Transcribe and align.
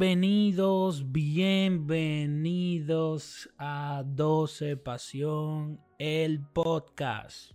Bienvenidos, 0.00 1.12
bienvenidos 1.12 3.50
a 3.58 4.02
12 4.06 4.78
Pasión, 4.78 5.78
el 5.98 6.40
podcast. 6.40 7.52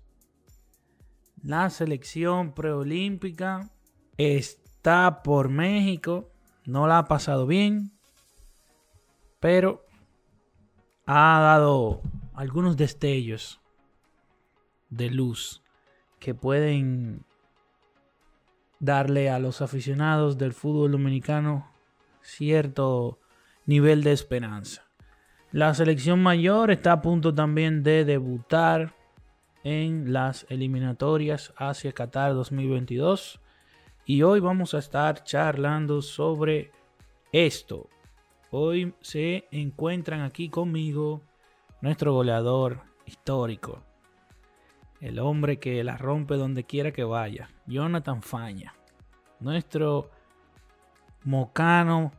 La 1.41 1.71
selección 1.71 2.53
preolímpica 2.53 3.71
está 4.15 5.23
por 5.23 5.49
México, 5.49 6.29
no 6.65 6.85
la 6.85 6.99
ha 6.99 7.05
pasado 7.05 7.47
bien, 7.47 7.97
pero 9.39 9.83
ha 11.07 11.39
dado 11.39 12.03
algunos 12.35 12.77
destellos 12.77 13.59
de 14.91 15.09
luz 15.09 15.63
que 16.19 16.35
pueden 16.35 17.25
darle 18.79 19.31
a 19.31 19.39
los 19.39 19.63
aficionados 19.63 20.37
del 20.37 20.53
fútbol 20.53 20.91
dominicano 20.91 21.73
cierto 22.25 23.19
nivel 23.65 24.03
de 24.03 24.11
esperanza. 24.11 24.83
La 25.51 25.73
selección 25.73 26.21
mayor 26.21 26.71
está 26.71 26.93
a 26.93 27.01
punto 27.01 27.33
también 27.33 27.83
de 27.83 28.03
debutar 28.03 28.95
en 29.63 30.11
las 30.11 30.45
eliminatorias 30.49 31.53
hacia 31.55 31.93
Qatar 31.93 32.33
2022 32.33 33.39
y 34.05 34.23
hoy 34.23 34.39
vamos 34.39 34.73
a 34.73 34.79
estar 34.79 35.23
charlando 35.23 36.01
sobre 36.01 36.71
esto. 37.31 37.89
Hoy 38.51 38.93
se 39.01 39.47
encuentran 39.51 40.21
aquí 40.21 40.49
conmigo 40.49 41.21
nuestro 41.81 42.13
goleador 42.13 42.81
histórico, 43.05 43.83
el 44.99 45.19
hombre 45.19 45.57
que 45.59 45.83
la 45.83 45.97
rompe 45.97 46.35
donde 46.35 46.63
quiera 46.63 46.91
que 46.91 47.03
vaya, 47.03 47.49
Jonathan 47.65 48.21
Faña, 48.21 48.75
nuestro 49.39 50.09
mocano, 51.25 52.11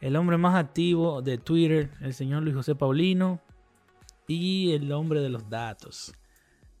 el 0.00 0.16
hombre 0.16 0.36
más 0.36 0.54
activo 0.54 1.22
de 1.22 1.38
Twitter, 1.38 1.90
el 2.02 2.12
señor 2.12 2.42
Luis 2.42 2.54
José 2.54 2.74
Paulino, 2.74 3.40
y 4.26 4.74
el 4.74 4.92
hombre 4.92 5.20
de 5.20 5.30
los 5.30 5.48
datos, 5.48 6.14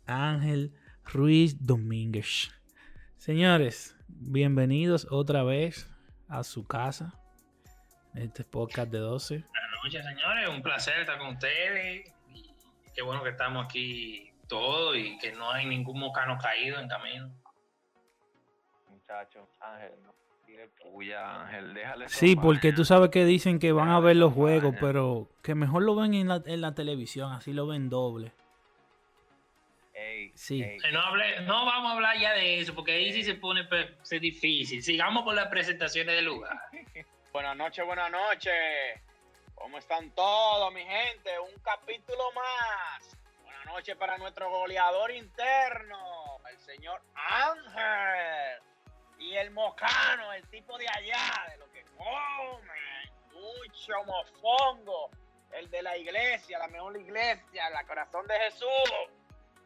Ángel 0.06 0.72
Ruiz 1.04 1.56
Domínguez. 1.66 2.50
Señores, 3.16 3.96
bienvenidos 4.08 5.06
otra 5.10 5.42
vez 5.42 5.90
a 6.28 6.44
su 6.44 6.66
casa, 6.66 7.18
este 8.14 8.44
podcast 8.44 8.90
de 8.90 8.98
12. 8.98 9.38
Buenas 9.38 9.70
noches, 9.82 10.04
señores, 10.04 10.48
un 10.50 10.62
placer 10.62 11.00
estar 11.00 11.18
con 11.18 11.28
ustedes. 11.28 12.12
qué 12.94 13.02
bueno 13.02 13.22
que 13.22 13.30
estamos 13.30 13.64
aquí 13.64 14.30
todos 14.48 14.96
y 14.96 15.16
que 15.18 15.32
no 15.32 15.50
hay 15.50 15.64
ningún 15.66 15.98
mocano 15.98 16.36
caído 16.36 16.78
en 16.78 16.88
camino. 16.88 17.34
Muchachos, 18.90 19.48
Ángel, 19.60 19.92
no 20.02 20.13
Ángel, 21.12 21.74
déjale. 21.74 22.08
Sí, 22.08 22.36
porque 22.36 22.72
tú 22.72 22.84
sabes 22.84 23.10
que 23.10 23.24
dicen 23.24 23.58
que 23.58 23.72
van 23.72 23.90
a 23.90 24.00
ver 24.00 24.16
los 24.16 24.32
juegos, 24.32 24.74
pero 24.80 25.28
que 25.42 25.54
mejor 25.54 25.82
lo 25.82 25.94
ven 25.94 26.14
en 26.14 26.28
la, 26.28 26.42
en 26.46 26.60
la 26.60 26.74
televisión, 26.74 27.32
así 27.32 27.52
lo 27.52 27.66
ven 27.66 27.88
doble. 27.88 28.32
sí. 30.34 30.64
No, 30.92 31.16
no 31.42 31.66
vamos 31.66 31.90
a 31.90 31.94
hablar 31.94 32.18
ya 32.18 32.32
de 32.32 32.60
eso, 32.60 32.74
porque 32.74 32.92
ahí 32.92 33.12
sí 33.12 33.24
se 33.24 33.34
pone 33.34 33.66
difícil. 34.20 34.82
Sigamos 34.82 35.24
con 35.24 35.36
las 35.36 35.48
presentaciones 35.48 36.14
del 36.16 36.26
lugar. 36.26 36.58
buenas 37.32 37.56
noches, 37.56 37.84
buenas 37.84 38.10
noches. 38.10 38.54
¿Cómo 39.54 39.78
están 39.78 40.10
todos, 40.10 40.72
mi 40.72 40.82
gente? 40.82 41.30
Un 41.38 41.60
capítulo 41.62 42.32
más. 42.32 43.16
Buenas 43.42 43.66
noches 43.66 43.96
para 43.96 44.18
nuestro 44.18 44.50
goleador 44.50 45.10
interno, 45.10 46.38
el 46.50 46.58
señor 46.58 47.00
Ángel. 47.14 48.63
Y 49.24 49.36
el 49.36 49.50
mocano, 49.52 50.34
el 50.34 50.46
tipo 50.48 50.76
de 50.76 50.86
allá, 50.86 51.50
de 51.50 51.56
lo 51.56 51.70
que 51.72 51.82
come. 51.96 53.08
Mucho 53.32 53.92
mofongo. 54.04 55.10
El 55.50 55.70
de 55.70 55.82
la 55.82 55.96
iglesia, 55.96 56.58
la 56.58 56.68
mejor 56.68 56.94
iglesia, 57.00 57.70
la 57.70 57.84
corazón 57.84 58.26
de 58.26 58.34
Jesús. 58.40 58.68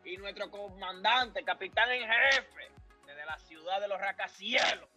Y 0.05 0.17
nuestro 0.17 0.49
comandante, 0.49 1.43
capitán 1.43 1.91
en 1.91 2.03
jefe, 2.03 2.71
desde 3.05 3.27
la 3.27 3.37
ciudad 3.39 3.81
de 3.81 3.89
los 3.89 4.01
racacielos. 4.01 4.89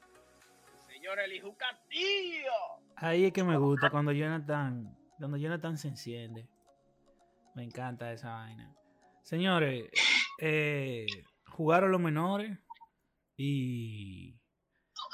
El 0.75 0.93
señor 0.93 1.19
Elijú 1.19 1.55
Castillo. 1.57 2.51
Ahí 2.97 3.25
es 3.25 3.33
que 3.33 3.43
me 3.43 3.57
gusta 3.57 3.89
cuando 3.89 4.11
Jonathan, 4.11 4.95
cuando 5.17 5.37
Jonathan 5.37 5.75
se 5.77 5.87
enciende. 5.87 6.47
Me 7.55 7.63
encanta 7.63 8.13
esa 8.13 8.33
vaina. 8.33 8.71
Señores, 9.23 9.89
eh, 10.39 11.07
jugaron 11.47 11.91
los 11.91 11.99
menores 11.99 12.59
y 13.37 14.40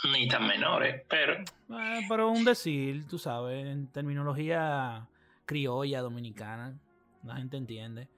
ni 0.03 0.28
tan 0.28 0.47
menores, 0.47 1.03
pero. 1.09 1.34
Eh, 1.34 2.06
pero 2.08 2.30
un 2.30 2.46
decir, 2.46 3.08
tú 3.08 3.18
sabes, 3.18 3.66
en 3.66 3.88
terminología 3.88 5.08
criolla 5.46 6.02
dominicana, 6.02 6.78
la 7.24 7.38
gente 7.38 7.58
entiende. 7.58 8.09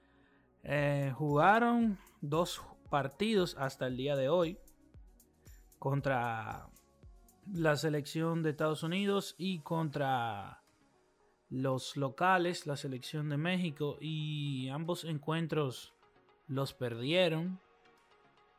Eh, 0.62 1.12
jugaron 1.16 1.98
dos 2.20 2.62
partidos 2.90 3.56
hasta 3.58 3.86
el 3.86 3.96
día 3.96 4.16
de 4.16 4.28
hoy 4.28 4.58
contra 5.78 6.68
la 7.52 7.76
selección 7.76 8.42
de 8.42 8.50
Estados 8.50 8.82
Unidos 8.82 9.34
y 9.38 9.60
contra 9.60 10.62
los 11.48 11.96
locales, 11.96 12.66
la 12.66 12.76
selección 12.76 13.28
de 13.28 13.36
México, 13.36 13.96
y 14.00 14.68
ambos 14.68 15.04
encuentros 15.04 15.94
los 16.46 16.74
perdieron 16.74 17.58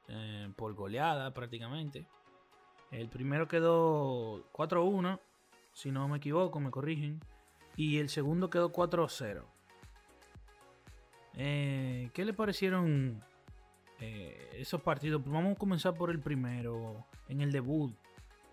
eh, 0.08 0.52
por 0.58 0.74
goleada 0.74 1.34
prácticamente. 1.34 2.08
El 2.92 3.08
primero 3.08 3.48
quedó 3.48 4.46
4-1, 4.52 5.20
si 5.74 5.92
no 5.92 6.08
me 6.10 6.18
equivoco, 6.18 6.60
me 6.60 6.72
corrigen. 6.72 7.22
Y 7.78 8.00
el 8.00 8.10
segundo 8.10 8.50
quedó 8.50 8.72
4-0. 8.72 9.44
Eh, 11.36 12.10
¿Qué 12.14 12.26
le 12.26 12.34
parecieron 12.34 13.24
eh, 14.00 14.50
esos 14.58 14.82
partidos? 14.82 15.24
Vamos 15.26 15.54
a 15.54 15.60
comenzar 15.60 15.94
por 15.94 16.12
el 16.12 16.20
primero, 16.20 17.06
en 17.30 17.40
el 17.40 17.52
debut. 17.54 17.96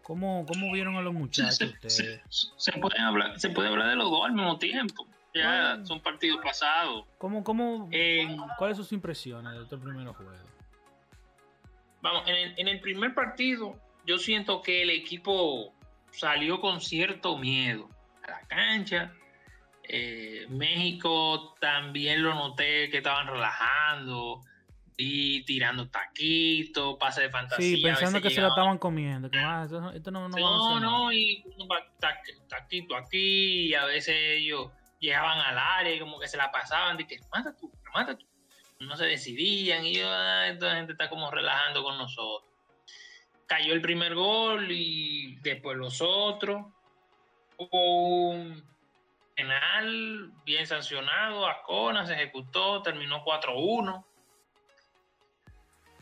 ¿Cómo, 0.04 0.46
cómo 0.46 0.72
vieron 0.72 0.94
a 0.96 1.02
los 1.02 1.12
muchachos 1.12 1.60
ustedes? 1.60 2.22
Se, 2.56 2.72
puede 2.78 2.98
hablar, 2.98 3.38
se 3.38 3.50
puede 3.50 3.68
hablar 3.68 3.88
de 3.88 3.96
los 3.96 4.08
dos 4.08 4.24
al 4.24 4.32
mismo 4.32 4.56
tiempo. 4.58 5.06
Ya 5.34 5.84
son 5.84 6.00
partidos 6.00 6.40
pasados. 6.42 7.04
¿Cómo, 7.18 7.44
cómo, 7.44 7.90
¿Cuáles 8.56 8.76
son 8.76 8.84
sus 8.84 8.92
impresiones 8.92 9.52
de 9.52 9.62
estos 9.64 9.80
primeros 9.80 10.16
juegos? 10.16 10.38
Vamos, 12.00 12.22
en 12.26 12.34
el, 12.36 12.54
en 12.56 12.68
el 12.68 12.80
primer 12.80 13.12
partido 13.12 13.78
yo 14.08 14.16
siento 14.16 14.62
que 14.62 14.82
el 14.82 14.90
equipo 14.90 15.74
salió 16.12 16.62
con 16.62 16.80
cierto 16.80 17.36
miedo 17.36 17.90
a 18.22 18.30
la 18.30 18.40
cancha. 18.48 19.12
Eh, 19.82 20.46
México 20.48 21.54
también 21.60 22.22
lo 22.22 22.34
noté 22.34 22.88
que 22.88 22.98
estaban 22.98 23.26
relajando 23.26 24.40
y 24.96 25.44
tirando 25.44 25.90
taquitos, 25.90 26.96
pase 26.98 27.22
de 27.22 27.30
fantasía. 27.30 27.76
Sí, 27.76 27.82
pensando 27.82 28.22
que 28.22 28.30
se 28.30 28.40
lo 28.40 28.48
estaban 28.48 28.78
comiendo. 28.78 29.30
Que, 29.30 29.38
ah, 29.38 29.64
esto, 29.94 30.10
no, 30.10 30.28
no, 30.28 30.38
no, 30.38 30.80
no, 30.80 31.12
y 31.12 31.44
taquito 32.48 32.96
aquí, 32.96 33.66
y 33.66 33.74
a 33.74 33.84
veces 33.84 34.16
ellos 34.16 34.70
llegaban 35.00 35.38
al 35.38 35.58
área 35.58 35.94
y 35.94 36.00
como 36.00 36.18
que 36.18 36.28
se 36.28 36.38
la 36.38 36.50
pasaban, 36.50 36.96
de 36.96 37.06
que 37.06 37.18
mata 37.30 37.54
tú, 37.54 37.70
mata 37.92 38.16
tú. 38.16 38.26
No 38.80 38.96
se 38.96 39.04
decidían 39.04 39.84
y 39.84 39.96
yo, 39.96 40.08
ah, 40.08 40.48
esta 40.48 40.76
gente 40.76 40.92
está 40.92 41.10
como 41.10 41.30
relajando 41.30 41.82
con 41.82 41.98
nosotros 41.98 42.47
cayó 43.48 43.72
el 43.72 43.80
primer 43.80 44.14
gol 44.14 44.70
y 44.70 45.36
después 45.36 45.76
los 45.76 46.00
otros. 46.00 46.66
Hubo 47.56 48.30
un 48.30 48.62
penal 49.34 50.30
bien 50.44 50.66
sancionado, 50.66 51.46
Ascona 51.46 52.06
se 52.06 52.12
ejecutó, 52.12 52.82
terminó 52.82 53.24
4-1. 53.24 54.04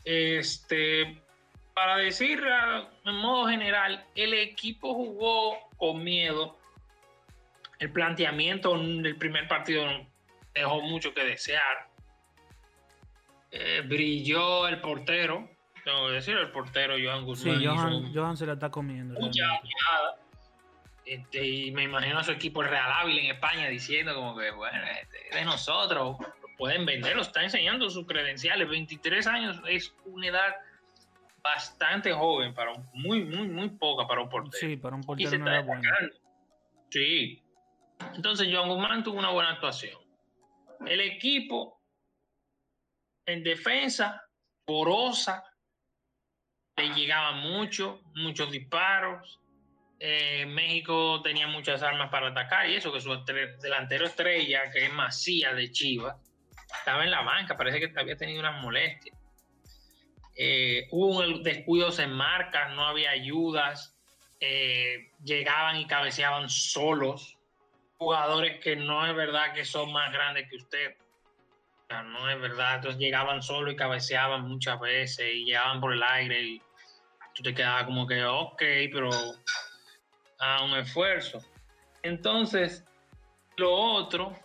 Este, 0.03 1.21
para 1.73 1.97
decir 1.97 2.43
en 3.05 3.15
modo 3.15 3.47
general, 3.47 4.05
el 4.15 4.33
equipo 4.33 4.93
jugó 4.93 5.57
con 5.77 6.03
miedo. 6.03 6.57
El 7.79 7.91
planteamiento 7.91 8.77
del 8.77 9.17
primer 9.17 9.47
partido 9.47 9.85
dejó 10.53 10.81
mucho 10.81 11.13
que 11.13 11.23
desear. 11.23 11.87
Eh, 13.51 13.81
brilló 13.85 14.67
el 14.67 14.81
portero, 14.81 15.49
tengo 15.87 16.07
que 16.07 16.13
decir, 16.13 16.35
el 16.37 16.51
portero 16.51 16.95
Johan 17.01 17.23
Guzmán. 17.23 17.59
Sí, 17.59 18.13
Johan, 18.13 18.35
se 18.35 18.45
la 18.45 18.53
está 18.53 18.69
comiendo. 18.69 19.17
Este, 21.05 21.47
y 21.47 21.71
me 21.71 21.83
imagino 21.83 22.19
a 22.19 22.23
su 22.25 22.33
equipo 22.33 22.61
Real 22.61 22.91
Ávila 22.91 23.21
en 23.21 23.31
España 23.31 23.69
diciendo 23.69 24.13
como 24.13 24.37
que, 24.37 24.51
bueno, 24.51 24.77
este, 25.01 25.37
de 25.37 25.45
nosotros, 25.45 26.17
pueden 26.57 26.85
venderlo, 26.85 27.21
está 27.21 27.41
enseñando 27.41 27.89
sus 27.89 28.05
credenciales. 28.05 28.67
23 28.67 29.27
años 29.27 29.61
es 29.65 29.95
una 30.03 30.27
edad 30.27 30.55
bastante 31.41 32.11
joven, 32.11 32.53
para 32.53 32.73
muy, 32.91 33.23
muy, 33.23 33.47
muy 33.47 33.69
poca 33.69 34.05
para 34.05 34.21
un 34.21 34.27
portero. 34.27 34.57
Sí, 34.59 34.75
para 34.75 34.97
un 34.97 35.03
portero 35.03 35.37
no 35.37 35.47
era 35.47 35.61
bueno. 35.61 35.89
Sí. 36.89 37.41
Entonces, 38.13 38.49
Johan 38.51 38.67
Guzmán 38.67 39.03
tuvo 39.05 39.17
una 39.19 39.29
buena 39.29 39.51
actuación. 39.51 39.97
El 40.85 40.99
equipo 40.99 41.81
en 43.25 43.41
defensa, 43.43 44.21
porosa, 44.65 45.45
le 46.77 46.89
llegaban 46.89 47.39
muchos, 47.39 47.99
muchos 48.15 48.51
disparos. 48.51 49.39
eh, 49.99 50.45
México 50.45 51.21
tenía 51.23 51.47
muchas 51.47 51.81
armas 51.81 52.11
para 52.11 52.27
atacar 52.27 52.69
y 52.69 52.75
eso 52.75 52.93
que 52.93 53.01
su 53.01 53.09
delantero 53.25 54.05
estrella, 54.05 54.69
que 54.71 54.85
es 54.85 54.93
Macías 54.93 55.55
de 55.55 55.71
Chivas, 55.71 56.15
estaba 56.79 57.03
en 57.03 57.09
la 57.09 57.21
banca, 57.23 57.57
parece 57.57 57.79
que 57.79 57.99
había 57.99 58.15
tenido 58.15 58.41
unas 58.41 58.61
molestias. 58.61 59.17
Eh, 60.35 60.87
hubo 60.91 61.39
descuidos 61.39 61.97
en 61.97 62.11
marcas, 62.11 62.75
no 62.75 62.85
había 62.85 63.09
ayudas, 63.09 63.97
eh, 64.39 65.11
llegaban 65.23 65.77
y 65.77 65.87
cabeceaban 65.87 66.47
solos, 66.47 67.39
jugadores 67.97 68.63
que 68.63 68.75
no 68.75 69.07
es 69.07 69.15
verdad 69.15 69.53
que 69.55 69.65
son 69.65 69.91
más 69.91 70.13
grandes 70.13 70.47
que 70.47 70.57
usted. 70.57 70.95
no 71.89 72.29
es 72.29 72.39
verdad, 72.39 72.75
entonces 72.75 72.99
llegaban 72.99 73.41
solos 73.41 73.73
y 73.73 73.77
cabeceaban 73.77 74.47
muchas 74.47 74.79
veces 74.79 75.25
y 75.33 75.45
llegaban 75.45 75.81
por 75.81 75.91
el 75.93 76.03
aire 76.03 76.43
y 76.43 76.61
tú 77.37 77.43
te 77.43 77.53
quedabas 77.53 77.83
como 77.83 78.07
que, 78.07 78.25
ok, 78.25 78.61
pero 78.91 79.11
a 80.39 80.63
un 80.63 80.75
esfuerzo. 80.75 81.39
Entonces, 82.01 82.83
lo 83.57 83.71
otro, 83.71 84.35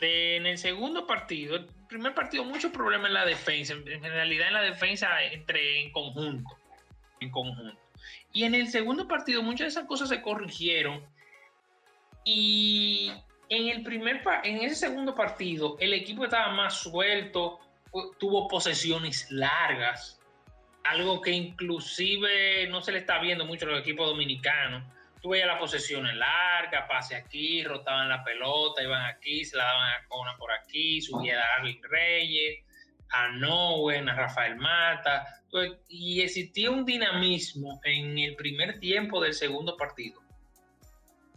en 0.00 0.46
el 0.46 0.56
segundo 0.56 1.06
partido, 1.06 1.56
el 1.56 1.66
primer 1.86 2.14
partido, 2.14 2.44
mucho 2.44 2.72
problema 2.72 3.08
en 3.08 3.14
la 3.14 3.26
defensa, 3.26 3.74
en 3.74 4.02
realidad 4.02 4.48
en 4.48 4.54
la 4.54 4.62
defensa 4.62 5.22
entre 5.22 5.82
en 5.82 5.92
conjunto, 5.92 6.56
en 7.20 7.30
conjunto. 7.30 7.78
Y 8.32 8.44
en 8.44 8.54
el 8.54 8.68
segundo 8.68 9.06
partido, 9.06 9.42
muchas 9.42 9.66
de 9.66 9.68
esas 9.68 9.84
cosas 9.84 10.08
se 10.08 10.22
corrigieron. 10.22 11.04
Y 12.24 13.12
en 13.50 13.68
el 13.68 13.82
primer 13.82 14.22
en 14.44 14.62
ese 14.62 14.74
segundo 14.74 15.14
partido, 15.14 15.76
el 15.78 15.92
equipo 15.92 16.24
estaba 16.24 16.52
más 16.52 16.74
suelto, 16.80 17.60
tuvo 18.18 18.48
posesiones 18.48 19.30
largas, 19.30 20.15
algo 20.90 21.20
que 21.20 21.32
inclusive 21.32 22.66
no 22.68 22.80
se 22.80 22.92
le 22.92 22.98
está 22.98 23.18
viendo 23.18 23.44
mucho 23.44 23.66
a 23.66 23.70
los 23.70 23.80
equipos 23.80 24.06
dominicanos. 24.06 24.84
Tú 25.20 25.30
veías 25.30 25.46
las 25.46 25.58
posesiones 25.58 26.14
largas, 26.14 26.86
pase 26.88 27.16
aquí, 27.16 27.64
rotaban 27.64 28.08
la 28.08 28.22
pelota, 28.22 28.82
iban 28.82 29.04
aquí, 29.06 29.44
se 29.44 29.56
la 29.56 29.64
daban 29.64 29.88
a 29.90 30.08
Cona 30.08 30.36
por 30.36 30.52
aquí, 30.52 31.00
subía 31.00 31.34
a 31.34 31.56
Darwin 31.56 31.80
Reyes, 31.82 32.64
a 33.10 33.28
Nowen, 33.28 34.08
a 34.08 34.14
Rafael 34.14 34.56
Mata. 34.56 35.26
y 35.88 36.20
existía 36.20 36.70
un 36.70 36.84
dinamismo 36.84 37.80
en 37.84 38.18
el 38.18 38.36
primer 38.36 38.78
tiempo 38.78 39.22
del 39.22 39.32
segundo 39.32 39.76
partido 39.76 40.20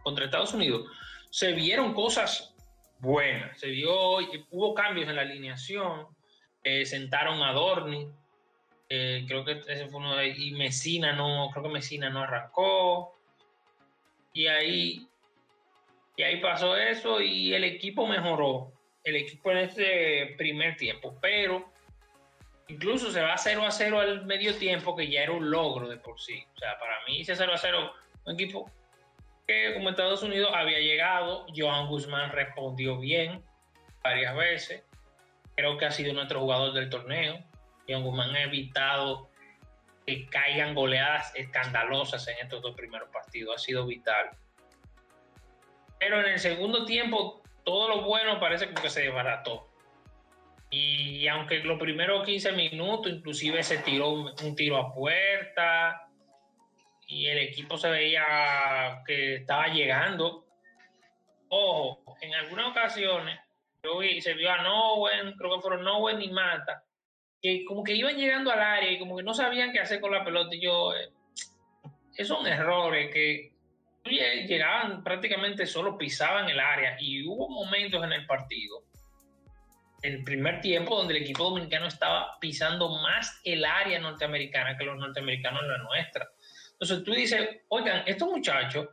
contra 0.04 0.26
Estados 0.26 0.54
Unidos. 0.54 0.90
Se 1.32 1.54
vieron 1.54 1.94
cosas 1.94 2.54
buenas, 3.00 3.60
se 3.60 3.68
vio, 3.68 4.18
hubo 4.52 4.74
cambios 4.74 5.08
en 5.08 5.16
la 5.16 5.22
alineación, 5.22 6.08
eh, 6.64 6.86
sentaron 6.86 7.42
a 7.42 7.54
Dorni, 7.54 8.10
eh, 8.90 9.24
creo 9.28 9.46
que 9.46 9.62
ese 9.68 9.88
fue 9.88 10.00
uno 10.00 10.16
de 10.16 10.30
y 10.30 10.52
Mesina 10.52 11.14
no, 11.14 11.50
creo 11.52 11.64
que 11.64 11.70
Mesina 11.70 12.10
no 12.10 12.24
arrancó. 12.24 13.16
Y 14.34 14.48
ahí, 14.48 15.08
y 16.18 16.24
ahí 16.24 16.42
pasó 16.42 16.76
eso 16.76 17.22
y 17.22 17.54
el 17.54 17.64
equipo 17.64 18.08
mejoró. 18.08 18.74
El 19.04 19.16
equipo 19.16 19.52
en 19.52 19.60
ese 19.60 20.36
primer 20.38 20.76
tiempo, 20.76 21.18
pero 21.22 21.72
incluso 22.68 23.12
se 23.12 23.22
va 23.22 23.38
0 23.38 23.64
a 23.66 23.72
0 23.72 24.00
al 24.00 24.26
medio 24.26 24.56
tiempo, 24.56 24.96
que 24.96 25.10
ya 25.10 25.24
era 25.24 25.32
un 25.32 25.50
logro 25.50 25.88
de 25.88 25.98
por 25.98 26.20
sí. 26.20 26.44
O 26.56 26.60
sea, 26.60 26.78
para 26.80 26.98
mí 27.08 27.22
ese 27.22 27.36
0 27.36 27.54
a 27.54 27.58
0, 27.58 27.94
un 28.26 28.34
equipo 28.34 28.70
que 29.48 29.74
como 29.74 29.90
Estados 29.90 30.22
Unidos 30.22 30.52
había 30.54 30.80
llegado, 30.80 31.46
Johan 31.56 31.88
Guzmán 31.88 32.32
respondió 32.32 33.00
bien 33.00 33.44
varias 34.04 34.36
veces. 34.36 34.84
Creo 35.56 35.78
que 35.78 35.86
ha 35.86 35.92
sido 35.92 36.14
nuestro 36.14 36.40
jugador 36.42 36.74
del 36.74 36.90
torneo. 36.90 37.44
John 37.90 38.04
Guzmán 38.04 38.36
ha 38.36 38.44
evitado 38.44 39.30
que 40.06 40.28
caigan 40.28 40.76
goleadas 40.76 41.34
escandalosas 41.36 42.28
en 42.28 42.38
estos 42.42 42.62
dos 42.62 42.76
primeros 42.76 43.10
partidos. 43.10 43.56
Ha 43.56 43.60
sido 43.60 43.86
vital. 43.86 44.30
Pero 46.00 46.22
en 46.22 46.34
el 46.34 46.40
segundo 46.40 46.86
tiempo, 46.86 47.42
todo 47.64 47.90
lo 47.90 48.02
bueno 48.04 48.40
parece 48.40 48.70
que 48.70 48.90
se 48.90 49.02
desbarató. 49.02 49.70
Y 50.72 51.28
aunque 51.28 51.60
los 51.64 51.80
primeros 51.80 52.26
15 52.26 52.52
minutos, 52.52 53.12
inclusive 53.12 53.64
se 53.64 53.80
tiró 53.80 54.10
un, 54.10 54.56
tiro 54.56 54.78
a 54.78 54.94
puerta 54.94 56.08
y 57.08 57.26
el 57.26 57.40
equipo 57.40 57.78
se 57.78 57.90
veía 57.90 59.02
que 59.06 59.36
estaba 59.36 59.68
llegando. 59.68 60.46
Ojo, 61.50 62.16
en 62.22 62.36
algunas 62.36 62.68
ocasiones 62.68 63.40
yo 63.84 63.98
vi, 63.98 64.22
se 64.22 64.34
vio 64.34 64.52
a 64.52 64.62
Nowen, 64.62 65.34
creo 65.34 65.56
que 65.56 65.62
fueron 65.62 65.84
Nowen 65.84 66.22
y 66.22 66.30
Mata, 66.30 66.84
que 67.42 67.64
como 67.66 67.84
que 67.84 67.94
iban 67.94 68.18
llegando 68.18 68.52
al 68.52 68.60
área 68.60 68.92
y 68.92 69.00
como 69.00 69.18
que 69.18 69.24
no 69.24 69.34
sabían 69.34 69.72
qué 69.72 69.80
hacer 69.80 70.02
con 70.02 70.12
la 70.12 70.24
pelota. 70.24 70.56
Y 70.56 70.62
yo, 70.62 70.94
eh, 70.94 71.10
esos 72.16 72.38
son 72.38 72.48
errores 72.48 73.14
que 73.14 73.54
llegaban 74.04 75.04
prácticamente 75.04 75.66
solo 75.66 75.98
pisaban 75.98 76.50
el 76.50 76.60
área 76.60 76.98
y 77.00 77.28
hubo 77.28 77.50
momentos 77.50 78.04
en 78.04 78.14
el 78.14 78.26
partido, 78.26 78.84
el 80.02 80.24
primer 80.24 80.62
tiempo, 80.62 80.96
donde 80.96 81.16
el 81.16 81.24
equipo 81.24 81.44
dominicano 81.44 81.88
estaba 81.88 82.38
pisando 82.40 82.90
más 82.90 83.40
el 83.44 83.66
área 83.66 84.00
norteamericana 84.00 84.78
que 84.78 84.86
los 84.86 84.98
norteamericanos 84.98 85.62
en 85.62 85.70
la 85.70 85.78
nuestra. 85.80 86.30
Entonces 86.72 87.04
tú 87.04 87.12
dices, 87.12 87.62
oigan, 87.68 88.04
estos 88.06 88.30
muchachos 88.30 88.88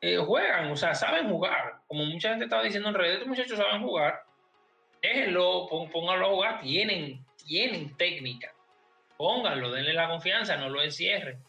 eh, 0.00 0.16
juegan, 0.16 0.70
o 0.70 0.76
sea, 0.76 0.94
saben 0.94 1.28
jugar. 1.28 1.80
Como 1.88 2.04
mucha 2.04 2.30
gente 2.30 2.44
estaba 2.44 2.62
diciendo 2.62 2.88
en 2.88 2.94
realidad, 2.94 3.16
estos 3.16 3.28
muchachos 3.28 3.58
saben 3.58 3.82
jugar. 3.82 4.22
Déjenlo, 5.02 5.66
pónganlo 5.68 6.26
a 6.26 6.30
jugar, 6.30 6.60
tienen 6.60 7.25
tienen 7.46 7.96
técnica. 7.96 8.52
Pónganlo, 9.16 9.70
denle 9.70 9.94
la 9.94 10.08
confianza, 10.08 10.56
no 10.56 10.68
lo 10.68 10.82
encierren. 10.82 11.42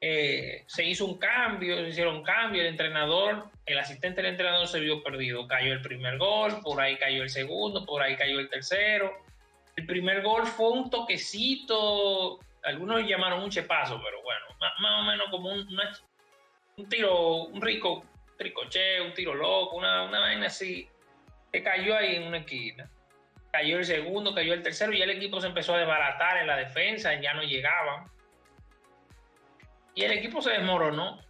Eh, 0.00 0.64
se 0.66 0.84
hizo 0.84 1.06
un 1.06 1.18
cambio, 1.18 1.76
se 1.76 1.88
hicieron 1.88 2.22
cambios, 2.22 2.62
el 2.62 2.70
entrenador, 2.70 3.50
el 3.66 3.78
asistente 3.78 4.22
del 4.22 4.32
entrenador 4.32 4.68
se 4.68 4.80
vio 4.80 5.02
perdido. 5.02 5.48
Cayó 5.48 5.72
el 5.72 5.80
primer 5.80 6.18
gol, 6.18 6.60
por 6.62 6.80
ahí 6.80 6.96
cayó 6.98 7.22
el 7.22 7.30
segundo, 7.30 7.86
por 7.86 8.02
ahí 8.02 8.16
cayó 8.16 8.38
el 8.38 8.50
tercero. 8.50 9.12
El 9.76 9.86
primer 9.86 10.22
gol 10.22 10.46
fue 10.46 10.70
un 10.70 10.90
toquecito, 10.90 12.38
algunos 12.64 13.06
llamaron 13.06 13.42
un 13.42 13.50
chepazo, 13.50 14.00
pero 14.04 14.22
bueno, 14.22 14.46
más, 14.58 15.00
o 15.00 15.02
menos 15.04 15.28
como 15.30 15.52
un, 15.52 15.66
un 16.76 16.88
tiro, 16.88 17.44
un 17.44 17.62
rico 17.62 18.04
tricoche, 18.36 19.00
un 19.00 19.14
tiro 19.14 19.34
loco, 19.34 19.76
una, 19.76 20.02
una 20.02 20.20
vaina 20.20 20.46
así, 20.46 20.88
que 21.52 21.62
cayó 21.62 21.96
ahí 21.96 22.16
en 22.16 22.24
una 22.24 22.38
esquina 22.38 22.88
cayó 23.50 23.78
el 23.78 23.84
segundo, 23.84 24.34
cayó 24.34 24.54
el 24.54 24.62
tercero, 24.62 24.92
y 24.92 25.02
el 25.02 25.10
equipo 25.10 25.40
se 25.40 25.48
empezó 25.48 25.74
a 25.74 25.78
desbaratar 25.78 26.38
en 26.38 26.46
la 26.46 26.56
defensa, 26.56 27.18
ya 27.20 27.34
no 27.34 27.42
llegaban. 27.42 28.06
Y 29.94 30.04
el 30.04 30.12
equipo 30.12 30.40
se 30.40 30.50
desmoronó 30.50 31.20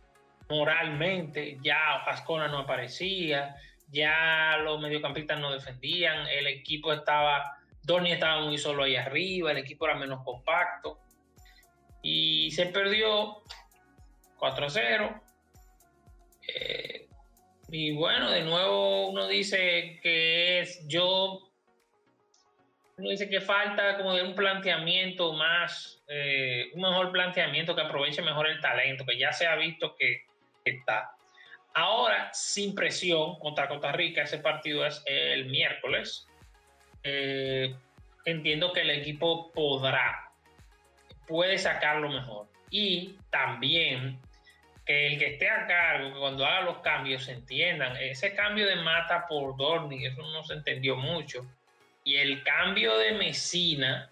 moralmente, 0.49 1.59
ya 1.63 2.03
Pascona 2.05 2.49
no 2.49 2.59
aparecía, 2.59 3.57
ya 3.89 4.59
los 4.63 4.81
mediocampistas 4.81 5.41
no 5.41 5.53
defendían, 5.53 6.27
el 6.29 6.47
equipo 6.47 6.93
estaba, 6.93 7.57
Donny 7.83 8.13
estaba 8.13 8.43
muy 8.43 8.59
solo 8.59 8.83
ahí 8.83 8.97
arriba, 8.97 9.51
el 9.51 9.59
equipo 9.59 9.87
era 9.87 9.95
menos 9.95 10.23
compacto, 10.25 10.99
y 12.03 12.51
se 12.51 12.67
perdió 12.67 13.43
4-0. 14.39 15.23
Eh, 16.47 17.09
y 17.71 17.93
bueno, 17.93 18.31
de 18.31 18.43
nuevo 18.43 19.09
uno 19.09 19.27
dice 19.27 20.01
que 20.03 20.61
es 20.61 20.87
yo 20.89 21.48
uno 22.99 23.11
dice 23.11 23.29
que 23.29 23.41
falta 23.41 23.97
como 23.97 24.13
de 24.13 24.23
un 24.23 24.35
planteamiento 24.35 25.33
más, 25.33 26.03
eh, 26.09 26.71
un 26.75 26.83
mejor 26.83 27.13
planteamiento 27.13 27.75
que 27.75 27.83
aproveche 27.83 28.23
mejor 28.23 28.49
el 28.49 28.61
talento, 28.61 29.07
que 29.07 29.17
ya 29.17 29.33
se 29.33 29.47
ha 29.47 29.55
visto 29.55 29.95
que, 29.97 30.27
está. 30.65 31.13
Ahora, 31.73 32.29
sin 32.35 32.75
presión 32.75 33.39
contra 33.39 33.69
Costa 33.69 33.93
Rica, 33.93 34.23
ese 34.23 34.39
partido 34.39 34.85
es 34.85 35.03
el 35.07 35.47
miércoles. 35.47 36.27
Eh, 37.05 37.75
entiendo 38.27 38.73
que 38.75 38.83
el 38.83 38.91
equipo 38.91 39.51
podrá, 39.53 40.31
puede 41.27 41.57
sacarlo 41.57 42.11
mejor. 42.11 42.49
Y 42.69 43.17
también 43.31 44.21
que 44.85 45.07
el 45.07 45.19
que 45.19 45.27
esté 45.35 45.49
a 45.49 45.67
cargo, 45.67 46.13
que 46.13 46.19
cuando 46.19 46.45
haga 46.45 46.63
los 46.63 46.79
cambios 46.79 47.25
se 47.25 47.33
entiendan. 47.33 47.97
Ese 47.97 48.35
cambio 48.35 48.67
de 48.67 48.77
Mata 48.77 49.27
por 49.27 49.57
Dorni, 49.57 50.05
eso 50.05 50.21
no 50.21 50.43
se 50.43 50.53
entendió 50.53 50.97
mucho 50.97 51.47
y 52.09 52.17
el 52.17 52.43
cambio 52.43 52.97
de 52.97 53.13
Mesina, 53.13 54.11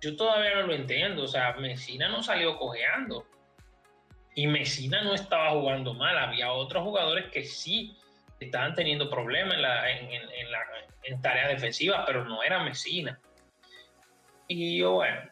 yo 0.00 0.14
todavía 0.14 0.54
no 0.54 0.68
lo 0.68 0.72
entiendo. 0.72 1.24
O 1.24 1.26
sea, 1.26 1.52
Mesina 1.54 2.08
no 2.08 2.22
salió 2.22 2.56
cojeando. 2.56 3.26
Y 4.36 4.46
Mesina 4.46 5.02
no 5.02 5.14
estaba 5.14 5.50
jugando 5.50 5.94
mal. 5.94 6.16
Había 6.16 6.52
otros 6.52 6.84
jugadores 6.84 7.32
que 7.32 7.42
sí 7.42 7.98
estaban 8.38 8.72
teniendo 8.74 9.10
problemas 9.10 9.56
en, 9.56 9.62
la, 9.62 9.90
en, 11.02 11.20
tareas 11.22 11.48
defensivas, 11.48 12.04
pero 12.06 12.24
no 12.24 12.40
era 12.44 12.62
Mesina. 12.62 13.18
Y 14.46 14.78
yo, 14.78 14.92
bueno, 14.92 15.28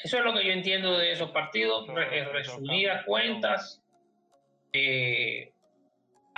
eso 0.00 0.18
es 0.18 0.24
lo 0.24 0.34
que 0.34 0.44
yo 0.44 0.50
entiendo 0.50 0.98
de 0.98 1.12
esos 1.12 1.30
partidos. 1.30 1.86
resumidas 2.32 3.04
cuentas, 3.04 3.80
eh, 4.72 5.52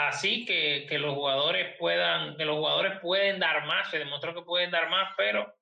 así 0.08 0.44
que, 0.44 0.86
los 0.98 1.14
jugadores 1.14 1.76
puedan, 1.78 2.36
que 2.36 2.44
los 2.44 2.56
jugadores 2.56 3.00
pueden 3.00 3.38
dar 3.40 3.66
más, 3.66 3.90
se 3.90 3.98
demostró 3.98 4.34
que 4.34 4.42
pueden 4.42 4.70
dar 4.70 4.88
más, 4.88 5.14
pero 5.16 5.52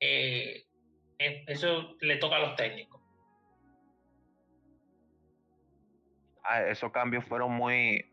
eh, 0.00 0.64
eso 1.18 1.96
le 2.00 2.16
toca 2.16 2.36
a 2.36 2.40
los 2.40 2.56
técnicos. 2.56 3.02
ah, 6.44 6.62
esos 6.62 6.90
cambios 6.92 7.24
fueron 7.24 7.52
muy 7.52 8.08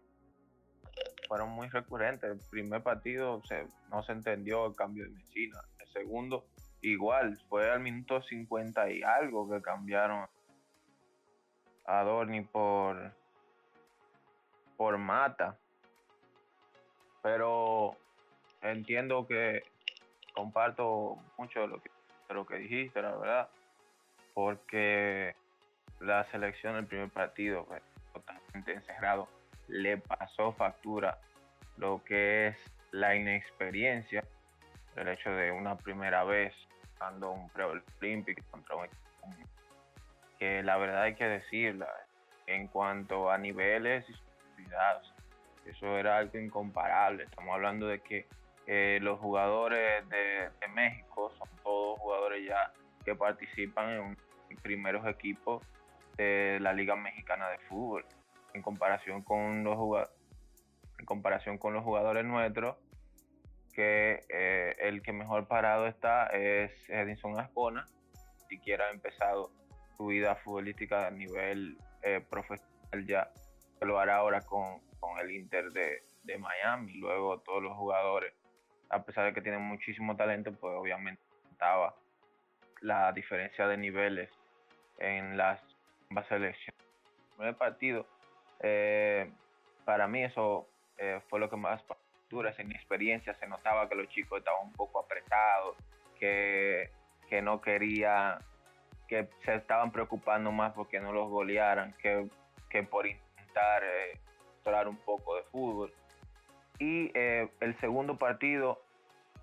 fueron 1.27 1.51
muy 1.51 1.67
recurrentes. 1.69 2.29
El 2.31 2.39
primer 2.49 2.81
partido 2.81 3.41
se, 3.45 3.67
no 3.91 4.01
se 4.01 4.13
entendió 4.13 4.65
el 4.65 4.75
cambio 4.75 5.03
de 5.03 5.11
Messina. 5.11 5.59
El 5.79 5.87
segundo, 5.89 6.47
igual, 6.81 7.39
fue 7.47 7.69
al 7.69 7.81
minuto 7.81 8.21
50 8.21 8.91
y 8.91 9.03
algo 9.03 9.47
que 9.47 9.61
cambiaron 9.61 10.27
a 11.85 12.03
Dorni 12.03 12.41
por, 12.41 13.15
por 14.79 14.97
Mata. 14.97 15.57
Pero 17.21 17.97
entiendo 18.61 19.27
que 19.27 19.63
comparto 20.33 21.17
mucho 21.37 21.59
de 21.59 21.67
lo 21.67 21.81
que, 21.81 21.91
de 22.29 22.33
lo 22.33 22.45
que 22.45 22.55
dijiste, 22.55 23.01
la 23.01 23.13
verdad, 23.17 23.49
porque 24.33 25.35
la 25.99 26.23
selección 26.31 26.75
del 26.75 26.85
primer 26.85 27.09
partido 27.09 27.65
fue 27.65 27.81
totalmente 28.13 28.71
encerrado 28.71 29.27
le 29.67 29.97
pasó 29.97 30.53
factura 30.53 31.19
lo 31.75 32.01
que 32.05 32.47
es 32.47 32.57
la 32.91 33.15
inexperiencia, 33.15 34.23
el 34.95 35.09
hecho 35.09 35.29
de 35.29 35.51
una 35.51 35.77
primera 35.77 36.23
vez 36.23 36.53
jugando 36.93 37.31
un 37.31 37.49
pre-olímpico 37.49 38.41
contra 38.49 38.77
un 38.77 38.87
que 40.39 40.63
la 40.63 40.77
verdad 40.77 41.01
hay 41.01 41.15
que 41.15 41.25
decirla, 41.25 41.89
en 42.47 42.67
cuanto 42.67 43.29
a 43.29 43.37
niveles 43.37 44.05
eso 45.65 45.97
era 45.97 46.17
algo 46.17 46.37
incomparable. 46.37 47.23
Estamos 47.23 47.53
hablando 47.53 47.87
de 47.87 47.99
que 47.99 48.27
eh, 48.67 48.99
los 49.01 49.19
jugadores 49.19 50.07
de, 50.09 50.49
México 50.73 51.31
son 51.37 51.49
todos 51.63 51.99
jugadores 51.99 52.45
ya 52.47 52.71
que 53.03 53.15
participan 53.15 53.89
en, 53.89 54.17
en 54.49 54.57
primeros 54.57 55.05
equipos 55.07 55.63
de 56.17 56.59
la 56.61 56.73
Liga 56.73 56.95
Mexicana 56.95 57.49
de 57.49 57.59
Fútbol. 57.59 58.05
En 58.53 58.61
comparación 58.61 59.23
con 59.23 59.63
los 59.63 59.75
jugadores, 59.75 60.15
en 60.99 61.05
comparación 61.05 61.57
con 61.57 61.73
los 61.73 61.83
jugadores 61.83 62.25
nuestros, 62.25 62.77
que 63.73 64.19
eh, 64.29 64.75
el 64.79 65.01
que 65.01 65.13
mejor 65.13 65.47
parado 65.47 65.87
está 65.87 66.27
es 66.27 66.71
Edinson 66.89 67.39
Ascona, 67.39 67.85
siquiera 68.49 68.87
ha 68.87 68.91
empezado 68.91 69.51
su 69.95 70.07
vida 70.07 70.35
futbolística 70.35 71.07
a 71.07 71.11
nivel 71.11 71.77
eh, 72.01 72.21
profesional 72.29 73.05
ya, 73.05 73.31
lo 73.85 73.99
hará 73.99 74.17
ahora 74.17 74.41
con, 74.41 74.81
el 75.21 75.31
Inter 75.31 75.71
de, 75.71 76.03
de 76.23 76.37
Miami, 76.37 76.93
luego 76.93 77.39
todos 77.39 77.61
los 77.61 77.75
jugadores, 77.75 78.33
a 78.89 79.03
pesar 79.03 79.25
de 79.25 79.33
que 79.33 79.41
tienen 79.41 79.61
muchísimo 79.61 80.15
talento, 80.15 80.53
pues 80.53 80.73
obviamente 80.77 81.21
estaba 81.51 81.93
la 82.81 83.11
diferencia 83.11 83.67
de 83.67 83.77
niveles 83.77 84.29
en 84.97 85.35
las 85.35 85.59
ambas 86.09 86.27
selecciones. 86.27 86.81
El 87.39 87.55
partido 87.55 88.05
eh, 88.61 89.31
para 89.85 90.07
mí 90.07 90.23
eso 90.23 90.67
eh, 90.97 91.21
fue 91.29 91.39
lo 91.39 91.49
que 91.49 91.55
más 91.55 91.81
dura, 92.29 92.51
esa 92.51 92.61
experiencia 92.61 93.33
se 93.35 93.47
notaba 93.47 93.89
que 93.89 93.95
los 93.95 94.07
chicos 94.09 94.39
estaban 94.39 94.67
un 94.67 94.73
poco 94.73 94.99
apretados, 94.99 95.77
que, 96.19 96.91
que 97.27 97.41
no 97.41 97.61
querían, 97.61 98.39
que 99.07 99.29
se 99.45 99.55
estaban 99.55 99.91
preocupando 99.91 100.51
más 100.51 100.73
porque 100.73 100.99
no 100.99 101.11
los 101.11 101.29
golearan 101.29 101.93
que, 102.01 102.29
que 102.69 102.83
por 102.83 103.07
intentar 103.59 104.83
eh, 104.83 104.87
un 104.87 104.97
poco 104.97 105.35
de 105.35 105.43
fútbol. 105.43 105.93
Y 106.79 107.11
eh, 107.13 107.49
el 107.59 107.77
segundo 107.79 108.17
partido 108.17 108.81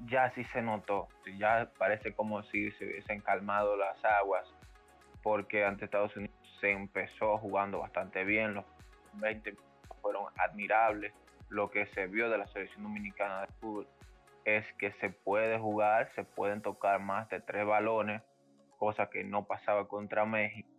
ya 0.06 0.30
sí 0.35 0.44
se 0.52 0.62
notó, 0.62 1.08
ya 1.38 1.70
parece 1.78 2.14
como 2.14 2.42
si 2.44 2.70
se 2.73 2.85
hubiesen 2.85 3.20
calmado 3.20 3.76
las 3.76 4.02
aguas, 4.04 4.46
porque 5.23 5.64
ante 5.64 5.87
Estados 5.87 6.16
Unidos 6.16 6.37
se 6.61 6.70
empezó 6.70 7.38
jugando 7.38 7.80
bastante 7.80 8.25
bien, 8.25 8.54
los 8.54 8.64
20 9.14 9.54
fueron 10.00 10.25
admirables. 10.38 11.12
Lo 11.49 11.70
que 11.70 11.87
se 11.87 12.06
vio 12.06 12.28
de 12.30 12.38
la 12.38 12.46
selección 12.49 12.82
dominicana 12.82 13.42
de 13.42 13.46
fútbol 13.61 13.88
es 14.44 14.64
que 14.75 14.92
se 14.92 15.11
puede 15.11 15.58
jugar, 15.58 16.11
se 16.14 16.25
pueden 16.25 16.62
tocar 16.62 17.00
más 17.00 17.28
de 17.28 17.40
tres 17.40 17.66
balones, 17.66 18.23
cosa 18.78 19.11
que 19.11 19.25
no 19.25 19.44
pasaba 19.44 19.88
contra 19.88 20.25
México 20.25 20.75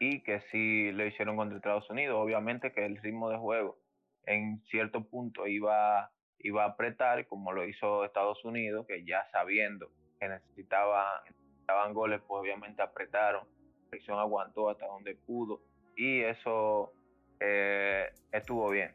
y 0.00 0.22
que 0.22 0.40
sí 0.50 0.90
lo 0.92 1.06
hicieron 1.06 1.36
contra 1.36 1.58
Estados 1.58 1.88
Unidos. 1.90 2.16
Obviamente 2.18 2.72
que 2.72 2.84
el 2.84 2.96
ritmo 2.96 3.30
de 3.30 3.36
juego 3.36 3.78
en 4.26 4.60
cierto 4.70 5.04
punto 5.04 5.46
iba, 5.46 6.10
iba 6.38 6.64
a 6.64 6.68
apretar, 6.68 7.26
como 7.28 7.52
lo 7.52 7.66
hizo 7.68 8.04
Estados 8.04 8.44
Unidos, 8.44 8.86
que 8.88 9.04
ya 9.04 9.28
sabiendo 9.30 9.90
que 10.18 10.28
necesitaba, 10.28 11.22
necesitaban 11.28 11.92
goles, 11.92 12.20
pues 12.26 12.40
obviamente 12.40 12.82
apretaron. 12.82 13.46
La 13.46 13.90
selección 13.90 14.18
aguantó 14.18 14.70
hasta 14.70 14.86
donde 14.86 15.14
pudo 15.14 15.60
y 15.96 16.20
eso 16.20 16.92
eh, 17.38 18.10
estuvo 18.32 18.70
bien. 18.70 18.92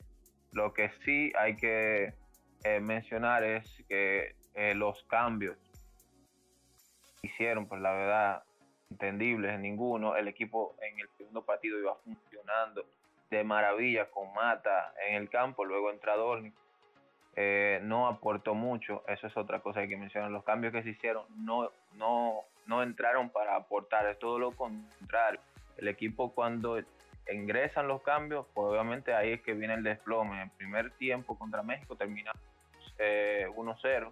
Lo 0.53 0.73
que 0.73 0.89
sí 1.03 1.31
hay 1.37 1.55
que 1.55 2.13
eh, 2.63 2.79
mencionar 2.79 3.43
es 3.43 3.83
que 3.87 4.35
eh, 4.55 4.73
los 4.73 5.03
cambios 5.03 5.57
hicieron, 7.21 7.67
pues 7.67 7.81
la 7.81 7.91
verdad, 7.91 8.43
entendibles 8.91 9.53
en 9.53 9.61
ninguno. 9.61 10.15
El 10.15 10.27
equipo 10.27 10.75
en 10.81 10.99
el 10.99 11.09
segundo 11.17 11.43
partido 11.43 11.79
iba 11.79 11.95
funcionando 11.95 12.85
de 13.29 13.43
maravilla 13.43 14.09
con 14.09 14.33
Mata 14.33 14.93
en 15.07 15.15
el 15.15 15.29
campo, 15.29 15.65
luego 15.65 15.91
entra 15.91 16.15
Dorni. 16.15 16.53
no 17.83 18.07
aportó 18.07 18.53
mucho, 18.53 19.03
eso 19.07 19.27
es 19.27 19.35
otra 19.37 19.59
cosa 19.59 19.81
que 19.81 19.89
que 19.89 19.97
mencionar. 19.97 20.31
Los 20.31 20.43
cambios 20.43 20.73
que 20.73 20.83
se 20.83 20.89
hicieron 20.89 21.25
no, 21.35 21.69
no, 21.93 22.41
no 22.65 22.83
entraron 22.83 23.29
para 23.29 23.55
aportar, 23.55 24.05
es 24.07 24.19
todo 24.19 24.39
lo 24.39 24.51
contrario. 24.51 25.41
El 25.77 25.87
equipo 25.87 26.33
cuando 26.33 26.79
ingresan 27.31 27.87
los 27.87 28.01
cambios, 28.03 28.45
pues 28.53 28.67
obviamente 28.67 29.13
ahí 29.13 29.33
es 29.33 29.41
que 29.41 29.53
viene 29.53 29.73
el 29.73 29.83
desplome. 29.83 30.41
En 30.41 30.49
primer 30.51 30.91
tiempo 30.91 31.37
contra 31.37 31.63
México 31.63 31.95
termina 31.95 32.31
1-0, 32.97 32.97
eh, 32.99 34.11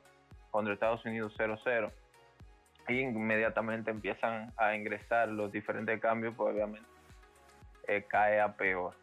contra 0.52 0.74
Estados 0.74 1.06
Unidos 1.06 1.34
0-0. 1.38 1.92
Y 2.88 3.00
inmediatamente 3.00 3.92
empiezan 3.92 4.52
a 4.58 4.76
ingresar 4.76 5.30
los 5.30 5.52
diferentes 5.52 6.00
cambios, 6.02 6.34
pues 6.36 6.54
obviamente 6.54 6.88
eh, 7.88 8.06
cae 8.08 8.42
a 8.42 8.54
peor. 8.54 8.94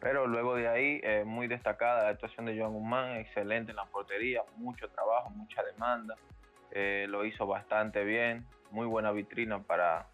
Pero 0.00 0.26
luego 0.26 0.54
de 0.54 0.68
ahí, 0.68 1.00
eh, 1.02 1.24
muy 1.24 1.48
destacada 1.48 2.04
la 2.04 2.10
actuación 2.10 2.46
de 2.46 2.58
Joan 2.58 2.72
Guzmán, 2.72 3.16
excelente 3.16 3.72
en 3.72 3.76
la 3.76 3.84
portería, 3.86 4.42
mucho 4.56 4.88
trabajo, 4.88 5.30
mucha 5.30 5.62
demanda. 5.62 6.14
lo 6.72 7.24
hizo 7.24 7.46
bastante 7.46 8.04
bien, 8.04 8.46
muy 8.70 8.86
buena 8.86 9.10
vitrina 9.10 9.60
para, 9.60 10.06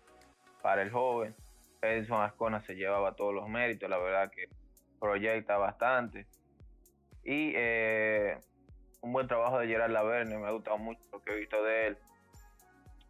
para 0.62 0.82
el 0.82 0.90
joven. 0.90 1.34
Edison 1.82 2.22
Ascona 2.22 2.62
se 2.62 2.74
llevaba 2.74 3.14
todos 3.14 3.34
los 3.34 3.48
méritos, 3.48 3.90
la 3.90 3.98
verdad 3.98 4.30
que 4.30 4.48
proyecta 4.98 5.58
bastante. 5.58 6.26
Y 7.24 7.52
eh, 7.54 8.38
un 9.04 9.12
buen 9.12 9.28
trabajo 9.28 9.58
de 9.58 9.68
Gerard 9.68 9.90
Laverne, 9.90 10.38
me 10.38 10.46
ha 10.46 10.50
gustado 10.50 10.78
mucho 10.78 11.00
lo 11.12 11.23
que 11.23 11.32
he 11.32 11.37
visto 11.37 11.62
de 11.62 11.88
él. 11.88 11.99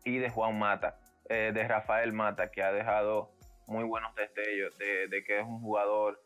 Y 0.04 0.18
de 0.18 0.28
Juan 0.28 0.58
Mata, 0.58 0.98
eh, 1.28 1.52
de 1.54 1.66
Rafael 1.66 2.12
Mata, 2.12 2.50
que 2.50 2.62
ha 2.62 2.72
dejado 2.72 3.30
muy 3.66 3.84
buenos 3.84 4.14
destellos 4.14 4.76
de, 4.78 5.24
que 5.24 5.40
es 5.40 5.46
un 5.46 5.60
jugador 5.60 6.20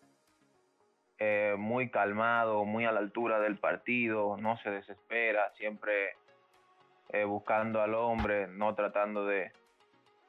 eh, 1.19 1.55
muy 1.57 1.91
calmado, 1.91 2.65
muy 2.65 2.87
a 2.87 2.93
la 2.93 3.01
altura 3.01 3.39
del 3.39 3.59
partido, 3.59 4.37
no 4.39 4.57
se 4.59 4.71
desespera, 4.71 5.53
siempre 5.55 6.17
buscando 7.27 7.81
al 7.81 7.95
hombre, 7.95 8.49
no 8.49 8.75
tratando 8.75 9.25
de, 9.25 9.51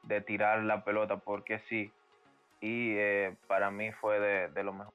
de 0.03 0.21
tirar 0.21 0.63
la 0.63 0.83
pelota 0.83 1.17
porque 1.17 1.59
sí. 1.69 1.91
Y 2.61 2.95
eh, 2.97 3.35
para 3.47 3.71
mí 3.71 3.91
fue 3.93 4.19
de, 4.19 4.63
lo 4.63 4.73
mejor. 4.73 4.93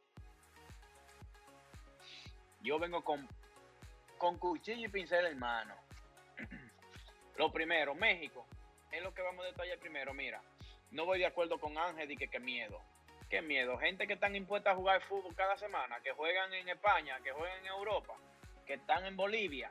Yo 2.63 2.79
vengo 2.79 3.03
con, 3.03 3.27
con 4.25 4.38
cuchillo 4.38 4.87
y 4.87 4.88
pincel 4.88 5.26
en 5.26 5.38
mano. 5.38 5.75
lo 7.37 7.52
primero, 7.52 7.95
México. 7.95 8.47
Es 8.90 9.02
lo 9.02 9.12
que 9.12 9.21
vamos 9.21 9.45
a 9.45 9.49
detallar 9.49 9.78
primero. 9.78 10.14
Mira, 10.14 10.40
no 10.93 11.04
voy 11.04 11.19
de 11.19 11.26
acuerdo 11.26 11.61
con 11.61 11.76
Ángel 11.76 12.11
y 12.11 12.16
que 12.16 12.28
qué 12.28 12.40
miedo. 12.40 12.81
Qué 13.28 13.43
miedo. 13.43 13.76
Gente 13.76 14.07
que 14.07 14.14
están 14.14 14.35
impuestas 14.35 14.73
a 14.73 14.76
jugar 14.76 15.02
fútbol 15.02 15.35
cada 15.35 15.59
semana, 15.59 16.00
que 16.00 16.12
juegan 16.12 16.54
en 16.54 16.71
España, 16.71 17.21
que 17.23 17.33
juegan 17.33 17.59
en 17.59 17.66
Europa, 17.66 18.14
que 18.64 18.75
están 18.75 19.04
en 19.04 19.14
Bolivia. 19.14 19.71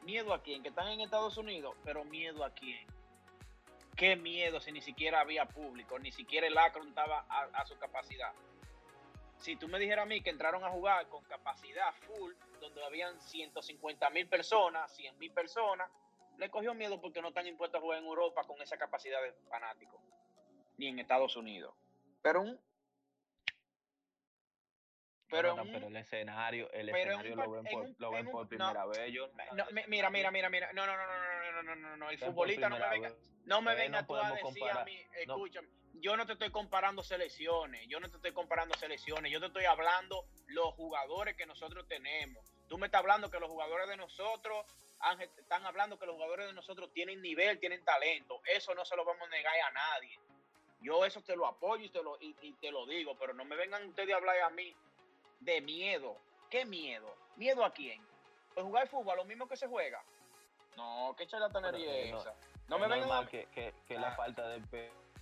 Miedo 0.00 0.32
a 0.32 0.42
quién, 0.42 0.62
que 0.62 0.70
están 0.70 0.88
en 0.88 1.02
Estados 1.02 1.36
Unidos, 1.36 1.76
pero 1.84 2.02
miedo 2.02 2.42
a 2.42 2.54
quién 2.54 2.86
qué 4.00 4.16
miedo 4.16 4.62
si 4.62 4.72
ni 4.72 4.80
siquiera 4.80 5.20
había 5.20 5.44
público, 5.44 5.98
ni 5.98 6.10
siquiera 6.10 6.46
el 6.46 6.56
Akron 6.56 6.88
estaba 6.88 7.26
a, 7.28 7.66
su 7.66 7.78
capacidad. 7.78 8.32
Si 9.40 9.56
tú 9.56 9.68
me 9.68 9.78
dijeras 9.78 10.04
a 10.04 10.06
mí 10.06 10.20
que 10.20 10.30
entraron 10.30 10.62
a 10.64 10.70
jugar 10.70 11.08
con 11.08 11.24
capacidad 11.24 11.92
full, 12.06 12.32
donde 12.60 12.84
habían 12.84 13.18
150 13.20 14.10
mil 14.10 14.28
personas, 14.28 14.94
100 14.94 15.18
mil 15.18 15.32
personas, 15.32 15.90
le 16.36 16.50
cogió 16.50 16.74
miedo 16.74 17.00
porque 17.00 17.22
no 17.22 17.28
están 17.28 17.46
impuestos 17.46 17.78
a 17.78 17.82
jugar 17.82 17.98
en 17.98 18.04
Europa 18.04 18.44
con 18.44 18.60
esa 18.60 18.76
capacidad 18.76 19.20
de 19.22 19.32
fanáticos, 19.48 20.00
ni 20.76 20.88
en 20.88 20.98
Estados 20.98 21.36
Unidos. 21.36 21.74
Pero 22.22 22.42
un 22.42 22.60
pero, 25.30 25.56
el 25.62 25.96
escenario, 25.96 26.70
el 26.72 26.88
escenario 26.88 27.36
lo 27.36 27.50
ven 27.52 27.64
por, 27.64 27.88
lo 27.98 28.10
ven 28.10 28.30
por 28.30 28.48
primera 28.48 28.84
vez. 28.86 29.12
mira, 29.86 30.10
mira, 30.10 30.30
mira, 30.30 30.50
mira. 30.50 30.72
No, 30.72 30.86
no, 30.86 30.96
no, 30.96 31.06
no, 31.06 31.12
no, 31.14 31.52
no, 31.52 31.62
no, 31.62 31.76
no, 31.76 31.96
no. 31.96 32.10
El 32.10 32.18
futbolista 32.18 32.68
no 32.68 32.78
me 32.78 32.88
venga, 32.88 33.12
no 33.44 33.62
me 33.62 33.74
venga 33.76 34.04
tú 34.04 34.16
a 34.16 34.32
decir 34.32 34.70
a 34.70 34.84
mí, 34.84 35.00
escúchame. 35.14 35.68
Yo 36.00 36.16
no 36.16 36.26
te 36.26 36.32
estoy 36.32 36.50
comparando 36.50 37.02
selecciones, 37.02 37.86
yo 37.88 38.00
no 38.00 38.08
te 38.08 38.16
estoy 38.16 38.32
comparando 38.32 38.74
selecciones, 38.76 39.30
yo 39.30 39.40
te 39.40 39.46
estoy 39.46 39.64
hablando 39.64 40.24
los 40.48 40.74
jugadores 40.74 41.36
que 41.36 41.46
nosotros 41.46 41.86
tenemos. 41.86 42.44
Tú 42.68 42.78
me 42.78 42.86
estás 42.86 43.00
hablando 43.00 43.30
que 43.30 43.40
los 43.40 43.48
jugadores 43.48 43.88
de 43.88 43.96
nosotros 43.96 44.64
están 45.36 45.64
hablando 45.64 45.98
que 45.98 46.06
los 46.06 46.14
jugadores 46.14 46.46
de 46.46 46.52
nosotros 46.52 46.92
tienen 46.92 47.20
nivel, 47.22 47.58
tienen 47.58 47.84
talento. 47.84 48.40
Eso 48.44 48.74
no 48.74 48.84
se 48.84 48.96
lo 48.96 49.04
vamos 49.04 49.26
a 49.26 49.30
negar 49.30 49.54
a 49.60 49.70
nadie. 49.70 50.18
Yo 50.80 51.04
eso 51.04 51.20
te 51.22 51.36
lo 51.36 51.46
apoyo 51.46 51.84
y 51.84 51.90
te 51.90 52.02
lo, 52.02 52.16
y, 52.20 52.52
te 52.60 52.70
lo 52.70 52.86
digo, 52.86 53.16
pero 53.18 53.34
no 53.34 53.44
me 53.44 53.56
vengan 53.56 53.86
ustedes 53.88 54.14
a 54.14 54.16
hablar 54.16 54.38
a 54.40 54.50
mí 54.50 54.74
de 55.40 55.60
miedo. 55.60 56.16
¿Qué 56.48 56.64
miedo? 56.64 57.14
¿Miedo 57.36 57.64
a 57.64 57.72
quién? 57.72 58.02
Pues 58.54 58.64
jugar 58.64 58.88
fútbol, 58.88 59.16
lo 59.16 59.24
mismo 59.24 59.46
que 59.46 59.56
se 59.56 59.68
juega. 59.68 60.02
No, 60.76 61.14
qué 61.16 61.26
charlatanería 61.26 61.98
es 61.98 62.14
esa. 62.14 62.34
No 62.68 62.78
me 62.78 62.88
vengan 62.88 63.26
que, 63.28 63.46
que, 63.46 63.74
que 63.86 63.98
la 63.98 64.08
ah. 64.10 64.16
falta 64.16 64.48
de 64.48 64.60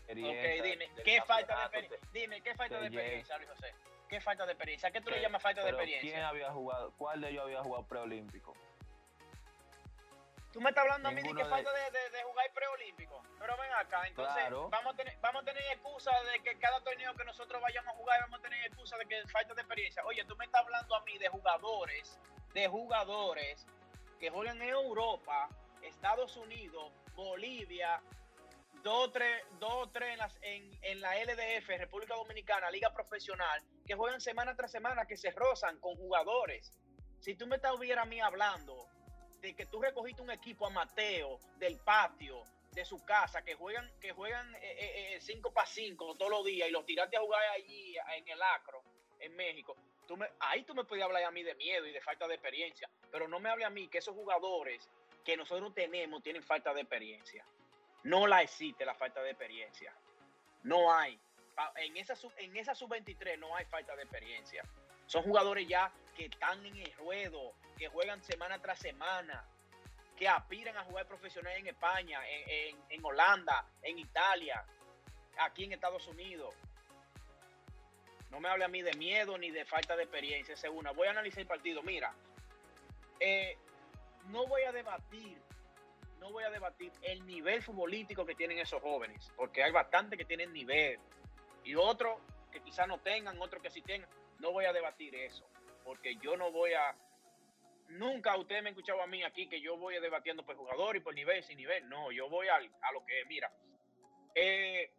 experiencia. 0.09 0.55
Ok, 0.55 0.65
dime, 0.65 0.91
¿qué 1.05 1.23
falta 1.23 1.57
de 1.57 1.63
experiencia? 1.63 2.11
Dime, 2.13 2.41
¿qué 2.41 2.55
falta 2.55 2.81
de 2.81 2.87
experiencia, 2.87 3.37
Luis 3.39 3.51
José? 3.51 3.75
¿Qué 4.09 4.21
falta 4.21 4.47
de 4.47 4.53
experiencia? 4.53 4.91
¿Qué 4.91 5.01
tú 5.01 5.11
le 5.11 5.21
llamas 5.21 5.43
falta 5.43 5.63
de 5.63 5.71
experiencia? 5.71 6.11
¿Quién 6.11 6.25
había 6.25 6.51
jugado? 6.51 6.93
¿Cuál 6.97 7.21
de 7.21 7.31
ellos 7.31 7.45
había 7.45 7.63
jugado 7.63 7.87
preolímpico? 7.87 8.57
Tú 10.53 10.63
me 10.63 10.71
estás 10.71 10.83
hablando 10.83 11.11
a 11.11 11.13
mí 11.13 11.23
de 11.23 11.35
que 11.35 11.45
falta 11.45 11.71
de, 11.73 12.11
de, 12.11 12.23
jugar 12.23 12.51
preolímpico. 12.55 13.23
Pero 13.39 13.57
ven 13.59 13.71
acá, 13.75 14.09
entonces 14.09 14.51
vamos, 14.71 14.95
a 14.95 14.97
tener, 14.97 15.17
vamos 15.21 15.43
a 15.43 15.45
tener 15.45 15.63
excusa 15.73 16.11
de 16.33 16.41
que 16.41 16.59
cada 16.59 16.81
torneo 16.81 17.15
que 17.15 17.25
nosotros 17.25 17.61
vayamos 17.61 17.93
a 17.93 17.97
jugar 17.97 18.21
vamos 18.23 18.41
a 18.41 18.43
tener 18.43 18.65
excusa 18.65 18.97
de 18.97 19.05
que 19.05 19.29
falta 19.29 19.55
de 19.55 19.61
experiencia. 19.61 20.03
Oye, 20.07 20.25
tú 20.25 20.35
me 20.37 20.47
estás 20.47 20.63
hablando 20.63 20.97
a 20.97 21.05
mí 21.05 21.19
de 21.19 21.29
jugadores, 21.29 22.19
de 22.55 22.67
jugadores 22.67 23.67
que 24.19 24.31
juegan 24.31 24.61
en 24.63 24.71
Europa, 24.71 25.49
Estados 25.83 26.37
Unidos, 26.37 26.93
Bolivia, 27.15 28.01
dos 28.83 29.13
tres, 29.13 29.43
dos, 29.59 29.93
tres 29.93 30.19
en, 30.43 30.79
en, 30.83 31.01
la 31.01 31.15
LDF, 31.23 31.69
República 31.69 32.15
Dominicana, 32.15 32.71
Liga 32.71 32.93
Profesional, 32.93 33.63
que 33.87 33.95
juegan 33.95 34.21
semana 34.21 34.55
tras 34.55 34.71
semana, 34.71 35.07
que 35.07 35.17
se 35.17 35.31
rozan 35.31 35.79
con 35.81 35.97
jugadores. 35.97 36.73
Si 37.21 37.35
tú 37.35 37.47
me 37.47 37.57
estuvieras 37.57 38.05
a 38.05 38.09
mí 38.09 38.21
hablando 38.21 38.89
de 39.41 39.55
que 39.55 39.67
tú 39.67 39.81
recogiste 39.81 40.23
un 40.23 40.31
equipo 40.31 40.67
a 40.67 40.71
Mateo 40.71 41.39
del 41.59 41.79
patio 41.79 42.43
de 42.73 42.85
su 42.85 43.05
casa 43.05 43.43
que 43.43 43.55
juegan 43.55 43.91
que 44.01 44.13
juegan 44.13 44.47
5 44.53 44.59
eh, 44.63 44.77
eh, 44.79 45.19
eh, 45.19 45.53
para 45.53 45.67
5 45.67 46.15
todos 46.15 46.31
los 46.31 46.45
días 46.45 46.69
y 46.69 46.73
los 46.73 46.85
tiraste 46.85 47.17
a 47.17 47.21
jugar 47.21 47.43
allí 47.55 47.97
en 48.17 48.29
el 48.29 48.43
Acro, 48.43 48.83
en 49.21 49.35
México, 49.35 49.77
tú 50.07 50.17
me, 50.17 50.29
ahí 50.41 50.63
tú 50.63 50.75
me 50.75 50.85
podías 50.85 51.07
hablar 51.07 51.25
a 51.25 51.31
mí 51.31 51.43
de 51.43 51.55
miedo 51.55 51.87
y 51.87 51.93
de 51.93 52.01
falta 52.01 52.27
de 52.27 52.35
experiencia, 52.35 52.89
pero 53.11 53.29
no 53.29 53.41
me 53.41 53.51
hable 53.51 53.65
a 53.65 53.71
mí 53.71 53.89
que 53.89 53.99
esos 53.99 54.15
jugadores 54.15 54.89
que 55.25 55.37
nosotros 55.37 55.75
tenemos 55.75 56.23
tienen 56.23 56.43
falta 56.43 56.73
de 56.73 56.81
experiencia. 56.81 57.45
No 58.05 58.27
la 58.27 58.43
existe 58.43 58.85
la 58.85 58.95
falta 58.95 59.23
de 59.23 59.31
experiencia. 59.31 59.93
No 60.63 60.93
hay. 60.93 61.19
En 61.77 61.97
esa, 61.97 62.15
en 62.37 62.57
esa 62.57 62.75
sub-23 62.75 63.39
no 63.39 63.55
hay 63.57 63.65
falta 63.65 63.97
de 63.97 64.03
experiencia. 64.03 64.63
Son 65.07 65.23
jugadores 65.23 65.67
ya 65.67 65.91
que 66.15 66.27
están 66.27 66.65
en 66.67 66.77
el 66.77 66.93
ruedo, 66.97 67.55
que 67.77 67.89
juegan 67.89 68.23
semana 68.23 68.61
tras 68.61 68.79
semana, 68.79 69.45
que 70.19 70.29
aspiran 70.29 70.77
a 70.77 70.85
jugar 70.85 71.07
profesional 71.07 71.57
en 71.57 71.69
España, 71.69 72.21
en, 72.27 73.05
Holanda, 73.05 73.65
en 73.83 73.99
Italia, 73.99 74.65
aquí 75.39 75.65
en 75.65 75.73
Estados 75.73 76.07
Unidos. 76.09 76.55
No 78.31 78.41
me 78.41 78.49
hable 78.49 78.65
a 78.65 78.69
mí 78.69 78.83
de 78.83 78.93
miedo 78.95 79.39
ni 79.39 79.51
de 79.51 79.65
falta 79.65 79.97
de 79.97 80.03
experiencia. 80.03 80.57
Segunda, 80.57 80.91
voy 80.91 81.07
a 81.07 81.13
analizar 81.13 81.41
el 81.41 81.47
partido. 81.47 81.83
Mira, 81.83 82.13
eh, 83.21 83.57
no 84.27 84.47
voy 84.47 84.63
a 84.63 84.73
debatir, 84.73 85.41
no 86.19 86.31
voy 86.33 86.45
a 86.45 86.51
debatir 86.51 86.93
el 87.03 87.27
nivel 87.27 87.63
futbolístico 87.63 88.27
que 88.27 88.35
tienen 88.35 88.59
esos 88.59 88.83
jóvenes, 88.83 89.33
porque 89.37 89.63
hay 89.63 89.73
bastante 89.73 90.17
que 90.17 90.25
tienen 90.25 90.53
nivel 90.53 90.99
y 91.65 91.75
otros 91.75 92.19
que 92.51 92.61
quizás 92.61 92.89
no 92.89 92.99
tengan, 93.01 93.41
otros 93.41 93.63
que 93.63 93.71
sí 93.71 93.83
tengan. 93.83 94.09
No 94.39 94.53
voy 94.53 94.65
a 94.65 94.73
debatir 94.73 95.15
eso, 95.15 95.49
porque 95.85 96.17
yo 96.17 96.37
no 96.37 96.51
voy 96.51 96.73
a... 96.73 96.97
Nunca 97.89 98.37
usted 98.37 98.63
me 98.63 98.69
ha 98.69 98.73
escuchado 98.73 99.03
a 99.03 99.07
mí 99.07 99.23
aquí 99.23 99.49
que 99.49 99.61
yo 99.61 99.77
voy 99.77 99.99
debatiendo 100.01 100.45
por 100.45 100.57
jugador 100.57 100.97
y 100.97 101.01
por 101.01 101.15
nivel 101.15 101.43
sin 101.43 101.57
nivel. 101.57 101.89
No, 101.89 102.13
yo 102.13 102.29
voy 102.29 102.49
a, 102.49 102.61
lo 102.61 103.05
que, 103.07 103.25
mira, 103.27 103.51
eh, 104.35 104.93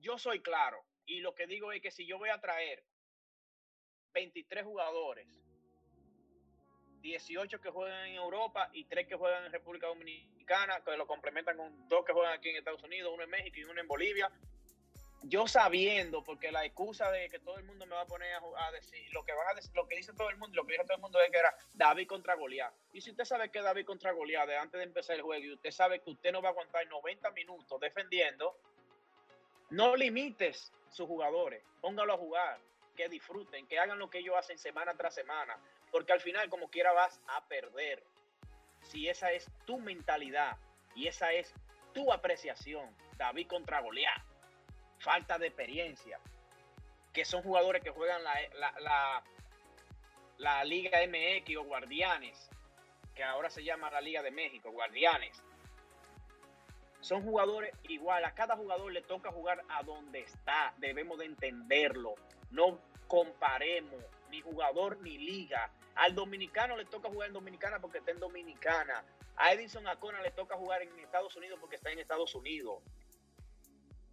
yo 0.00 0.16
soy 0.18 0.40
claro 0.40 0.84
y 1.06 1.20
lo 1.20 1.34
que 1.34 1.46
digo 1.46 1.72
es 1.72 1.82
que 1.82 1.90
si 1.90 2.06
yo 2.06 2.18
voy 2.18 2.28
a 2.28 2.40
traer 2.40 2.84
23 4.14 4.64
jugadores, 4.64 5.26
18 7.00 7.60
que 7.60 7.70
juegan 7.70 8.06
en 8.06 8.14
Europa 8.16 8.70
y 8.72 8.84
3 8.84 9.06
que 9.06 9.14
juegan 9.14 9.44
en 9.44 9.52
República 9.52 9.86
Dominicana, 9.86 10.82
que 10.84 10.96
lo 10.96 11.06
complementan 11.06 11.56
con 11.56 11.88
dos 11.88 12.04
que 12.04 12.12
juegan 12.12 12.32
aquí 12.32 12.50
en 12.50 12.56
Estados 12.56 12.82
Unidos, 12.82 13.12
uno 13.14 13.24
en 13.24 13.30
México 13.30 13.56
y 13.58 13.64
uno 13.64 13.80
en 13.80 13.88
Bolivia, 13.88 14.30
yo 15.28 15.48
sabiendo, 15.48 16.22
porque 16.22 16.52
la 16.52 16.64
excusa 16.64 17.10
de 17.10 17.28
que 17.28 17.38
todo 17.40 17.58
el 17.58 17.64
mundo 17.64 17.84
me 17.86 17.96
va 17.96 18.02
a 18.02 18.06
poner 18.06 18.28
a, 18.34 18.70
decir, 18.70 19.02
lo 19.12 19.24
que 19.24 19.32
van 19.32 19.48
a 19.48 19.54
decir, 19.54 19.72
lo 19.74 19.86
que 19.88 19.96
dice 19.96 20.12
todo 20.12 20.30
el 20.30 20.36
mundo, 20.36 20.54
lo 20.54 20.66
que 20.66 20.74
dice 20.74 20.84
todo 20.84 20.96
el 20.96 21.02
mundo 21.02 21.20
es 21.20 21.30
que 21.30 21.38
era 21.38 21.54
David 21.74 22.06
contra 22.06 22.36
Goliat. 22.36 22.72
Y 22.92 23.00
si 23.00 23.10
usted 23.10 23.24
sabe 23.24 23.50
que 23.50 23.60
David 23.60 23.86
contra 23.86 24.12
Goliat, 24.12 24.48
antes 24.50 24.78
de 24.78 24.84
empezar 24.84 25.16
el 25.16 25.22
juego, 25.22 25.44
y 25.44 25.52
usted 25.52 25.70
sabe 25.70 26.00
que 26.00 26.10
usted 26.10 26.32
no 26.32 26.42
va 26.42 26.50
a 26.50 26.52
aguantar 26.52 26.86
90 26.86 27.30
minutos 27.32 27.80
defendiendo, 27.80 28.56
no 29.70 29.96
limites 29.96 30.72
sus 30.90 31.06
jugadores, 31.06 31.64
póngalo 31.80 32.12
a 32.12 32.18
jugar, 32.18 32.60
que 32.94 33.08
disfruten, 33.08 33.66
que 33.66 33.78
hagan 33.78 33.98
lo 33.98 34.08
que 34.08 34.18
ellos 34.18 34.36
hacen 34.36 34.58
semana 34.58 34.94
tras 34.96 35.14
semana, 35.14 35.58
porque 35.90 36.12
al 36.12 36.20
final 36.20 36.48
como 36.48 36.68
quiera 36.68 36.92
vas 36.92 37.20
a 37.28 37.46
perder. 37.46 38.04
Si 38.82 39.08
esa 39.08 39.32
es 39.32 39.50
tu 39.64 39.78
mentalidad 39.78 40.56
y 40.94 41.08
esa 41.08 41.32
es 41.32 41.52
tu 41.92 42.12
apreciación, 42.12 42.94
David 43.16 43.48
contra 43.48 43.80
Goliat 43.80 44.36
falta 44.98 45.38
de 45.38 45.48
experiencia, 45.48 46.18
que 47.12 47.24
son 47.24 47.42
jugadores 47.42 47.82
que 47.82 47.90
juegan 47.90 48.22
la, 48.22 49.22
la, 50.38 50.64
Liga 50.64 50.98
MX 51.06 51.56
o 51.56 51.64
Guardianes, 51.64 52.50
que 53.14 53.24
ahora 53.24 53.50
se 53.50 53.64
llama 53.64 53.90
la 53.90 54.00
Liga 54.00 54.22
de 54.22 54.30
México, 54.30 54.70
Guardianes. 54.70 55.42
Son 57.00 57.22
jugadores 57.22 57.72
igual, 57.88 58.24
a 58.24 58.34
cada 58.34 58.56
jugador 58.56 58.92
le 58.92 59.02
toca 59.02 59.30
jugar 59.30 59.62
a 59.68 59.82
donde 59.82 60.20
está, 60.20 60.74
debemos 60.78 61.18
de 61.18 61.26
entenderlo. 61.26 62.14
No 62.50 62.80
comparemos 63.06 64.02
ni 64.30 64.40
jugador 64.40 65.00
ni 65.00 65.18
liga. 65.18 65.72
Al 65.94 66.14
dominicano 66.14 66.76
le 66.76 66.84
toca 66.84 67.08
jugar 67.08 67.28
en 67.28 67.34
Dominicana 67.34 67.80
porque 67.80 67.98
está 67.98 68.10
en 68.10 68.20
Dominicana. 68.20 69.04
A 69.36 69.52
Edison 69.52 69.86
Acona 69.86 70.20
le 70.20 70.30
toca 70.30 70.56
jugar 70.56 70.82
en 70.82 70.98
Estados 70.98 71.36
Unidos 71.36 71.58
porque 71.60 71.76
está 71.76 71.90
en 71.90 71.98
Estados 71.98 72.34
Unidos. 72.34 72.82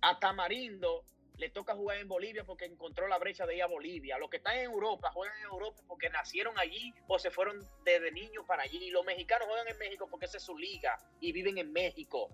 A 0.01 0.19
Tamarindo 0.19 1.05
le 1.37 1.49
toca 1.49 1.75
jugar 1.75 1.97
en 1.97 2.07
Bolivia 2.07 2.43
porque 2.43 2.65
encontró 2.65 3.07
la 3.07 3.17
brecha 3.17 3.45
de 3.45 3.55
ir 3.55 3.63
a 3.63 3.67
Bolivia. 3.67 4.17
Los 4.17 4.29
que 4.29 4.37
están 4.37 4.57
en 4.57 4.65
Europa 4.65 5.11
juegan 5.11 5.37
en 5.39 5.45
Europa 5.45 5.81
porque 5.87 6.09
nacieron 6.09 6.57
allí 6.59 6.93
o 7.07 7.17
se 7.17 7.31
fueron 7.31 7.59
desde 7.83 8.11
niños 8.11 8.45
para 8.47 8.63
allí. 8.63 8.77
Y 8.77 8.91
los 8.91 9.05
mexicanos 9.05 9.47
juegan 9.47 9.67
en 9.67 9.77
México 9.77 10.07
porque 10.09 10.25
esa 10.25 10.37
es 10.37 10.43
su 10.43 10.57
liga 10.57 10.97
y 11.19 11.31
viven 11.31 11.57
en 11.57 11.71
México. 11.71 12.29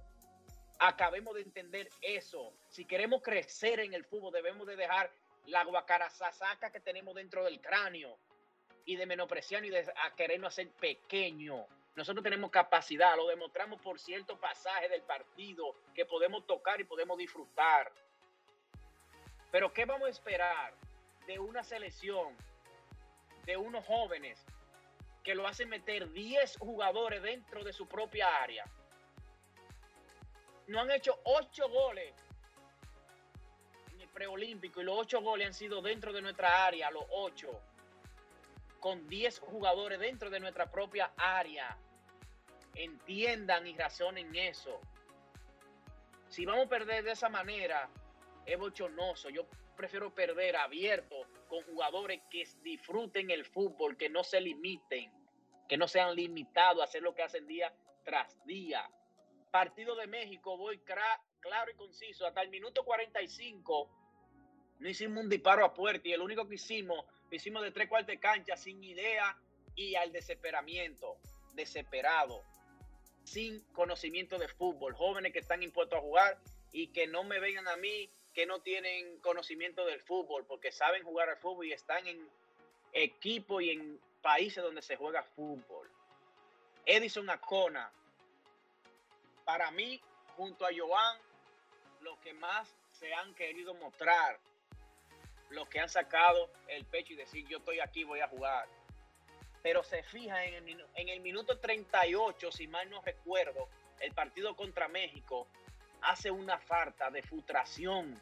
Acabemos 0.79 1.35
de 1.35 1.41
entender 1.41 1.89
eso. 2.01 2.53
Si 2.69 2.85
queremos 2.85 3.21
crecer 3.21 3.79
en 3.79 3.93
el 3.93 4.05
fútbol, 4.05 4.33
debemos 4.33 4.65
de 4.65 4.75
dejar 4.75 5.11
la 5.47 5.63
guacarazazaca 5.63 6.71
que 6.71 6.79
tenemos 6.79 7.15
dentro 7.15 7.43
del 7.43 7.59
cráneo 7.59 8.17
y 8.85 8.95
de 8.95 9.05
menospreciar 9.05 9.65
y 9.65 9.69
de 9.69 9.91
querernos 10.15 10.53
hacer 10.53 10.69
pequeño. 10.71 11.67
Nosotros 11.95 12.23
tenemos 12.23 12.49
capacidad, 12.49 13.15
lo 13.15 13.27
demostramos 13.27 13.81
por 13.81 13.99
cierto 13.99 14.39
pasaje 14.39 14.89
del 14.89 15.01
partido 15.01 15.75
que 15.93 16.05
podemos 16.05 16.45
tocar 16.47 16.79
y 16.79 16.85
podemos 16.85 17.17
disfrutar. 17.17 17.91
Pero 19.51 19.73
¿qué 19.73 19.85
vamos 19.85 20.07
a 20.07 20.11
esperar 20.11 20.73
de 21.27 21.39
una 21.39 21.63
selección, 21.63 22.35
de 23.45 23.57
unos 23.57 23.85
jóvenes 23.85 24.45
que 25.23 25.35
lo 25.35 25.47
hacen 25.47 25.69
meter 25.69 26.11
10 26.11 26.57
jugadores 26.57 27.21
dentro 27.21 27.63
de 27.63 27.73
su 27.73 27.87
propia 27.87 28.41
área? 28.41 28.65
No 30.67 30.79
han 30.79 30.91
hecho 30.91 31.19
8 31.23 31.67
goles 31.69 32.13
preolímpico 34.19 34.81
y 34.81 34.83
los 34.83 34.97
8 34.97 35.21
goles 35.21 35.47
han 35.47 35.53
sido 35.53 35.81
dentro 35.81 36.11
de 36.11 36.21
nuestra 36.21 36.65
área, 36.65 36.91
los 36.91 37.05
8 37.09 37.47
con 38.81 39.07
10 39.07 39.39
jugadores 39.39 39.97
dentro 39.97 40.29
de 40.29 40.41
nuestra 40.41 40.69
propia 40.69 41.13
área 41.15 41.77
entiendan 42.75 43.65
y 43.65 43.77
razonen 43.77 44.35
eso. 44.35 44.81
Si 46.27 46.45
vamos 46.45 46.65
a 46.65 46.69
perder 46.69 47.05
de 47.05 47.11
esa 47.11 47.29
manera, 47.29 47.89
es 48.45 48.59
bochornoso. 48.59 49.29
Yo 49.29 49.45
prefiero 49.77 50.13
perder 50.13 50.57
abierto 50.57 51.15
con 51.47 51.63
jugadores 51.63 52.21
que 52.29 52.45
disfruten 52.61 53.31
el 53.31 53.45
fútbol, 53.45 53.95
que 53.95 54.09
no 54.09 54.25
se 54.25 54.41
limiten, 54.41 55.11
que 55.69 55.77
no 55.77 55.87
sean 55.87 56.13
limitados 56.13 56.81
a 56.81 56.85
hacer 56.85 57.01
lo 57.01 57.15
que 57.15 57.23
hacen 57.23 57.47
día 57.47 57.73
tras 58.03 58.45
día. 58.45 58.89
Partido 59.49 59.95
de 59.95 60.07
México, 60.07 60.57
voy 60.57 60.79
claro 60.79 61.71
y 61.71 61.75
conciso. 61.75 62.27
Hasta 62.27 62.41
el 62.41 62.49
minuto 62.49 62.83
45 62.83 63.98
no 64.79 64.89
hicimos 64.89 65.23
un 65.23 65.29
disparo 65.29 65.65
a 65.65 65.73
puerta 65.73 66.07
y 66.07 66.13
el 66.13 66.21
único 66.21 66.47
que 66.47 66.55
hicimos, 66.55 67.05
lo 67.29 67.35
hicimos 67.35 67.63
de 67.63 67.71
tres 67.71 67.87
cuartos 67.87 68.07
de 68.07 68.19
cancha 68.19 68.55
sin 68.55 68.83
idea 68.83 69.37
y 69.75 69.95
al 69.95 70.11
desesperamiento, 70.11 71.17
desesperado 71.53 72.43
sin 73.23 73.61
conocimiento 73.73 74.37
de 74.39 74.47
fútbol, 74.47 74.95
jóvenes 74.95 75.33
que 75.33 75.39
están 75.39 75.61
impuestos 75.61 75.99
a 75.99 76.01
jugar 76.01 76.39
y 76.71 76.87
que 76.87 77.07
no 77.07 77.23
me 77.23 77.39
vengan 77.39 77.67
a 77.67 77.75
mí 77.75 78.09
que 78.33 78.45
no 78.45 78.61
tienen 78.61 79.19
conocimiento 79.19 79.85
del 79.85 80.01
fútbol, 80.01 80.45
porque 80.45 80.71
saben 80.71 81.03
jugar 81.03 81.29
al 81.29 81.37
fútbol 81.37 81.65
y 81.65 81.73
están 81.73 82.07
en 82.07 82.29
equipo 82.93 83.59
y 83.59 83.71
en 83.71 83.99
países 84.21 84.63
donde 84.63 84.81
se 84.81 84.95
juega 84.95 85.23
fútbol. 85.23 85.89
Edison 86.85 87.29
Acona, 87.29 87.91
para 89.45 89.71
mí, 89.71 90.01
junto 90.35 90.65
a 90.65 90.69
Joan, 90.75 91.17
lo 92.01 92.19
que 92.21 92.33
más 92.33 92.73
se 92.91 93.13
han 93.13 93.33
querido 93.35 93.73
mostrar, 93.75 94.39
los 95.49 95.67
que 95.67 95.79
han 95.79 95.89
sacado 95.89 96.49
el 96.67 96.85
pecho 96.85 97.13
y 97.13 97.15
decir 97.15 97.47
yo 97.47 97.57
estoy 97.57 97.79
aquí, 97.79 98.03
voy 98.03 98.19
a 98.19 98.27
jugar. 98.27 98.67
Pero 99.61 99.83
se 99.83 100.03
fija 100.03 100.45
en 100.45 100.67
el, 100.67 100.85
en 100.95 101.09
el 101.09 101.19
minuto 101.19 101.59
38, 101.59 102.51
si 102.51 102.67
mal 102.67 102.89
no 102.89 103.01
recuerdo, 103.01 103.67
el 103.99 104.13
partido 104.13 104.55
contra 104.55 104.87
México, 104.87 105.47
hace 106.01 106.31
una 106.31 106.57
falta 106.59 107.09
de 107.09 107.21
frustración. 107.21 108.21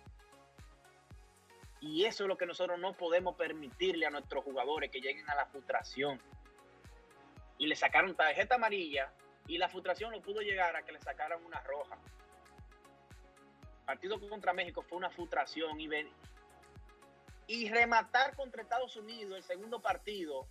Y 1.79 2.05
eso 2.05 2.23
es 2.23 2.27
lo 2.27 2.37
que 2.37 2.45
nosotros 2.45 2.79
no 2.79 2.93
podemos 2.93 3.35
permitirle 3.35 4.05
a 4.05 4.09
nuestros 4.09 4.43
jugadores 4.43 4.89
que 4.89 4.99
lleguen 4.99 5.29
a 5.29 5.35
la 5.35 5.45
frustración. 5.45 6.19
Y 7.59 7.67
le 7.67 7.75
sacaron 7.75 8.15
tarjeta 8.15 8.55
amarilla 8.55 9.13
y 9.47 9.57
la 9.57 9.69
frustración 9.69 10.11
no 10.11 10.21
pudo 10.21 10.41
llegar 10.41 10.75
a 10.75 10.83
que 10.83 10.91
le 10.91 10.99
sacaran 10.99 11.43
una 11.45 11.61
roja. 11.61 11.97
partido 13.85 14.19
contra 14.27 14.53
México 14.53 14.81
fue 14.81 14.97
una 14.97 15.09
frustración 15.09 15.79
y, 15.79 15.87
y 17.47 17.69
rematar 17.69 18.36
contra 18.36 18.62
Estados 18.62 18.95
Unidos 18.95 19.38
el 19.38 19.43
segundo 19.43 19.81
partido, 19.81 20.47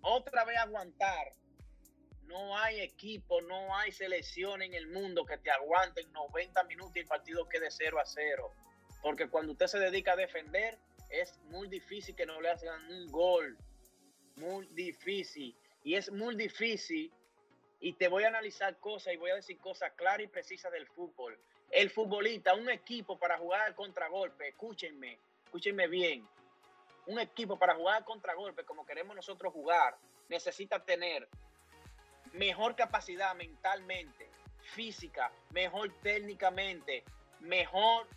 otra 0.00 0.44
vez 0.44 0.58
aguantar 0.58 1.32
no 2.32 2.56
hay 2.56 2.80
equipo, 2.80 3.42
no 3.42 3.76
hay 3.76 3.92
selección 3.92 4.62
en 4.62 4.72
el 4.72 4.86
mundo 4.86 5.26
que 5.26 5.36
te 5.36 5.50
aguanten 5.50 6.10
90 6.12 6.64
minutos 6.64 6.96
y 6.96 7.00
el 7.00 7.06
partido 7.06 7.46
quede 7.46 7.70
0 7.70 8.00
a 8.00 8.06
0. 8.06 8.50
Porque 9.02 9.28
cuando 9.28 9.52
usted 9.52 9.66
se 9.66 9.78
dedica 9.78 10.12
a 10.12 10.16
defender, 10.16 10.78
es 11.10 11.38
muy 11.50 11.68
difícil 11.68 12.14
que 12.14 12.24
no 12.24 12.40
le 12.40 12.50
hagan 12.50 12.90
un 12.90 13.06
gol. 13.08 13.58
Muy 14.36 14.66
difícil. 14.68 15.54
Y 15.84 15.94
es 15.94 16.10
muy 16.10 16.34
difícil. 16.34 17.12
Y 17.80 17.94
te 17.94 18.08
voy 18.08 18.24
a 18.24 18.28
analizar 18.28 18.78
cosas 18.78 19.12
y 19.12 19.16
voy 19.18 19.30
a 19.30 19.36
decir 19.36 19.58
cosas 19.58 19.92
claras 19.92 20.24
y 20.24 20.28
precisas 20.28 20.72
del 20.72 20.86
fútbol. 20.86 21.38
El 21.70 21.90
futbolista, 21.90 22.54
un 22.54 22.70
equipo 22.70 23.18
para 23.18 23.36
jugar 23.36 23.62
al 23.62 23.74
contragolpe, 23.74 24.48
escúchenme, 24.48 25.18
escúchenme 25.52 25.86
bien. 25.86 26.26
Un 27.08 27.20
equipo 27.20 27.58
para 27.58 27.74
jugar 27.74 28.04
contragolpe, 28.04 28.64
como 28.64 28.86
queremos 28.86 29.14
nosotros 29.14 29.52
jugar, 29.52 29.98
necesita 30.30 30.82
tener 30.82 31.28
mejor 32.32 32.74
capacidad 32.74 33.34
mentalmente, 33.34 34.30
física, 34.62 35.30
mejor 35.50 35.92
técnicamente, 36.00 37.04
mejor 37.40 38.08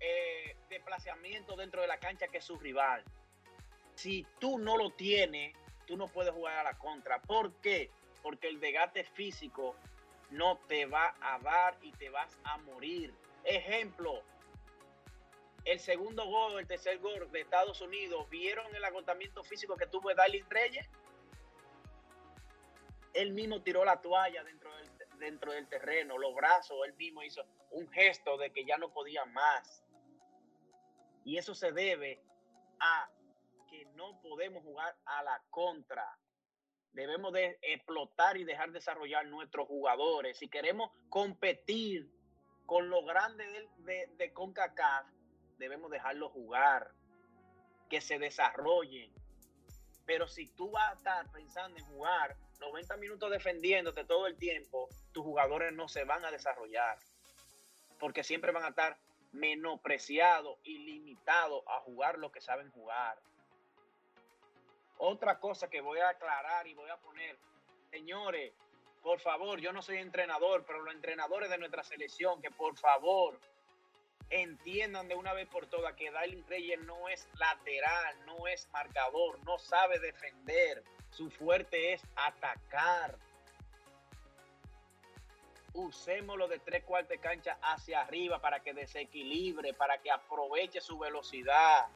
eh, 0.00 0.56
desplazamiento 0.68 1.54
dentro 1.54 1.82
de 1.82 1.86
la 1.86 2.00
cancha 2.00 2.26
que 2.26 2.40
su 2.40 2.56
rival. 2.56 3.04
Si 3.94 4.26
tú 4.40 4.58
no 4.58 4.76
lo 4.76 4.90
tienes, 4.90 5.54
tú 5.86 5.96
no 5.96 6.08
puedes 6.08 6.34
jugar 6.34 6.58
a 6.58 6.64
la 6.64 6.78
contra. 6.78 7.22
¿Por 7.22 7.52
qué? 7.60 7.90
Porque 8.24 8.48
el 8.48 8.58
desgaste 8.58 9.04
físico 9.04 9.76
no 10.30 10.58
te 10.66 10.86
va 10.86 11.14
a 11.20 11.38
dar 11.38 11.78
y 11.80 11.92
te 11.92 12.10
vas 12.10 12.36
a 12.42 12.56
morir. 12.56 13.14
Ejemplo, 13.44 14.24
el 15.64 15.78
segundo 15.78 16.26
gol, 16.26 16.58
el 16.58 16.66
tercer 16.66 16.98
gol 16.98 17.30
de 17.30 17.40
Estados 17.40 17.80
Unidos, 17.80 18.28
¿vieron 18.30 18.74
el 18.74 18.84
agotamiento 18.84 19.42
físico 19.44 19.76
que 19.76 19.86
tuvo 19.86 20.12
Darlene 20.14 20.46
Reyes? 20.48 20.88
él 23.14 23.32
mismo 23.32 23.62
tiró 23.62 23.84
la 23.84 24.00
toalla 24.00 24.42
dentro 24.44 24.74
del, 24.76 24.90
dentro 25.18 25.52
del 25.52 25.68
terreno, 25.68 26.18
los 26.18 26.34
brazos, 26.34 26.78
él 26.86 26.94
mismo 26.94 27.22
hizo 27.22 27.44
un 27.70 27.88
gesto 27.90 28.36
de 28.36 28.52
que 28.52 28.64
ya 28.64 28.78
no 28.78 28.92
podía 28.92 29.24
más. 29.26 29.84
Y 31.24 31.36
eso 31.36 31.54
se 31.54 31.72
debe 31.72 32.22
a 32.80 33.08
que 33.68 33.86
no 33.94 34.20
podemos 34.20 34.62
jugar 34.62 34.96
a 35.04 35.22
la 35.22 35.42
contra. 35.50 36.18
Debemos 36.92 37.32
de 37.32 37.58
explotar 37.62 38.36
y 38.36 38.44
dejar 38.44 38.72
desarrollar 38.72 39.26
nuestros 39.26 39.66
jugadores. 39.66 40.36
Si 40.38 40.48
queremos 40.48 40.90
competir 41.08 42.10
con 42.66 42.90
los 42.90 43.04
grandes 43.06 43.50
de, 43.52 43.68
de, 43.78 44.06
de 44.16 44.32
CONCACAF, 44.32 45.06
debemos 45.62 45.92
dejarlos 45.92 46.32
jugar, 46.32 46.90
que 47.88 48.00
se 48.00 48.18
desarrollen. 48.18 49.12
Pero 50.04 50.26
si 50.26 50.48
tú 50.48 50.72
vas 50.72 50.90
a 50.90 50.96
estar 50.96 51.30
pensando 51.30 51.78
en 51.78 51.84
jugar 51.86 52.36
90 52.58 52.96
minutos 52.96 53.30
defendiéndote 53.30 54.04
todo 54.04 54.26
el 54.26 54.36
tiempo, 54.36 54.88
tus 55.12 55.22
jugadores 55.22 55.72
no 55.72 55.86
se 55.86 56.02
van 56.02 56.24
a 56.24 56.32
desarrollar. 56.32 56.98
Porque 58.00 58.24
siempre 58.24 58.50
van 58.50 58.64
a 58.64 58.70
estar 58.70 58.98
menospreciados 59.30 60.58
y 60.64 60.78
limitados 60.78 61.62
a 61.68 61.78
jugar 61.80 62.18
lo 62.18 62.32
que 62.32 62.40
saben 62.40 62.72
jugar. 62.72 63.20
Otra 64.98 65.38
cosa 65.38 65.70
que 65.70 65.80
voy 65.80 66.00
a 66.00 66.08
aclarar 66.08 66.66
y 66.66 66.74
voy 66.74 66.90
a 66.90 66.96
poner, 66.96 67.38
señores, 67.90 68.52
por 69.00 69.20
favor, 69.20 69.60
yo 69.60 69.72
no 69.72 69.80
soy 69.80 69.98
entrenador, 69.98 70.64
pero 70.66 70.80
los 70.82 70.92
entrenadores 70.92 71.50
de 71.50 71.58
nuestra 71.58 71.84
selección, 71.84 72.42
que 72.42 72.50
por 72.50 72.76
favor 72.76 73.38
entiendan 74.32 75.08
de 75.08 75.14
una 75.14 75.34
vez 75.34 75.46
por 75.46 75.66
todas 75.66 75.94
que 75.94 76.10
Darlene 76.10 76.42
Reyes 76.48 76.80
no 76.80 77.08
es 77.08 77.28
lateral, 77.38 78.16
no 78.24 78.46
es 78.46 78.66
marcador, 78.72 79.38
no 79.44 79.58
sabe 79.58 79.98
defender. 79.98 80.82
Su 81.10 81.30
fuerte 81.30 81.92
es 81.92 82.02
atacar. 82.16 83.18
Usémoslo 85.74 86.48
de 86.48 86.58
tres 86.58 86.82
cuartos 86.84 87.10
de 87.10 87.18
cancha 87.18 87.58
hacia 87.62 88.00
arriba 88.00 88.40
para 88.40 88.60
que 88.60 88.72
desequilibre, 88.72 89.74
para 89.74 89.98
que 89.98 90.10
aproveche 90.10 90.80
su 90.80 90.98
velocidad. 90.98 91.88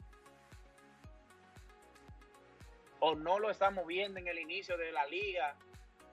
O 2.99 3.15
no 3.15 3.39
lo 3.39 3.49
estamos 3.49 3.85
viendo 3.87 4.19
en 4.19 4.27
el 4.27 4.37
inicio 4.37 4.77
de 4.77 4.91
la 4.91 5.05
liga 5.07 5.55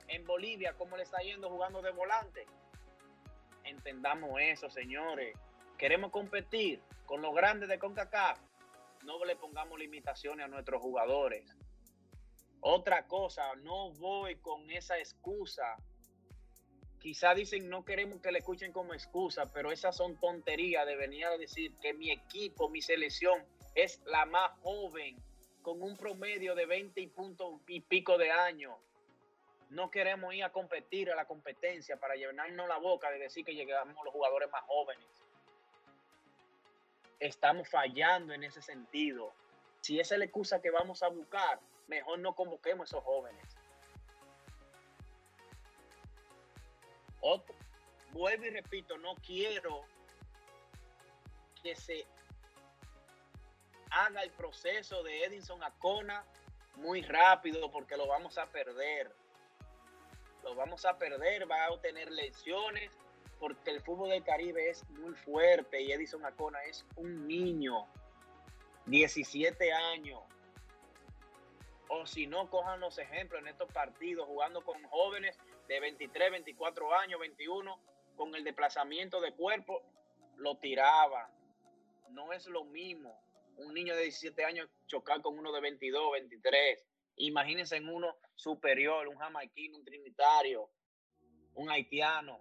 en 0.08 0.24
Bolivia, 0.26 0.74
cómo 0.76 0.96
le 0.96 1.02
está 1.02 1.18
yendo 1.18 1.50
jugando 1.50 1.82
de 1.82 1.90
volante. 1.90 2.46
Entendamos 3.64 4.38
eso, 4.40 4.70
señores. 4.70 5.36
Queremos 5.78 6.10
competir 6.10 6.80
con 7.06 7.20
los 7.20 7.34
grandes 7.34 7.68
de 7.68 7.78
CONCACAF. 7.78 8.38
No 9.02 9.24
le 9.24 9.36
pongamos 9.36 9.78
limitaciones 9.78 10.46
a 10.46 10.48
nuestros 10.48 10.80
jugadores. 10.80 11.44
Otra 12.60 13.06
cosa, 13.06 13.54
no 13.56 13.90
voy 13.92 14.36
con 14.36 14.70
esa 14.70 14.98
excusa. 14.98 15.76
Quizá 16.98 17.34
dicen 17.34 17.68
no 17.68 17.84
queremos 17.84 18.22
que 18.22 18.32
le 18.32 18.38
escuchen 18.38 18.72
como 18.72 18.94
excusa, 18.94 19.52
pero 19.52 19.70
esas 19.70 19.94
son 19.94 20.18
tonterías 20.18 20.86
de 20.86 20.96
venir 20.96 21.26
a 21.26 21.36
decir 21.36 21.74
que 21.82 21.92
mi 21.92 22.10
equipo, 22.10 22.70
mi 22.70 22.80
selección 22.80 23.44
es 23.74 24.00
la 24.06 24.24
más 24.24 24.52
joven, 24.62 25.16
con 25.60 25.82
un 25.82 25.96
promedio 25.96 26.54
de 26.54 26.66
20 26.66 27.00
y, 27.00 27.06
punto 27.08 27.60
y 27.66 27.80
pico 27.80 28.16
de 28.16 28.30
años. 28.30 28.74
No 29.70 29.90
queremos 29.90 30.32
ir 30.34 30.44
a 30.44 30.52
competir 30.52 31.10
a 31.10 31.16
la 31.16 31.26
competencia 31.26 31.98
para 31.98 32.14
llenarnos 32.14 32.68
la 32.68 32.78
boca 32.78 33.10
de 33.10 33.18
decir 33.18 33.44
que 33.44 33.54
llegamos 33.54 33.96
los 34.04 34.12
jugadores 34.12 34.50
más 34.50 34.62
jóvenes. 34.64 35.23
Estamos 37.20 37.68
fallando 37.68 38.32
en 38.32 38.44
ese 38.44 38.62
sentido. 38.62 39.32
Si 39.80 40.00
esa 40.00 40.14
es 40.14 40.18
la 40.18 40.24
excusa 40.24 40.60
que 40.60 40.70
vamos 40.70 41.02
a 41.02 41.08
buscar, 41.08 41.60
mejor 41.88 42.18
no 42.18 42.34
convoquemos 42.34 42.92
a 42.92 42.96
esos 42.96 43.04
jóvenes. 43.04 43.56
Vuelvo 48.12 48.44
y 48.44 48.50
repito, 48.50 48.96
no 48.98 49.16
quiero 49.16 49.84
que 51.62 51.74
se 51.74 52.06
haga 53.90 54.22
el 54.22 54.30
proceso 54.30 55.02
de 55.02 55.24
Edinson 55.24 55.62
Acona 55.62 56.24
muy 56.76 57.02
rápido 57.02 57.70
porque 57.70 57.96
lo 57.96 58.06
vamos 58.06 58.38
a 58.38 58.46
perder. 58.46 59.10
Lo 60.42 60.54
vamos 60.54 60.84
a 60.84 60.96
perder, 60.96 61.50
va 61.50 61.64
a 61.64 61.70
obtener 61.72 62.10
lesiones 62.12 62.90
porque 63.38 63.70
el 63.70 63.80
fútbol 63.80 64.10
del 64.10 64.24
Caribe 64.24 64.70
es 64.70 64.88
muy 64.90 65.14
fuerte 65.14 65.80
y 65.80 65.92
Edison 65.92 66.24
Acona 66.24 66.62
es 66.64 66.86
un 66.96 67.26
niño, 67.26 67.86
17 68.86 69.72
años 69.72 70.20
o 71.88 72.06
si 72.06 72.26
no, 72.26 72.48
cojan 72.50 72.80
los 72.80 72.98
ejemplos 72.98 73.40
en 73.40 73.48
estos 73.48 73.70
partidos, 73.72 74.26
jugando 74.26 74.62
con 74.62 74.82
jóvenes 74.84 75.38
de 75.68 75.80
23, 75.80 76.30
24 76.30 76.94
años, 76.94 77.20
21, 77.20 77.78
con 78.16 78.34
el 78.34 78.44
desplazamiento 78.44 79.20
de 79.20 79.32
cuerpo, 79.32 79.82
lo 80.36 80.56
tiraban. 80.56 81.26
No 82.10 82.32
es 82.32 82.46
lo 82.46 82.64
mismo 82.64 83.20
un 83.56 83.72
niño 83.72 83.94
de 83.94 84.02
17 84.02 84.44
años 84.44 84.68
chocar 84.86 85.20
con 85.20 85.38
uno 85.38 85.52
de 85.52 85.60
22, 85.60 86.12
23. 86.12 86.84
Imagínense 87.16 87.76
en 87.76 87.88
uno 87.88 88.16
superior, 88.34 89.06
un 89.06 89.16
jamaiquino, 89.16 89.78
un 89.78 89.84
trinitario, 89.84 90.68
un 91.54 91.70
haitiano. 91.70 92.40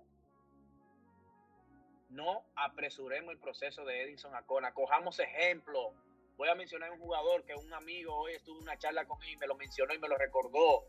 No 2.13 2.45
apresuremos 2.55 3.31
el 3.31 3.39
proceso 3.39 3.85
de 3.85 4.03
Edison 4.03 4.35
Acona. 4.35 4.73
Cojamos 4.73 5.19
ejemplo 5.19 5.93
Voy 6.35 6.49
a 6.49 6.55
mencionar 6.55 6.91
un 6.91 6.99
jugador 6.99 7.45
que 7.45 7.53
un 7.53 7.71
amigo 7.73 8.15
hoy 8.15 8.33
estuvo 8.33 8.57
en 8.57 8.63
una 8.63 8.77
charla 8.77 9.05
con 9.05 9.21
él 9.21 9.29
y 9.29 9.37
me 9.37 9.45
lo 9.45 9.55
mencionó 9.55 9.93
y 9.93 9.99
me 9.99 10.07
lo 10.07 10.17
recordó. 10.17 10.83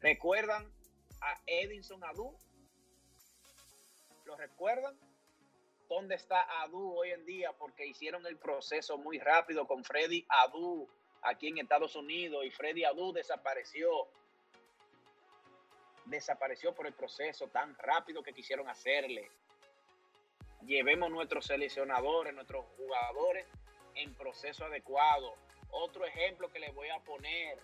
¿Recuerdan 0.00 0.70
a 1.20 1.40
Edinson 1.46 2.02
Adu? 2.02 2.36
¿Lo 4.24 4.36
recuerdan? 4.36 4.98
dónde 5.88 6.16
está 6.16 6.62
Adu 6.62 6.98
hoy 6.98 7.10
en 7.10 7.24
día, 7.24 7.52
porque 7.52 7.86
hicieron 7.86 8.26
el 8.26 8.36
proceso 8.38 8.98
muy 8.98 9.20
rápido 9.20 9.68
con 9.68 9.84
Freddy 9.84 10.26
Adu 10.28 10.88
aquí 11.22 11.46
en 11.46 11.58
Estados 11.58 11.94
Unidos 11.94 12.44
y 12.44 12.50
Freddy 12.50 12.82
Adu 12.82 13.12
desapareció. 13.12 14.08
Desapareció 16.06 16.74
por 16.74 16.88
el 16.88 16.92
proceso 16.92 17.46
tan 17.48 17.76
rápido 17.78 18.20
que 18.22 18.32
quisieron 18.32 18.68
hacerle. 18.68 19.30
Llevemos 20.66 21.10
nuestros 21.10 21.46
seleccionadores, 21.46 22.34
nuestros 22.34 22.64
jugadores 22.76 23.46
en 23.94 24.14
proceso 24.14 24.64
adecuado. 24.64 25.34
Otro 25.70 26.04
ejemplo 26.04 26.50
que 26.50 26.58
les 26.58 26.74
voy 26.74 26.88
a 26.88 26.98
poner, 27.00 27.58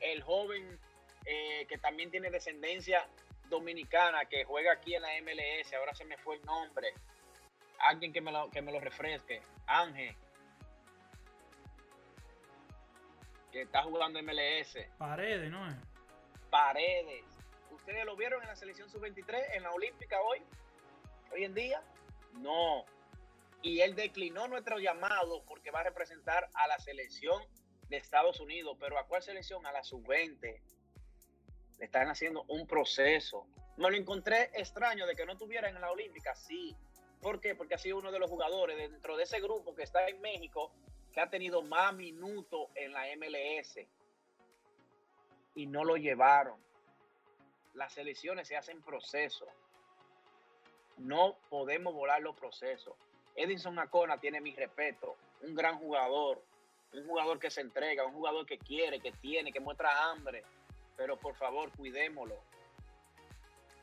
el 0.00 0.22
joven 0.22 0.78
eh, 1.26 1.66
que 1.68 1.78
también 1.78 2.10
tiene 2.10 2.30
descendencia 2.30 3.06
dominicana, 3.48 4.24
que 4.26 4.44
juega 4.44 4.72
aquí 4.72 4.94
en 4.94 5.02
la 5.02 5.08
MLS, 5.20 5.72
ahora 5.74 5.94
se 5.94 6.04
me 6.04 6.16
fue 6.18 6.36
el 6.36 6.42
nombre, 6.44 6.92
alguien 7.80 8.12
que 8.12 8.20
me 8.20 8.32
lo, 8.32 8.50
que 8.50 8.62
me 8.62 8.72
lo 8.72 8.80
refresque, 8.80 9.42
Ángel, 9.66 10.14
que 13.52 13.62
está 13.62 13.82
jugando 13.82 14.22
MLS. 14.22 14.78
Paredes, 14.98 15.50
¿no 15.50 15.66
es? 15.68 15.76
Paredes. 16.50 17.24
¿Ustedes 17.70 18.04
lo 18.04 18.16
vieron 18.16 18.42
en 18.42 18.48
la 18.48 18.56
selección 18.56 18.88
sub-23, 18.90 19.56
en 19.56 19.62
la 19.62 19.70
Olímpica 19.72 20.20
hoy? 20.20 20.42
Hoy 21.32 21.44
en 21.44 21.54
día. 21.54 21.82
No. 22.34 22.84
Y 23.62 23.80
él 23.80 23.94
declinó 23.94 24.48
nuestro 24.48 24.78
llamado 24.78 25.42
porque 25.44 25.70
va 25.70 25.80
a 25.80 25.84
representar 25.84 26.48
a 26.54 26.68
la 26.68 26.78
selección 26.78 27.42
de 27.88 27.96
Estados 27.96 28.40
Unidos. 28.40 28.76
¿Pero 28.78 28.98
a 28.98 29.06
cuál 29.06 29.22
selección? 29.22 29.66
A 29.66 29.72
la 29.72 29.82
sub-20. 29.82 30.60
Le 31.78 31.84
están 31.84 32.08
haciendo 32.08 32.44
un 32.48 32.66
proceso. 32.66 33.46
Me 33.76 33.90
lo 33.90 33.96
encontré 33.96 34.50
extraño 34.54 35.06
de 35.06 35.14
que 35.14 35.26
no 35.26 35.36
tuviera 35.36 35.68
en 35.68 35.80
la 35.80 35.90
Olímpica. 35.90 36.34
Sí. 36.34 36.76
¿Por 37.20 37.40
qué? 37.40 37.54
Porque 37.54 37.74
ha 37.74 37.78
sido 37.78 37.98
uno 37.98 38.12
de 38.12 38.18
los 38.18 38.30
jugadores 38.30 38.76
dentro 38.76 39.16
de 39.16 39.24
ese 39.24 39.40
grupo 39.40 39.74
que 39.74 39.82
está 39.82 40.06
en 40.08 40.20
México 40.20 40.72
que 41.12 41.20
ha 41.20 41.30
tenido 41.30 41.62
más 41.62 41.94
minutos 41.94 42.68
en 42.74 42.92
la 42.92 43.06
MLS. 43.16 43.78
Y 45.54 45.66
no 45.66 45.84
lo 45.84 45.96
llevaron. 45.96 46.60
Las 47.74 47.92
selecciones 47.92 48.48
se 48.48 48.56
hacen 48.56 48.82
proceso. 48.82 49.46
No 50.98 51.36
podemos 51.48 51.94
volar 51.94 52.20
los 52.22 52.36
procesos. 52.36 52.94
Edinson 53.34 53.78
Acona 53.78 54.18
tiene 54.18 54.40
mi 54.40 54.54
respeto. 54.54 55.16
Un 55.42 55.54
gran 55.54 55.78
jugador. 55.78 56.42
Un 56.92 57.06
jugador 57.06 57.38
que 57.38 57.50
se 57.50 57.60
entrega. 57.60 58.04
Un 58.04 58.12
jugador 58.12 58.46
que 58.46 58.58
quiere, 58.58 59.00
que 59.00 59.12
tiene, 59.12 59.52
que 59.52 59.60
muestra 59.60 60.10
hambre. 60.10 60.44
Pero 60.96 61.16
por 61.18 61.34
favor, 61.34 61.70
cuidémoslo. 61.72 62.36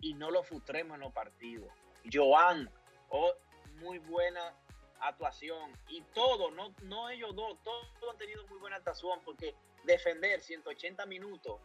Y 0.01 0.13
no 0.13 0.29
lo 0.29 0.43
frustremos 0.43 0.95
en 0.95 1.01
los 1.01 1.13
partidos. 1.13 1.69
Joan, 2.11 2.69
oh, 3.09 3.33
muy 3.79 3.99
buena 3.99 4.53
actuación. 4.99 5.71
Y 5.87 6.01
todo, 6.13 6.51
no, 6.51 6.73
no 6.83 7.09
ellos 7.09 7.35
dos, 7.35 7.57
todos 7.63 7.87
han 8.11 8.17
tenido 8.17 8.45
muy 8.47 8.59
buena 8.59 8.77
actuación 8.77 9.19
porque 9.23 9.55
defender 9.83 10.41
180 10.41 11.05
minutos 11.05 11.59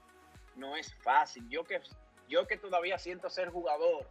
no 0.56 0.76
es 0.76 0.94
fácil. 1.02 1.48
Yo 1.48 1.64
que, 1.64 1.80
yo 2.28 2.46
que 2.46 2.56
todavía 2.56 2.98
siento 2.98 3.30
ser 3.30 3.50
jugador, 3.50 4.06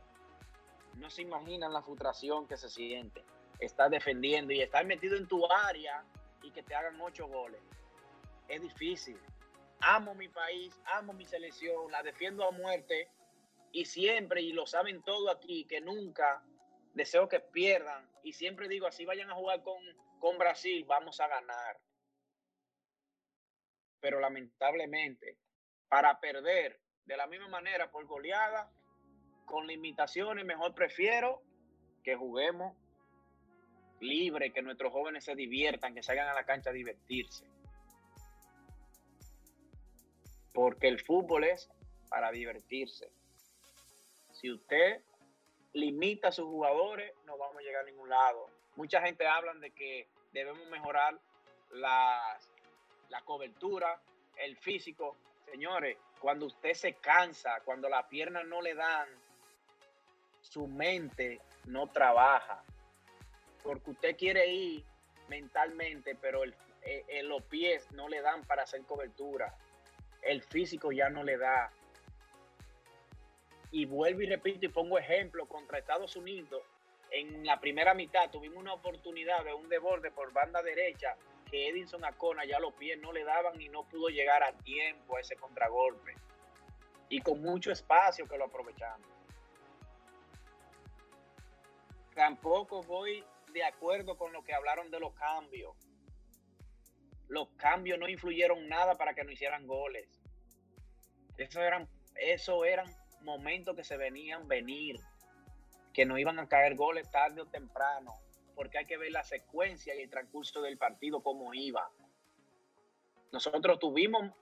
no 0.99 1.09
se 1.09 1.21
imaginan 1.21 1.73
la 1.73 1.81
frustración 1.81 2.47
que 2.47 2.57
se 2.57 2.69
siente. 2.69 3.23
Estar 3.59 3.89
defendiendo 3.89 4.53
y 4.53 4.62
estar 4.62 4.85
metido 4.85 5.17
en 5.17 5.27
tu 5.27 5.49
área 5.51 6.03
y 6.43 6.51
que 6.51 6.63
te 6.63 6.75
hagan 6.75 6.99
ocho 7.01 7.27
goles. 7.27 7.62
Es 8.47 8.62
difícil. 8.62 9.19
Amo 9.81 10.13
mi 10.13 10.27
país, 10.27 10.77
amo 10.85 11.13
mi 11.13 11.25
selección, 11.25 11.91
la 11.91 12.03
defiendo 12.03 12.45
a 12.45 12.51
muerte 12.51 13.09
y 13.71 13.85
siempre, 13.85 14.41
y 14.41 14.51
lo 14.51 14.65
saben 14.65 15.01
todo 15.03 15.29
aquí, 15.29 15.65
que 15.65 15.79
nunca 15.79 16.43
deseo 16.93 17.29
que 17.29 17.39
pierdan. 17.39 18.09
Y 18.23 18.33
siempre 18.33 18.67
digo, 18.67 18.88
así 18.88 19.05
vayan 19.05 19.29
a 19.29 19.35
jugar 19.35 19.63
con, 19.63 19.81
con 20.19 20.38
Brasil, 20.38 20.83
vamos 20.85 21.19
a 21.19 21.27
ganar. 21.27 21.79
Pero 24.01 24.19
lamentablemente, 24.19 25.38
para 25.88 26.19
perder 26.19 26.79
de 27.05 27.17
la 27.17 27.27
misma 27.27 27.47
manera 27.47 27.89
por 27.89 28.05
goleada, 28.05 28.71
con 29.49 29.65
limitaciones, 29.65 30.45
mejor 30.45 30.75
prefiero 30.75 31.41
que 32.03 32.15
juguemos 32.15 32.77
libre, 33.99 34.53
que 34.53 34.62
nuestros 34.62 34.93
jóvenes 34.93 35.25
se 35.25 35.35
diviertan, 35.35 35.95
que 35.95 36.03
salgan 36.03 36.29
a 36.29 36.33
la 36.33 36.45
cancha 36.45 36.69
a 36.69 36.73
divertirse. 36.73 37.45
Porque 40.53 40.88
el 40.88 40.99
fútbol 40.99 41.45
es 41.45 41.69
para 42.09 42.31
divertirse. 42.31 43.12
Si 44.31 44.51
usted 44.51 45.01
limita 45.73 46.29
a 46.29 46.31
sus 46.31 46.45
jugadores, 46.45 47.12
no 47.25 47.38
vamos 47.38 47.57
a 47.57 47.62
llegar 47.62 47.83
a 47.83 47.89
ningún 47.89 48.09
lado. 48.09 48.47
Mucha 48.75 49.01
gente 49.01 49.27
habla 49.27 49.53
de 49.55 49.71
que 49.71 50.07
debemos 50.31 50.65
mejorar 50.69 51.19
la, 51.71 52.38
la 53.09 53.21
cobertura, 53.21 53.99
el 54.38 54.55
físico. 54.57 55.17
Señores, 55.51 55.97
cuando 56.21 56.45
usted 56.45 56.73
se 56.73 56.93
cansa, 56.93 57.62
cuando 57.65 57.89
las 57.89 58.05
piernas 58.05 58.45
no 58.45 58.62
le 58.62 58.75
dan, 58.75 59.09
su 60.49 60.67
mente 60.67 61.39
no 61.65 61.88
trabaja. 61.88 62.63
Porque 63.63 63.91
usted 63.91 64.17
quiere 64.17 64.47
ir 64.47 64.83
mentalmente, 65.27 66.15
pero 66.15 66.43
el, 66.43 66.53
el, 67.07 67.27
los 67.27 67.43
pies 67.43 67.89
no 67.91 68.09
le 68.09 68.21
dan 68.21 68.43
para 68.45 68.63
hacer 68.63 68.81
cobertura. 68.83 69.55
El 70.21 70.41
físico 70.41 70.91
ya 70.91 71.09
no 71.09 71.23
le 71.23 71.38
da. 71.38 71.71
Y 73.71 73.85
vuelvo 73.85 74.21
y 74.21 74.25
repito 74.25 74.65
y 74.65 74.69
pongo 74.69 74.97
ejemplo 74.97 75.47
contra 75.47 75.77
Estados 75.77 76.15
Unidos. 76.15 76.63
En 77.12 77.45
la 77.45 77.59
primera 77.59 77.93
mitad 77.93 78.29
tuvimos 78.29 78.57
una 78.57 78.73
oportunidad 78.73 79.43
de 79.43 79.53
un 79.53 79.69
desborde 79.69 80.12
por 80.12 80.31
banda 80.33 80.62
derecha 80.62 81.15
que 81.49 81.69
Edinson 81.69 82.05
Acona 82.05 82.45
ya 82.45 82.59
los 82.59 82.73
pies 82.73 82.99
no 82.99 83.12
le 83.12 83.23
daban 83.23 83.59
y 83.59 83.69
no 83.69 83.83
pudo 83.83 84.09
llegar 84.09 84.43
a 84.43 84.53
tiempo 84.53 85.17
a 85.17 85.21
ese 85.21 85.35
contragolpe. 85.35 86.15
Y 87.09 87.21
con 87.21 87.41
mucho 87.41 87.71
espacio 87.71 88.27
que 88.27 88.38
lo 88.38 88.45
aprovechamos. 88.45 89.18
Tampoco 92.19 92.84
voy 92.84 93.23
de 93.53 93.63
acuerdo 93.63 94.17
con 94.17 94.34
lo 94.34 94.43
que 94.43 94.53
hablaron 94.53 94.91
de 94.91 94.99
los 94.99 95.13
cambios. 95.13 95.73
Los 97.29 97.47
cambios 97.55 97.97
no 97.97 98.10
influyeron 98.10 98.67
nada 98.67 98.95
para 98.95 99.13
que 99.13 99.23
no 99.23 99.32
hicieran 99.32 99.65
goles. 99.65 100.21
Eso 101.38 101.62
eran, 101.62 101.88
eso 102.15 102.65
eran 102.65 102.93
momentos 103.21 103.73
que 103.73 103.86
se 103.86 103.95
venían 103.95 104.49
venir, 104.49 104.97
que 105.93 106.05
no 106.05 106.17
iban 106.17 106.39
a 106.39 106.49
caer 106.49 106.75
goles 106.75 107.10
tarde 107.10 107.39
o 107.39 107.45
temprano, 107.45 108.12
porque 108.53 108.79
hay 108.79 108.86
que 108.86 108.97
ver 108.97 109.13
la 109.13 109.23
secuencia 109.23 109.95
y 109.95 110.01
el 110.01 110.10
transcurso 110.10 110.62
del 110.62 110.77
partido 110.77 111.23
cómo 111.23 111.53
iba. 111.53 111.89
Nosotros 113.32 113.79
tuvimos 113.79 114.34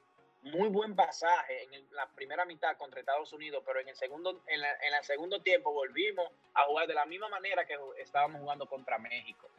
muy 0.52 0.70
buen 0.70 0.96
pasaje 0.96 1.64
en 1.72 1.86
la 1.92 2.08
primera 2.08 2.46
mitad 2.46 2.76
contra 2.78 3.00
Estados 3.00 3.32
Unidos, 3.34 3.64
pero 3.66 3.80
en 3.80 3.90
el 3.90 3.96
segundo, 3.96 4.44
en, 4.48 4.60
en 4.60 4.94
el 4.94 5.04
segundo 5.04 5.42
tiempo 5.42 5.72
volvimos 5.74 6.30
a 6.54 6.64
jugar 6.64 6.88
de 6.88 6.94
la 6.94 7.06
misma 7.06 7.30
manera 7.30 7.66
que 7.66 7.76
estábamos 8.00 8.42
jugando 8.42 8.66
contra 8.66 8.98
México. 8.98 9.50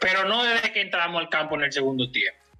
Pero 0.00 0.24
no 0.24 0.44
desde 0.44 0.72
que 0.72 0.82
entramos 0.82 1.20
al 1.20 1.28
campo 1.28 1.54
en 1.56 1.62
el 1.62 1.72
segundo 1.72 2.10
tiempo. 2.10 2.50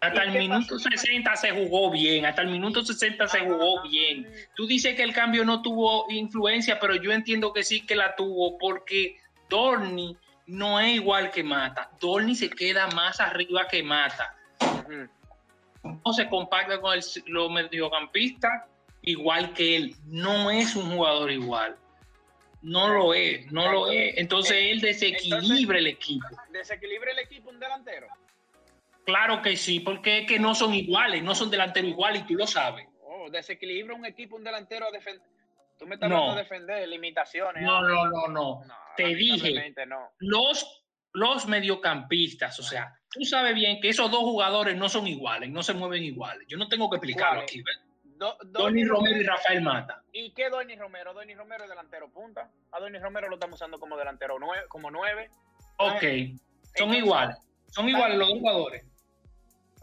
Hasta 0.00 0.22
el 0.24 0.32
minuto 0.38 0.76
pasó? 0.76 0.88
60 0.90 1.36
se 1.36 1.50
jugó 1.52 1.90
bien, 1.90 2.26
hasta 2.26 2.42
el 2.42 2.48
minuto 2.48 2.84
60 2.84 3.26
se 3.28 3.40
jugó 3.40 3.82
bien. 3.82 4.30
Tú 4.54 4.66
dices 4.66 4.94
que 4.94 5.02
el 5.02 5.12
cambio 5.12 5.44
no 5.44 5.62
tuvo 5.62 6.06
influencia, 6.10 6.78
pero 6.78 6.96
yo 6.96 7.12
entiendo 7.12 7.52
que 7.52 7.64
sí 7.64 7.86
que 7.86 7.96
la 7.96 8.14
tuvo 8.14 8.58
porque 8.58 9.16
Dorni 9.48 10.16
no 10.46 10.80
es 10.80 10.94
igual 10.96 11.30
que 11.30 11.42
Mata. 11.42 11.90
Dorni 12.00 12.34
se 12.34 12.48
queda 12.50 12.86
más 12.88 13.20
arriba 13.20 13.66
que 13.68 13.82
Mata. 13.82 14.34
No 15.82 16.12
se 16.12 16.28
compacta 16.28 16.80
con 16.80 16.94
el, 16.94 17.04
los 17.26 17.50
mediocampistas 17.50 18.64
igual 19.02 19.52
que 19.52 19.76
él. 19.76 19.96
No 20.06 20.50
es 20.50 20.76
un 20.76 20.90
jugador 20.90 21.30
igual. 21.30 21.76
No 22.62 22.88
lo 22.88 23.14
es, 23.14 23.50
no 23.52 23.70
lo 23.70 23.90
es. 23.90 24.16
Entonces 24.16 24.56
él 24.58 24.80
desequilibra 24.80 25.78
el 25.78 25.86
equipo. 25.86 26.26
¿Desequilibra 26.50 27.12
el 27.12 27.20
equipo 27.20 27.50
un 27.50 27.60
delantero? 27.60 28.08
Claro 29.04 29.40
que 29.40 29.56
sí, 29.56 29.78
porque 29.78 30.20
es 30.20 30.26
que 30.26 30.40
no 30.40 30.54
son 30.54 30.74
iguales, 30.74 31.22
no 31.22 31.34
son 31.34 31.48
delanteros 31.48 31.90
iguales 31.90 32.22
y 32.22 32.26
tú 32.26 32.34
lo 32.34 32.46
sabes. 32.46 32.88
Oh, 33.02 33.30
desequilibra 33.30 33.94
un 33.94 34.04
equipo, 34.04 34.34
un 34.34 34.42
delantero 34.42 34.88
a 34.88 34.90
defender. 34.90 35.22
Tú 35.78 35.86
me 35.86 35.94
estás 35.94 36.08
no. 36.08 36.16
hablando 36.16 36.36
de 36.36 36.42
defender, 36.42 36.88
limitaciones. 36.88 37.62
No, 37.62 37.82
no, 37.82 38.06
no, 38.06 38.28
no. 38.28 38.64
no 38.64 38.74
Te 38.96 39.14
dije, 39.14 39.74
no. 39.86 40.10
los, 40.18 40.84
los 41.12 41.46
mediocampistas, 41.46 42.58
o 42.58 42.62
sea, 42.62 42.98
tú 43.10 43.24
sabes 43.24 43.54
bien 43.54 43.80
que 43.80 43.90
esos 43.90 44.10
dos 44.10 44.20
jugadores 44.20 44.76
no 44.76 44.88
son 44.88 45.06
iguales, 45.06 45.50
no 45.50 45.62
se 45.62 45.74
mueven 45.74 46.02
iguales. 46.02 46.46
Yo 46.48 46.56
no 46.56 46.68
tengo 46.68 46.88
que 46.90 46.96
explicarlo 46.96 47.42
aquí. 47.42 47.62
Do, 48.04 48.36
Donny 48.44 48.84
Romero 48.84 49.20
y 49.20 49.24
Rafael 49.24 49.60
Mata. 49.60 50.02
¿Y 50.10 50.32
qué 50.32 50.48
Donny 50.48 50.74
Romero? 50.76 51.12
Donny 51.12 51.34
Romero 51.34 51.64
es 51.64 51.70
delantero 51.70 52.10
punta. 52.10 52.50
A 52.72 52.80
Donny 52.80 52.98
Romero 52.98 53.28
lo 53.28 53.34
estamos 53.36 53.58
usando 53.58 53.78
como 53.78 53.96
delantero 53.98 54.38
nueve, 54.38 54.64
como 54.68 54.90
nueve. 54.90 55.28
Ok, 55.76 56.02
son 56.76 56.94
iguales. 56.94 57.36
Son 57.68 57.86
iguales 57.86 58.16
los 58.16 58.28
dos 58.28 58.38
jugadores. 58.38 58.84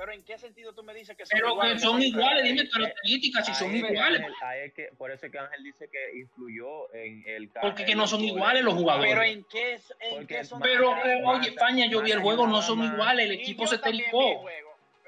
Pero 0.04 0.12
¿en 0.18 0.24
qué 0.26 0.38
sentido 0.38 0.74
tú 0.74 0.84
me 0.84 0.94
dices 0.94 1.16
que 1.16 1.26
son 1.26 1.34
Pero 1.34 1.48
que 1.48 1.54
iguales? 1.54 1.82
son 1.82 2.02
iguales, 2.02 2.44
dime 2.44 2.62
Eh, 2.64 2.70
características 2.70 3.46
si 3.46 3.54
son 3.54 3.72
que 3.72 3.78
iguales. 3.78 4.20
Ángel- 4.20 4.34
ahí 4.42 4.60
es 4.66 4.74
que, 4.74 4.90
por 4.98 5.12
eso 5.12 5.26
es 5.28 5.32
que 5.32 5.40
Ángel 5.40 5.64
dice 5.64 5.90
que 5.90 6.18
influyó 6.20 6.94
en 6.94 7.24
el 7.26 7.50
ca- 7.50 7.62
Porque 7.62 7.86
que 7.86 7.94
en 7.94 8.00
no 8.00 8.06
son 8.08 8.20
iguales 8.22 8.64
los 8.66 8.74
jugadores. 8.74 9.10
Pero 9.14 9.24
¿en 9.24 9.46
qué, 9.46 9.80
en 10.02 10.28
qué 10.28 10.44
son 10.44 10.60
Pero 10.62 10.90
que, 10.90 10.96
diferentes? 10.96 11.26
oye, 11.30 11.50
España, 11.52 11.86
yo 11.88 12.02
vi 12.02 12.12
el 12.12 12.20
juego, 12.20 12.48
no 12.48 12.62
son 12.62 12.84
iguales, 12.84 13.28
el 13.28 13.32
equipo 13.32 13.66
se 13.66 13.78
tericó. 13.78 14.46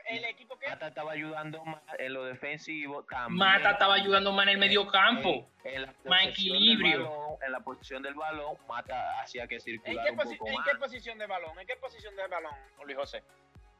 ¿El 0.07 0.23
equipo 0.23 0.57
qué? 0.57 0.69
Mata 0.69 0.87
estaba 0.87 1.11
ayudando 1.11 1.65
más 1.65 1.81
en 1.99 2.13
lo 2.13 2.23
defensivo 2.23 3.03
también. 3.03 3.37
Mata 3.37 3.71
estaba 3.71 3.95
ayudando 3.95 4.31
más 4.31 4.43
en 4.43 4.49
el 4.53 4.57
medio 4.59 4.87
campo. 4.87 5.49
En, 5.65 5.81
en 5.83 5.95
Más 6.05 6.27
equilibrio. 6.27 7.09
balón, 7.09 7.37
en 7.45 7.51
la 7.51 7.59
posición 7.59 8.01
del 8.01 8.13
balón, 8.13 8.55
Mata 8.69 9.19
hacía 9.19 9.45
que 9.47 9.55
¿En 9.55 9.61
circulara 9.61 10.05
qué, 10.05 10.11
un 10.13 10.17
posi- 10.19 10.37
poco 10.37 10.47
¿En 10.51 10.55
más. 10.55 10.67
qué 10.69 10.75
posición 10.77 11.17
de 11.17 11.25
balón? 11.25 11.59
¿En 11.59 11.67
qué 11.67 11.75
posición 11.75 12.15
de 12.15 12.27
balón, 12.27 12.53
Luis 12.85 12.95
José? 12.97 13.23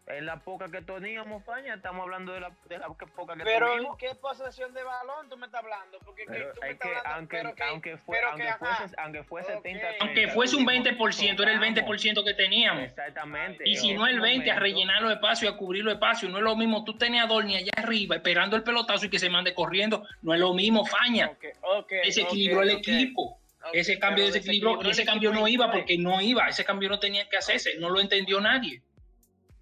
En 0.08 0.28
la 0.28 0.38
poca 0.39 0.70
que 0.70 0.82
teníamos, 0.84 1.39
España, 1.41 1.74
estamos 1.74 2.04
hablando 2.04 2.32
de 2.34 2.39
la, 2.39 2.52
de 2.70 2.78
la 2.78 2.88
que 3.00 3.08
poca 3.08 3.36
que 3.36 3.44
Pero 3.44 3.74
¿en 3.76 3.98
qué 3.98 4.13
posesión 4.13 4.72
de 4.76 4.84
balón 4.84 5.28
tú 5.30 5.36
me 5.38 5.48
estás 5.48 5.63
hablando? 5.63 5.98
Porque 6.06 6.26
que 6.26 6.32
Pero 6.32 6.54
tú 6.54 6.60
me 6.62 6.68
es 6.68 6.74
estás 6.74 6.89
que 6.91 6.96
hablando, 6.98 7.18
aunque, 7.18 7.38
pero 7.38 7.56
que- 7.56 7.63
aunque, 7.63 7.98
fue, 7.98 8.18
pero 8.18 8.30
aunque, 8.30 8.54
fuese, 8.54 8.96
aunque 9.00 9.24
fue 9.24 9.41
Ok. 9.41 9.48
70 9.48 9.88
Aunque 10.02 10.28
fuese 10.28 10.56
un 10.58 10.65
20%, 10.68 11.41
era 11.41 11.54
el 11.54 11.58
tocamos. 11.74 12.04
20% 12.04 12.24
que 12.24 12.34
teníamos. 12.36 12.84
Exactamente. 12.84 13.63
Y 13.68 13.78
si 13.78 13.94
no 13.94 14.06
el 14.06 14.13
ese 14.18 14.22
20, 14.22 14.52
a 14.52 14.54
momento, 14.54 14.63
rellenar 14.63 15.02
los 15.02 15.12
espacios, 15.12 15.52
a 15.52 15.58
cubrir 15.58 15.84
los 15.84 15.94
espacios. 15.96 16.32
No 16.32 16.38
es 16.38 16.44
lo 16.44 16.56
mismo. 16.56 16.84
Tú 16.84 16.96
tenías 17.00 17.26
a 17.26 17.28
Dorni 17.28 17.56
allá 17.56 17.72
arriba 17.76 18.15
esperando 18.15 18.56
el 18.56 18.62
pelotazo 18.63 19.08
y 19.08 19.10
que 19.10 19.18
se 19.18 19.32
mande 19.32 19.56
corriendo. 19.56 20.08
No 20.22 20.36
es 20.36 20.39
lo 20.39 20.54
mismo, 20.54 20.86
Faña. 20.86 21.30
Ok, 21.32 21.46
ok, 21.63 21.91
Desequilibró 22.04 22.60
ok, 22.60 22.63
el 22.63 22.70
equipo. 22.70 23.39
Ese 23.74 23.98
cambio 23.98 24.26
y 24.26 24.89
ese 24.91 25.04
cambio 25.04 25.32
no 25.32 25.48
iba 25.48 25.72
porque 25.72 25.98
no 25.98 26.22
iba. 26.22 26.48
Ese 26.48 26.63
cambio 26.63 26.89
no 26.89 27.00
tenía 27.00 27.28
que 27.28 27.38
hacerse. 27.38 27.72
No 27.80 27.89
lo 27.89 28.00
entendió 28.00 28.39
nadie. 28.39 28.84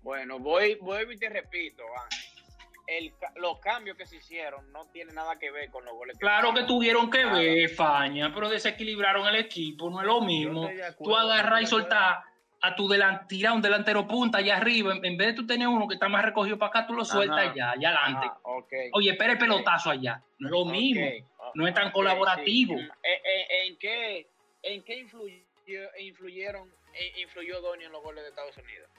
Bueno, 0.04 0.38
voy, 0.40 0.76
voy 0.76 1.06
y 1.12 1.18
te 1.18 1.30
repito, 1.30 1.84
Ángel. 2.04 2.20
El, 2.86 3.14
los 3.38 3.60
cambios 3.60 3.96
que 3.96 4.06
se 4.06 4.18
hicieron 4.18 4.70
no 4.74 4.86
tienen 4.88 5.16
nada 5.16 5.40
que 5.40 5.50
ver 5.52 5.70
con 5.72 5.86
los 5.86 5.94
goles. 5.94 6.18
Claro 6.20 6.54
que 6.54 6.64
tuvieron 6.64 7.10
que 7.10 7.24
ver, 7.26 7.70
Faña, 7.70 8.34
pero 8.34 8.50
desequilibraron 8.50 9.26
el 9.28 9.38
equipo. 9.38 9.90
No 9.90 10.02
es 10.02 10.06
lo 10.06 10.20
mismo. 10.22 10.70
Tú 11.02 11.16
agarras 11.16 11.62
y 11.62 11.66
soltás 11.66 12.18
a 12.62 12.76
tu 12.76 12.90
delantera, 12.90 13.54
un 13.54 13.62
delantero 13.62 14.06
punta 14.06 14.40
allá 14.40 14.58
arriba. 14.58 14.94
En 15.02 15.18
vez 15.18 15.28
de 15.28 15.34
tú 15.34 15.48
tener 15.48 15.68
uno 15.68 15.88
que 15.88 15.94
está 15.94 16.10
más 16.10 16.26
recogido 16.26 16.58
para 16.58 16.70
acá, 16.70 16.88
tú 16.88 16.94
lo 16.94 17.06
sueltas 17.06 17.38
Ajá. 17.40 17.52
allá, 17.52 17.72
allá 17.72 17.90
adelante. 17.90 18.28
Ah. 18.28 18.90
Oye, 18.94 19.12
espera 19.12 19.34
el 19.34 19.40
pelotazo 19.40 19.90
allá. 19.90 20.22
No 20.40 20.48
es 20.48 20.52
lo 20.52 20.66
mismo. 20.66 21.06
Ok, 21.06 21.56
No 21.56 21.66
es 21.68 21.74
tan 21.74 21.90
colaborativo. 21.92 22.78
sí. 22.78 22.84
Eh, 23.04 23.22
eh, 23.24 23.68
¿En 23.68 23.78
qué, 23.78 24.28
en 24.62 24.84
qué 24.84 24.98
influyó, 25.00 25.40
influyeron, 26.00 26.70
eh, 26.94 27.14
influyó 27.22 27.62
Donny 27.62 27.86
en 27.86 27.94
los 27.94 28.04
goles 28.04 28.24
de 28.24 28.30
Estados 28.30 28.58
Unidos? 28.58 28.90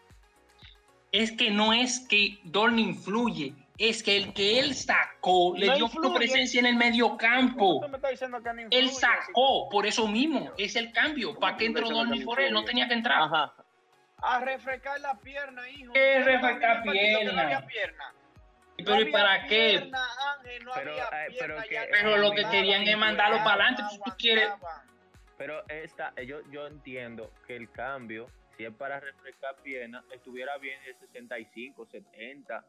Es 1.14 1.30
que 1.30 1.48
no 1.52 1.72
es 1.72 2.00
que 2.08 2.40
Dorn 2.42 2.76
influye, 2.76 3.54
es 3.78 4.02
que 4.02 4.16
el 4.16 4.34
que 4.34 4.58
él 4.58 4.74
sacó 4.74 5.54
le 5.56 5.68
No 5.68 5.76
dio 5.76 5.84
influye. 5.86 6.16
presencia 6.16 6.58
en 6.58 6.66
el 6.66 6.74
medio 6.74 7.16
campo. 7.16 7.80
Tú 7.80 7.88
me 7.88 7.98
estás 7.98 8.10
diciendo 8.10 8.42
que 8.42 8.52
no 8.52 8.62
influye, 8.62 8.80
Él 8.80 8.90
sacó, 8.90 9.68
por 9.68 9.86
eso 9.86 10.08
mismo, 10.08 10.50
es 10.58 10.74
el 10.74 10.92
cambio. 10.92 11.38
¿Para 11.38 11.56
qué 11.56 11.66
entró 11.66 11.86
que 11.86 11.94
por 12.24 12.40
él? 12.40 12.52
No 12.52 12.60
influye? 12.60 12.66
tenía 12.66 12.88
que 12.88 12.94
entrar. 12.94 13.22
Ajá. 13.22 13.54
A 14.16 14.40
refrescar 14.40 14.98
la 15.00 15.14
pierna, 15.20 15.70
hijo. 15.70 15.92
¿Qué 15.92 16.18
refrescar 16.18 16.82
pierna? 16.82 18.12
Pero 18.76 19.00
¿y 19.00 19.12
para 19.12 19.46
qué? 19.46 19.90
Pero, 21.92 22.16
lo 22.16 22.32
que 22.32 22.44
querían 22.50 22.82
es 22.82 22.98
mandarlo 22.98 23.36
para 23.38 23.66
adelante. 23.66 23.82
no 23.82 23.90
Si 23.90 23.98
tú 23.98 24.10
quieres, 24.18 24.46
aguantaban. 24.46 24.86
Pero 25.38 25.68
esta, 25.68 26.12
yo, 26.22 26.40
yo 26.50 26.66
entiendo 26.66 27.30
que 27.46 27.54
el 27.54 27.70
cambio, 27.70 28.26
si 28.56 28.64
es 28.64 28.72
para 28.74 29.00
refrescar 29.00 29.56
piernas, 29.62 30.04
estuviera 30.12 30.56
bien 30.58 30.78
de 30.84 30.94
65, 30.94 31.86
70, 31.86 32.64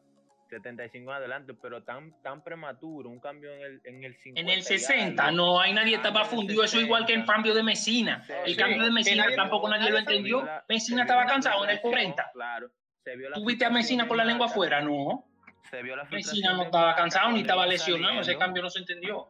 75 0.50 1.10
en 1.10 1.16
adelante, 1.16 1.54
pero 1.54 1.82
tan, 1.82 2.12
tan 2.22 2.42
prematuro, 2.42 3.08
un 3.10 3.18
cambio 3.20 3.52
en 3.52 3.60
el, 3.62 3.80
en 3.84 4.04
el 4.04 4.14
50. 4.16 4.40
en 4.40 4.48
el 4.48 4.58
y 4.60 4.62
60, 4.62 5.24
algo. 5.24 5.36
no, 5.36 5.60
ahí 5.60 5.72
nadie 5.72 5.96
estaba 5.96 6.24
fundido. 6.24 6.62
Eso 6.64 6.80
igual 6.80 7.04
que 7.06 7.14
el 7.14 7.20
60. 7.20 7.32
cambio 7.32 7.54
de 7.54 7.62
Mesina. 7.62 8.22
Sí, 8.24 8.32
El 8.44 8.52
sí, 8.52 8.56
cambio 8.56 8.84
de 8.84 8.90
Mesina 8.92 9.24
nadie- 9.24 9.36
tampoco 9.36 9.68
nadie 9.68 9.90
lo 9.90 9.98
entendió. 9.98 10.44
la- 10.44 10.64
Mesina 10.68 11.02
estaba 11.02 11.26
cansado 11.26 11.64
en 11.64 11.70
el 11.70 11.78
frustración, 11.80 12.14
40. 12.14 12.30
Claro. 12.32 12.70
Se 13.02 13.16
vio 13.16 13.30
la 13.30 13.36
¿Tú 13.36 13.44
viste 13.44 13.64
a 13.64 13.70
Mesina 13.70 14.06
con 14.08 14.16
la 14.16 14.24
lengua 14.24 14.46
afuera? 14.46 14.80
No. 14.80 15.24
Se 15.70 15.82
vio 15.82 15.96
la 15.96 16.04
Mesina 16.04 16.52
no 16.52 16.62
estaba 16.64 16.94
cansado 16.94 17.30
ni 17.32 17.40
estaba 17.40 17.66
lesionado. 17.66 18.20
Ese 18.20 18.36
cambio 18.38 18.62
no 18.62 18.70
se 18.70 18.78
entendió. 18.80 19.28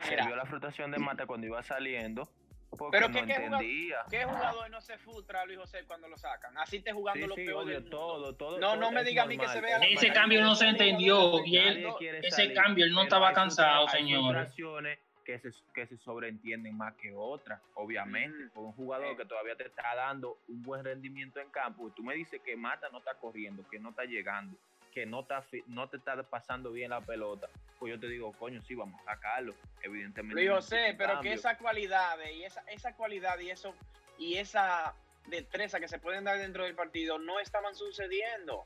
Se 0.00 0.14
vio 0.16 0.34
la 0.36 0.44
frustración 0.46 0.90
de 0.90 0.98
Mata 0.98 1.26
cuando 1.26 1.46
iba 1.46 1.62
saliendo. 1.62 2.28
Porque 2.70 2.98
Pero 2.98 3.08
no 3.08 3.14
que- 3.14 3.26
que 3.26 3.34
jugaba- 3.34 3.56
entendía. 3.62 3.96
¿Qué 4.10 4.24
jugador 4.24 4.70
no 4.70 4.80
se 4.80 4.98
frustra, 4.98 5.44
Luis 5.46 5.58
José, 5.58 5.84
cuando 5.86 6.06
lo 6.08 6.16
sacan? 6.18 6.56
Así 6.58 6.76
esté 6.76 6.92
jugando 6.92 7.22
Sí, 7.24 7.28
lo 7.28 7.34
sí, 7.34 7.44
peor 7.46 7.62
obvio, 7.64 7.74
del 7.74 7.82
mundo. 7.84 7.96
todo, 7.98 8.34
todo. 8.36 8.58
No, 8.58 8.66
todo 8.68 8.76
no 8.76 8.92
me 8.92 9.04
diga 9.04 9.22
a 9.22 9.26
mí 9.26 9.38
que 9.38 9.48
se 9.48 9.60
vea 9.60 9.78
Ese 9.78 9.94
normal. 10.08 10.12
cambio 10.14 10.42
no 10.42 10.54
se 10.54 10.68
entendió 10.68 11.44
y 11.44 11.56
él- 11.56 11.86
ese 12.22 12.30
salir, 12.30 12.54
cambio, 12.54 12.84
él 12.84 12.92
no 12.92 13.02
estaba 13.02 13.32
cansado, 13.32 13.88
frustraciones 13.88 14.98
que 15.24 15.38
se, 15.40 15.50
que 15.74 15.86
se 15.86 15.96
sobreentienden 15.98 16.74
más 16.76 16.94
que 16.96 17.12
otras, 17.14 17.60
obviamente. 17.74 18.44
Mm. 18.46 18.50
Con 18.50 18.64
un 18.66 18.72
jugador 18.72 19.08
Eh. 19.12 19.16
que 19.16 19.24
todavía 19.26 19.56
te 19.56 19.66
está 19.66 19.94
dando 19.94 20.38
un 20.48 20.62
buen 20.62 20.84
rendimiento 20.84 21.38
en 21.40 21.50
campo, 21.50 21.88
y 21.88 21.90
tú 21.92 22.02
me 22.02 22.14
dices 22.14 22.40
que 22.42 22.56
Mata 22.56 22.88
no 22.90 22.98
está 22.98 23.14
corriendo, 23.14 23.62
que 23.68 23.78
no 23.78 23.90
está 23.90 24.04
llegando, 24.04 24.56
que 24.88 25.06
no, 25.06 25.20
está, 25.20 25.44
no 25.66 25.88
te 25.88 25.96
está 25.98 26.20
pasando 26.22 26.72
bien 26.72 26.90
la 26.90 27.00
pelota, 27.00 27.48
pues 27.78 27.92
yo 27.92 28.00
te 28.00 28.08
digo, 28.08 28.32
coño, 28.32 28.62
sí, 28.62 28.74
vamos 28.74 29.00
a 29.02 29.14
sacarlo. 29.14 29.54
Evidentemente. 29.82 30.42
Necesita 30.42 30.76
un 30.90 30.96
pero 30.96 31.08
que 31.10 31.14
cambio. 31.14 31.32
esas 31.34 31.56
cualidades 31.58 32.34
y 32.34 32.44
esa, 32.44 32.62
esa 32.68 32.94
cualidad 32.94 33.38
y 33.38 33.50
eso 33.50 33.74
y 34.18 34.36
esa 34.36 34.94
destreza 35.26 35.78
que 35.78 35.88
se 35.88 35.98
pueden 35.98 36.24
dar 36.24 36.38
dentro 36.38 36.64
del 36.64 36.74
partido 36.74 37.18
no 37.18 37.38
estaban 37.40 37.74
sucediendo. 37.74 38.64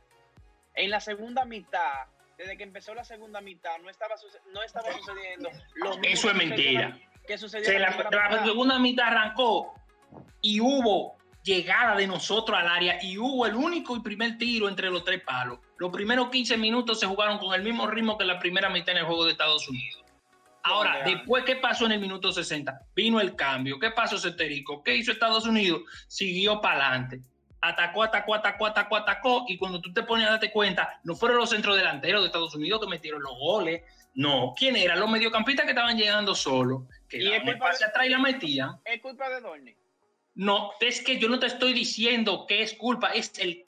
En 0.74 0.90
la 0.90 1.00
segunda 1.00 1.44
mitad, 1.44 2.06
desde 2.38 2.56
que 2.56 2.62
empezó 2.62 2.94
la 2.94 3.04
segunda 3.04 3.40
mitad, 3.40 3.78
no 3.80 3.90
estaba, 3.90 4.14
no 4.52 4.62
estaba 4.62 4.90
sucediendo 4.92 5.50
lo 5.74 5.98
mismo 5.98 6.04
Eso 6.08 6.30
es 6.30 6.34
que 6.34 6.38
sucedió 6.38 6.48
mentira. 6.48 6.88
la- 6.88 7.26
Que 7.26 7.38
sucedió 7.38 7.64
Se 7.66 7.78
la, 7.78 7.92
segunda 8.44 8.78
mitad 8.78 9.08
arrancó 9.08 9.74
y 10.40 10.60
hubo 10.60 11.16
llegada 11.42 11.96
de 11.96 12.06
nosotros 12.06 12.56
al 12.58 12.68
área 12.68 12.98
y 13.02 13.18
hubo 13.18 13.46
el 13.46 13.54
único 13.54 13.96
y 13.96 14.00
primer 14.00 14.38
tiro 14.38 14.68
entre 14.68 14.90
los 14.90 15.04
tres 15.04 15.22
palos. 15.22 15.58
Los 15.78 15.90
primeros 15.90 16.28
15 16.30 16.56
minutos 16.56 17.00
se 17.00 17.06
jugaron 17.06 17.38
con 17.38 17.54
el 17.54 17.62
mismo 17.62 17.86
ritmo 17.86 18.16
que 18.16 18.24
la 18.24 18.38
primera 18.38 18.68
mitad 18.70 18.90
en 18.90 18.98
el 18.98 19.04
juego 19.04 19.24
de 19.24 19.32
Estados 19.32 19.68
Unidos. 19.68 20.02
Ahora, 20.64 21.02
después, 21.04 21.42
¿qué 21.44 21.56
pasó 21.56 21.86
en 21.86 21.92
el 21.92 22.00
minuto 22.00 22.30
60? 22.30 22.82
Vino 22.94 23.20
el 23.20 23.34
cambio. 23.34 23.80
¿Qué 23.80 23.90
pasó, 23.90 24.16
Ceterico? 24.16 24.82
¿Qué 24.84 24.94
hizo 24.96 25.10
Estados 25.10 25.44
Unidos? 25.44 25.82
Siguió 26.06 26.60
para 26.60 26.86
adelante. 26.88 27.20
Atacó, 27.60 28.04
atacó, 28.04 28.34
atacó, 28.36 28.66
atacó, 28.66 28.96
atacó. 28.96 29.44
Y 29.48 29.58
cuando 29.58 29.80
tú 29.80 29.92
te 29.92 30.04
pones 30.04 30.26
a 30.28 30.30
darte 30.32 30.52
cuenta, 30.52 31.00
no 31.02 31.16
fueron 31.16 31.38
los 31.38 31.50
centrodelanteros 31.50 32.22
de 32.22 32.26
Estados 32.28 32.54
Unidos 32.54 32.80
que 32.80 32.86
metieron 32.88 33.22
los 33.22 33.36
goles. 33.38 33.82
No, 34.14 34.52
¿quién 34.56 34.76
eran? 34.76 35.00
Los 35.00 35.10
mediocampistas 35.10 35.64
que 35.64 35.72
estaban 35.72 35.96
llegando 35.96 36.32
solos. 36.34 36.82
Que 37.08 37.18
Y 37.18 37.24
daban 37.24 37.40
es 37.40 37.54
culpa 37.54 37.70
de- 37.76 37.84
atrás 37.84 38.06
y 38.06 38.08
la 38.10 38.18
metían. 38.18 38.70
Es 38.84 39.00
culpa 39.00 39.28
de 39.30 39.40
Dorni. 39.40 39.74
No, 40.34 40.72
es 40.80 41.02
que 41.02 41.18
yo 41.18 41.28
no 41.28 41.38
te 41.38 41.46
estoy 41.46 41.72
diciendo 41.74 42.46
que 42.46 42.62
es 42.62 42.74
culpa, 42.74 43.10
es 43.10 43.32
el 43.38 43.66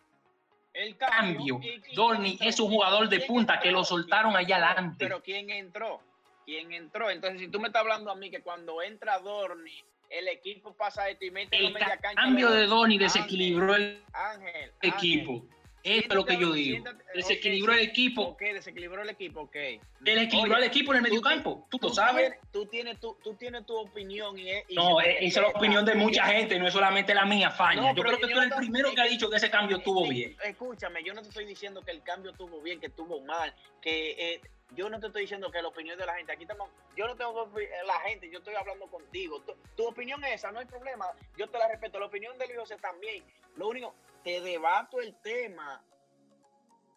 El 0.72 0.96
cambio. 0.96 1.60
¿Y- 1.62 1.68
y- 1.92 1.94
Dorni 1.94 2.38
es 2.40 2.58
un 2.58 2.68
jugador 2.70 3.08
de 3.08 3.18
¿Quién 3.18 3.28
punta 3.28 3.60
que 3.60 3.70
lo 3.70 3.84
soltaron 3.84 4.32
¿Quién 4.32 4.44
allá 4.46 4.56
adelante. 4.56 4.96
Pero 4.98 5.22
¿quién 5.22 5.50
entró? 5.50 6.00
¿Quién 6.44 6.72
entró? 6.72 7.10
Entonces, 7.10 7.40
si 7.40 7.48
tú 7.48 7.60
me 7.60 7.68
estás 7.68 7.80
hablando 7.82 8.10
a 8.10 8.16
mí 8.16 8.30
que 8.30 8.40
cuando 8.40 8.82
entra 8.82 9.18
Dorni, 9.20 9.84
el 10.10 10.26
equipo 10.28 10.74
pasa 10.74 11.08
esto 11.08 11.24
y 11.24 11.30
mete 11.30 11.56
El 11.56 11.72
media 11.72 11.96
cancha. 11.98 12.20
cambio 12.20 12.50
de 12.50 12.66
Dorni 12.66 12.98
desequilibró 12.98 13.74
el 13.76 14.02
Ángel, 14.12 14.72
equipo. 14.82 15.44
Eso 15.84 16.06
es 16.08 16.14
lo 16.14 16.24
que 16.24 16.38
yo 16.38 16.50
digo. 16.52 16.82
Desequilibró 17.14 17.74
el 17.74 17.80
equipo. 17.80 18.22
Ok, 18.22 18.40
desequilibró 18.40 19.02
el 19.02 19.10
equipo, 19.10 19.42
ok. 19.42 19.54
Él 19.54 20.18
equilibró 20.18 20.56
al 20.56 20.62
Oye, 20.62 20.68
equipo 20.68 20.92
en 20.92 20.96
el 20.96 21.02
medio 21.02 21.20
tú. 21.42 21.66
Tú 21.70 21.78
lo 21.80 21.90
sabes. 21.90 22.30
Tienes, 22.30 22.50
tú, 22.50 22.66
tienes 22.66 23.00
tu, 23.00 23.16
tú 23.22 23.34
tienes 23.34 23.66
tu 23.66 23.76
opinión 23.76 24.38
y, 24.38 24.50
y 24.68 24.74
No, 24.74 24.98
eh, 25.02 25.18
esa 25.20 25.40
es 25.40 25.46
la 25.46 25.58
opinión 25.58 25.84
de 25.84 25.94
mucha 25.94 26.24
gente, 26.24 26.58
no 26.58 26.66
es 26.66 26.72
solamente 26.72 27.14
la 27.14 27.26
mía, 27.26 27.50
Faña. 27.50 27.82
No, 27.82 27.94
yo 27.94 28.02
creo 28.02 28.16
que 28.16 28.22
yo 28.22 28.28
tú 28.28 28.34
no 28.34 28.42
eres 28.42 28.52
el 28.52 28.58
primero 28.58 28.94
que 28.94 29.00
ha 29.02 29.04
dicho 29.04 29.28
que 29.28 29.36
ese 29.36 29.50
cambio 29.50 29.76
estuvo 29.76 30.08
bien. 30.08 30.34
Escúchame, 30.42 31.04
yo 31.04 31.12
no 31.12 31.20
te 31.20 31.28
estoy 31.28 31.44
diciendo 31.44 31.82
que 31.82 31.90
el 31.90 32.02
cambio 32.02 32.30
estuvo 32.30 32.62
bien, 32.62 32.80
que 32.80 32.86
estuvo 32.86 33.20
mal, 33.20 33.54
que 33.82 34.10
eh, 34.12 34.40
yo 34.70 34.88
no 34.88 34.98
te 34.98 35.06
estoy 35.06 35.22
diciendo 35.22 35.50
que 35.50 35.62
la 35.62 35.68
opinión 35.68 35.98
de 35.98 36.06
la 36.06 36.14
gente, 36.14 36.32
aquí 36.32 36.42
estamos, 36.42 36.70
yo 36.96 37.06
no 37.06 37.16
tengo 37.16 37.50
la 37.86 38.00
gente, 38.00 38.30
yo 38.30 38.38
estoy 38.38 38.54
hablando 38.54 38.86
contigo. 38.88 39.42
Tu, 39.76 39.86
opinión 39.86 40.22
es 40.24 40.34
esa, 40.34 40.50
no 40.50 40.58
hay 40.60 40.66
problema, 40.66 41.06
yo 41.36 41.48
te 41.48 41.58
la 41.58 41.68
respeto. 41.68 41.98
La 41.98 42.06
opinión 42.06 42.36
de 42.38 42.46
Luis 42.46 42.58
José 42.58 42.76
también. 42.76 43.24
Lo 43.56 43.68
único, 43.68 43.94
te 44.22 44.40
debato 44.40 45.00
el 45.00 45.14
tema 45.20 45.84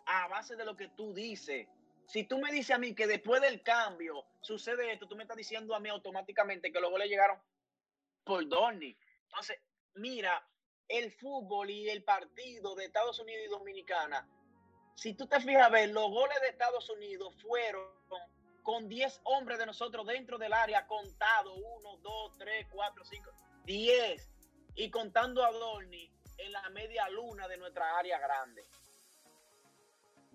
a 0.05 0.28
base 0.28 0.55
de 0.55 0.65
lo 0.65 0.76
que 0.76 0.88
tú 0.89 1.13
dices. 1.13 1.68
Si 2.07 2.24
tú 2.24 2.39
me 2.39 2.51
dices 2.51 2.76
a 2.76 2.80
mí 2.80 2.95
que 2.95 3.05
después 3.05 3.41
del 3.41 3.61
cambio 3.61 4.26
sucede 4.41 4.93
esto, 4.93 5.07
tú 5.07 5.15
me 5.15 5.24
estás 5.24 5.38
diciendo 5.38 5.76
a 5.76 5.80
mí 5.80 5.89
automáticamente 5.89 6.72
que 6.72 6.80
los 6.80 6.89
goles 6.89 7.09
llegaron 7.09 7.38
por 8.24 8.47
Dorni. 8.47 8.97
Entonces, 9.26 9.59
mira, 9.95 10.47
el 10.88 11.11
fútbol 11.11 11.70
y 11.70 11.89
el 11.89 12.03
partido 12.03 12.76
de 12.76 12.86
Estados 12.86 13.20
Unidos 13.20 13.43
y 13.45 13.49
Dominicana, 13.49 14.28
si 14.97 15.13
tú 15.13 15.27
te 15.27 15.39
fijas 15.39 15.71
ver, 15.71 15.91
los 15.91 16.09
goles 16.09 16.41
de 16.41 16.47
Estados 16.47 16.89
Unidos 16.89 17.35
fueron 17.39 17.87
con 18.63 18.89
10 18.89 19.21
hombres 19.25 19.59
de 19.59 19.67
nosotros 19.67 20.07
dentro 20.07 20.39
del 20.39 20.51
área 20.51 20.87
contado, 20.87 21.53
1, 21.53 21.97
2, 21.97 22.37
3, 22.39 22.67
4, 22.71 23.05
5, 23.05 23.31
10, 23.65 24.29
y 24.75 24.89
contando 24.89 25.45
a 25.45 25.51
Dorni 25.51 26.11
en 26.39 26.51
la 26.51 26.67
media 26.71 27.07
luna 27.09 27.47
de 27.47 27.57
nuestra 27.57 27.95
área 27.95 28.17
grande. 28.17 28.65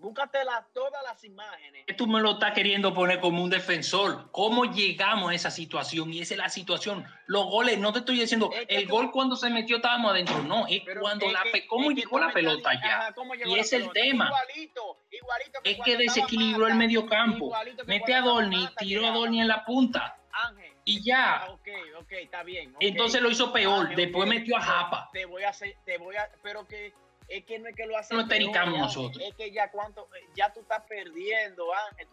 Búscatela 0.03 0.67
todas 0.73 1.01
las 1.03 1.23
imágenes. 1.23 1.85
tú 1.97 2.07
me 2.07 2.19
lo 2.19 2.31
estás 2.31 2.51
queriendo 2.51 2.93
poner 2.93 3.21
como 3.21 3.41
un 3.41 3.49
defensor. 3.49 4.29
¿Cómo 4.31 4.65
llegamos 4.65 5.31
a 5.31 5.33
esa 5.33 5.49
situación? 5.49 6.11
Y 6.13 6.19
esa 6.19 6.33
es 6.33 6.37
la 6.39 6.49
situación. 6.49 7.05
Los 7.25 7.45
goles, 7.45 7.79
no 7.79 7.93
te 7.93 7.99
estoy 7.99 8.19
diciendo, 8.19 8.49
Es 8.53 8.67
que 8.67 8.75
el 8.75 8.87
tú- 8.87 8.95
gol 8.95 9.11
cuando 9.11 9.37
se 9.37 9.49
metió 9.49 9.77
estábamos 9.77 10.11
adentro, 10.11 10.43
no, 10.43 10.67
es 10.67 10.81
Pero 10.85 10.99
cuando 10.99 11.25
es 11.27 11.31
la 11.31 11.43
que- 11.43 11.65
¿Cómo 11.67 11.89
es 11.89 11.95
llegó 11.95 12.19
la 12.19 12.33
pelota 12.33 12.71
allá? 12.71 12.97
ajá, 12.99 13.13
¿cómo 13.13 13.33
llegó 13.33 13.55
Y 13.55 13.59
es 13.59 13.71
el 13.71 13.89
tema. 13.93 14.25
Igualito, 14.27 14.97
igualito 15.09 15.59
que 15.63 15.71
Es 15.71 15.77
que 15.85 15.95
desequilibró 15.95 16.67
el 16.67 16.75
medio 16.75 17.05
campo. 17.05 17.53
Mete 17.87 18.13
a 18.13 18.19
Dorni, 18.21 18.67
tiró 18.77 19.07
a. 19.07 19.11
Dorni 19.11 19.39
en 19.39 19.47
la 19.47 19.63
punta. 19.63 20.17
Ángel. 20.33 20.73
Y 20.83 21.01
ya. 21.01 21.45
Ok, 21.49 21.69
ok, 22.01 22.11
está 22.11 22.43
bien. 22.43 22.75
Entonces 22.81 23.21
lo 23.21 23.29
hizo 23.31 23.53
peor. 23.53 23.83
Ángel, 23.83 23.95
Después 23.95 24.27
metió 24.27 24.57
a 24.57 24.61
Japa. 24.61 25.09
Te 25.13 25.23
voy 25.25 25.43
a 25.43 25.49
hacer, 25.49 25.77
te 25.85 25.97
voy 25.97 26.17
a, 26.17 26.29
pero 26.41 26.67
que 26.67 26.91
es 27.27 27.45
que 27.45 27.59
no 27.59 27.67
es 27.69 27.75
que 27.75 27.85
lo 27.85 27.97
hace 27.97 28.13
No 28.13 28.25
nosotros. 28.25 29.23
Es 29.23 29.35
que 29.35 29.51
ya 29.51 29.71
cuánto, 29.71 30.07
ya 30.35 30.51
tú 30.53 30.61
estás 30.61 30.83
perdiendo, 30.87 31.73
Ángel. 31.73 32.07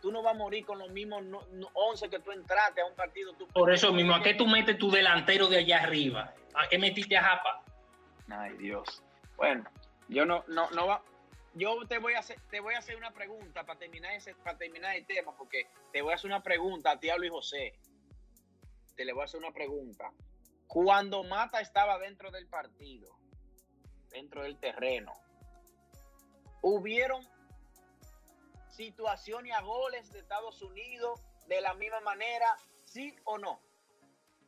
Tú, 0.00 0.10
no 0.12 0.22
vas 0.22 0.34
a 0.34 0.38
morir 0.38 0.64
con 0.64 0.78
los 0.78 0.90
mismos 0.90 1.24
no- 1.24 1.46
no- 1.52 1.70
11 1.74 2.08
que 2.08 2.18
tú 2.18 2.32
entraste 2.32 2.80
a 2.80 2.86
un 2.86 2.94
partido. 2.94 3.32
Tú 3.34 3.46
Por 3.48 3.72
eso 3.72 3.92
mismo, 3.92 4.14
¿a 4.14 4.22
qué 4.22 4.34
tú 4.34 4.46
metes 4.46 4.78
tu 4.78 4.90
delantero 4.90 5.48
de 5.48 5.58
allá 5.58 5.82
arriba? 5.82 6.34
¿A 6.54 6.68
qué 6.68 6.78
metiste 6.78 7.16
a 7.16 7.22
Japa? 7.22 7.64
Ay, 8.28 8.56
Dios. 8.58 9.02
Bueno, 9.36 9.64
yo 10.08 10.24
no, 10.24 10.44
no, 10.48 10.70
no 10.70 10.86
va. 10.86 11.02
Yo 11.54 11.86
te 11.86 11.98
voy 11.98 12.14
a 12.14 12.18
hacer, 12.18 12.40
te 12.50 12.58
voy 12.60 12.74
a 12.74 12.78
hacer 12.78 12.96
una 12.96 13.12
pregunta 13.12 13.64
para 13.64 13.78
terminar 13.78 14.12
ese, 14.14 14.34
para 14.34 14.58
terminar 14.58 14.96
el 14.96 15.06
tema, 15.06 15.36
porque 15.36 15.68
te 15.92 16.02
voy 16.02 16.12
a 16.12 16.16
hacer 16.16 16.28
una 16.30 16.42
pregunta 16.42 16.92
a 16.92 16.98
ti, 17.00 17.10
a 17.10 17.16
Luis 17.16 17.30
José. 17.30 17.74
Te 18.96 19.04
le 19.04 19.12
voy 19.12 19.22
a 19.22 19.24
hacer 19.26 19.38
una 19.40 19.52
pregunta. 19.52 20.10
Cuando 20.66 21.22
Mata 21.22 21.60
estaba 21.60 21.98
dentro 21.98 22.30
del 22.30 22.48
partido, 22.48 23.08
dentro 24.14 24.42
del 24.44 24.56
terreno, 24.56 25.12
hubieron 26.62 27.26
situaciones 28.70 29.52
a 29.54 29.60
goles 29.60 30.10
de 30.12 30.20
Estados 30.20 30.62
Unidos 30.62 31.20
de 31.48 31.60
la 31.60 31.74
misma 31.74 32.00
manera, 32.00 32.46
sí 32.84 33.14
o 33.24 33.36
no, 33.38 33.60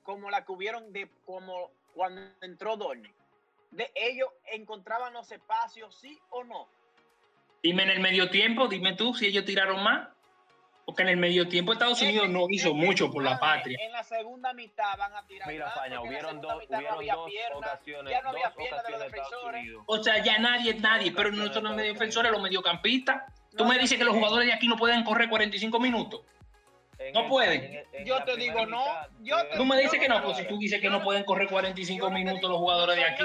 como 0.02 0.30
la 0.30 0.44
que 0.44 0.52
hubieron 0.52 0.92
de 0.92 1.10
como 1.26 1.72
cuando 1.94 2.22
entró 2.40 2.76
Dorni. 2.76 3.12
De 3.72 3.90
ellos 3.94 4.30
encontraban 4.52 5.12
los 5.12 5.30
espacios, 5.32 5.98
sí 6.00 6.18
o 6.30 6.44
no. 6.44 6.68
Dime 7.62 7.82
en 7.82 7.90
el 7.90 8.00
medio 8.00 8.30
tiempo, 8.30 8.68
dime 8.68 8.94
tú 8.94 9.12
si 9.14 9.26
ellos 9.26 9.44
tiraron 9.44 9.82
más. 9.82 10.15
Porque 10.86 11.02
en 11.02 11.08
el 11.08 11.16
medio 11.16 11.48
tiempo 11.48 11.72
Estados 11.72 12.00
Es 12.00 12.08
Unidos 12.08 12.28
no 12.28 12.46
hizo 12.48 12.68
es 12.68 12.74
mucho 12.74 13.10
por 13.10 13.24
la 13.24 13.40
patria. 13.40 13.76
En 13.82 13.90
la 13.90 14.04
segunda 14.04 14.54
mitad 14.54 14.96
van 14.96 15.12
a 15.14 15.26
tirar. 15.26 15.48
Mira, 15.48 15.68
Faña, 15.72 16.00
hubieron 16.00 16.40
dos, 16.40 16.52
no 16.70 16.78
hubieron 16.78 17.04
dos 17.10 17.56
ocasiones, 17.56 18.12
ya 18.12 18.22
no 18.22 18.28
había 18.30 18.44
dos 18.44 18.56
piernas 18.56 18.84
de 18.84 18.90
los 18.92 19.00
ocasiones 19.00 19.00
de 19.00 19.06
Estados 19.06 19.12
defensores. 19.12 19.62
Unidos. 19.62 19.84
O 19.86 20.02
sea, 20.04 20.22
ya 20.22 20.38
nadie, 20.38 20.74
nadie, 20.74 21.10
pero 21.10 21.32
nosotros 21.32 21.64
los 21.64 21.74
medio 21.74 21.92
defensores, 21.92 22.30
los 22.30 22.40
mediocampistas. 22.40 23.22
Tú 23.56 23.64
No 23.64 23.70
me 23.70 23.78
dices 23.80 23.98
que 23.98 24.04
los 24.04 24.14
jugadores 24.14 24.46
de 24.46 24.52
aquí 24.52 24.68
no 24.68 24.76
pueden 24.76 25.02
correr 25.02 25.28
45 25.28 25.80
minutos. 25.80 26.20
No 27.12 27.28
pueden. 27.28 27.62
en 27.62 27.74
el- 27.74 27.86
en 27.92 28.06
Yo 28.06 28.24
te 28.24 28.36
digo 28.36 28.64
no, 28.66 28.82
yo 29.20 29.36
te- 29.48 29.56
Tú 29.56 29.64
me 29.66 29.78
dices 29.78 30.00
que 30.00 30.08
no 30.08 30.22
pues 30.22 30.38
si 30.38 30.44
tú 30.48 30.58
dices 30.58 30.80
que 30.80 30.88
no 30.88 30.98
no- 30.98 31.04
pueden 31.04 31.24
correr 31.24 31.46
Yo 31.46 31.50
45 31.52 32.06
no 32.06 32.08
te 32.10 32.14
minutos 32.14 32.40
digo- 32.40 32.48
los 32.52 32.58
jugadores 32.58 32.96
no 32.96 33.02
de 33.02 33.08
aquí. 33.08 33.24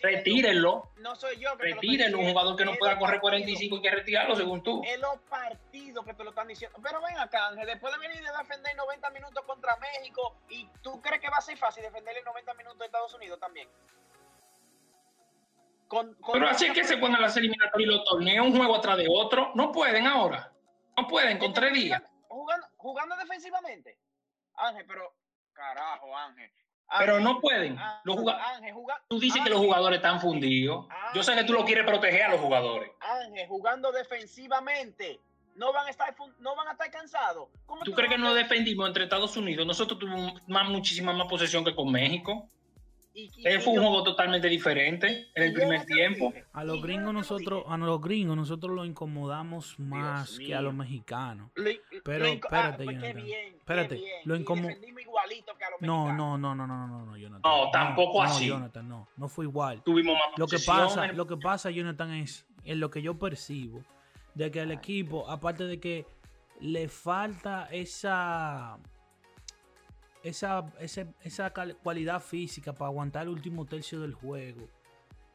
Retírenlo, 0.00 0.90
No 0.96 1.14
soy 1.14 1.36
yo 1.38 1.56
que 1.58 1.64
retírenlo. 1.74 2.18
Un 2.20 2.28
jugador 2.30 2.56
que 2.56 2.64
no 2.64 2.72
pueda 2.74 2.98
correr 2.98 3.20
partidos. 3.20 3.20
45 3.20 3.76
hay 3.76 3.82
que 3.82 3.90
retirarlo 3.90 4.34
según 4.36 4.62
tú. 4.62 4.82
Es 4.84 4.98
los 5.00 5.18
partidos 5.28 6.04
que 6.04 6.14
te 6.14 6.24
lo 6.24 6.30
están 6.30 6.48
diciendo. 6.48 6.78
Pero 6.82 7.00
ven 7.02 7.18
acá, 7.18 7.48
Ángel, 7.48 7.66
después 7.66 7.92
de 7.92 7.98
venir 8.08 8.26
a 8.26 8.38
defender 8.38 8.74
90 8.76 9.10
minutos 9.10 9.44
contra 9.44 9.76
México, 9.76 10.36
¿y 10.48 10.66
tú 10.82 11.00
crees 11.02 11.20
que 11.20 11.28
va 11.28 11.36
a 11.36 11.42
ser 11.42 11.56
fácil 11.58 11.82
defenderle 11.82 12.22
90 12.22 12.54
minutos 12.54 12.80
a 12.80 12.84
Estados 12.86 13.14
Unidos 13.14 13.38
también? 13.38 13.68
Con- 15.88 16.14
con 16.14 16.32
Pero 16.32 16.48
así 16.48 16.66
es 16.66 16.72
que 16.72 16.84
se 16.84 16.96
ponen 16.96 17.20
las 17.20 17.36
eliminatorias 17.36 17.88
y 17.88 17.92
los 17.92 18.04
torneos, 18.04 18.46
un 18.46 18.56
juego 18.56 18.76
atrás 18.76 18.96
de 18.96 19.06
otro. 19.08 19.52
No 19.54 19.70
pueden 19.70 20.06
ahora. 20.06 20.50
No 20.96 21.06
pueden 21.06 21.38
con 21.38 21.52
tres 21.52 21.72
días. 21.74 22.02
Jugando, 22.34 22.66
jugando 22.76 23.16
defensivamente. 23.16 23.96
Ángel, 24.56 24.84
pero 24.88 25.14
carajo, 25.52 26.16
Ángel. 26.16 26.50
Pero 26.98 27.20
no 27.20 27.40
pueden. 27.40 27.78
Ángel, 27.78 28.00
Los 28.04 28.16
Ángel, 28.28 28.74
juga- 28.74 29.02
Tú 29.08 29.20
dices 29.20 29.40
que 29.42 29.50
los 29.50 29.60
jugadores 29.60 29.98
están 29.98 30.20
fundidos. 30.20 30.86
Yo 31.14 31.22
sé 31.22 31.34
que 31.36 31.44
tú 31.44 31.52
lo 31.52 31.64
quieres 31.64 31.86
proteger 31.86 32.24
a 32.24 32.28
los 32.30 32.40
jugadores. 32.40 32.90
Ángel, 33.00 33.46
jugando 33.46 33.92
defensivamente. 33.92 35.20
No 35.54 35.72
van 35.72 35.86
a 35.86 35.90
estar, 35.90 36.12
no 36.40 36.56
van 36.56 36.66
a 36.66 36.72
estar 36.72 36.90
cansados. 36.90 37.48
¿Cómo 37.66 37.84
¿Tú 37.84 37.92
tú 37.92 37.96
crees 37.96 38.10
que 38.10 38.18
nos 38.18 38.34
defendimos 38.34 38.88
entre 38.88 39.04
Estados 39.04 39.36
Unidos? 39.36 39.64
Nosotros 39.64 40.00
tuvimos 40.00 40.32
más, 40.48 40.68
muchísima 40.68 41.12
más 41.12 41.28
posesión 41.28 41.64
que 41.64 41.74
con 41.76 41.92
México. 41.92 42.48
Y- 43.14 43.30
y- 43.36 43.46
Ese 43.46 43.60
fue 43.60 43.74
un 43.74 43.78
juego 43.80 44.02
totalmente 44.02 44.48
diferente 44.48 45.28
en 45.34 45.42
el 45.42 45.52
primer 45.52 45.78
lo 45.80 45.84
lo 45.88 45.94
tiempo. 45.94 46.32
A 46.52 46.64
los 46.64 46.82
gringos 46.82 47.04
lo 47.06 47.12
lo 47.12 47.18
nosotros, 47.20 47.64
a 47.68 47.76
los 47.76 48.00
gringos 48.00 48.36
nosotros 48.36 48.74
los 48.74 48.86
incomodamos 48.86 49.78
más 49.78 50.38
que 50.38 50.54
a 50.54 50.60
los 50.60 50.74
mexicanos. 50.74 51.50
Lo- 51.54 51.70
Pero, 52.04 52.24
lo 52.24 52.30
espérate, 52.32 52.84
pues 52.84 52.96
Espérate, 53.54 53.94
bien. 53.94 54.08
lo 54.24 54.36
No, 55.80 56.12
no, 56.12 56.36
no, 56.36 56.54
no, 56.54 56.66
no, 56.66 56.86
no, 56.86 57.06
no, 57.06 57.16
Jonathan. 57.16 57.42
No, 57.44 57.70
tampoco 57.70 58.22
no, 58.24 58.28
así. 58.30 58.46
Jonathan, 58.48 58.88
no, 58.88 59.08
no 59.16 59.28
fue 59.28 59.44
igual. 59.44 59.82
Tuvimos 59.82 60.14
más 60.14 60.38
Lo 60.38 60.46
que 60.46 60.58
pasa, 60.58 61.06
el- 61.06 61.16
lo 61.16 61.26
que 61.26 61.36
pasa, 61.36 61.70
Jonathan, 61.70 62.10
es 62.12 62.46
en 62.64 62.80
lo 62.80 62.90
que 62.90 63.00
yo 63.02 63.18
percibo 63.18 63.82
de 64.34 64.50
que 64.50 64.60
al 64.60 64.70
equipo, 64.72 65.28
aparte 65.30 65.64
de 65.64 65.78
que 65.78 66.06
le 66.60 66.88
falta 66.88 67.68
esa 67.70 68.78
esa, 70.24 70.72
esa 71.22 71.50
cal- 71.52 71.76
cualidad 71.76 72.20
física 72.20 72.72
para 72.72 72.88
aguantar 72.88 73.22
el 73.24 73.28
último 73.28 73.64
tercio 73.66 74.00
del 74.00 74.14
juego 74.14 74.68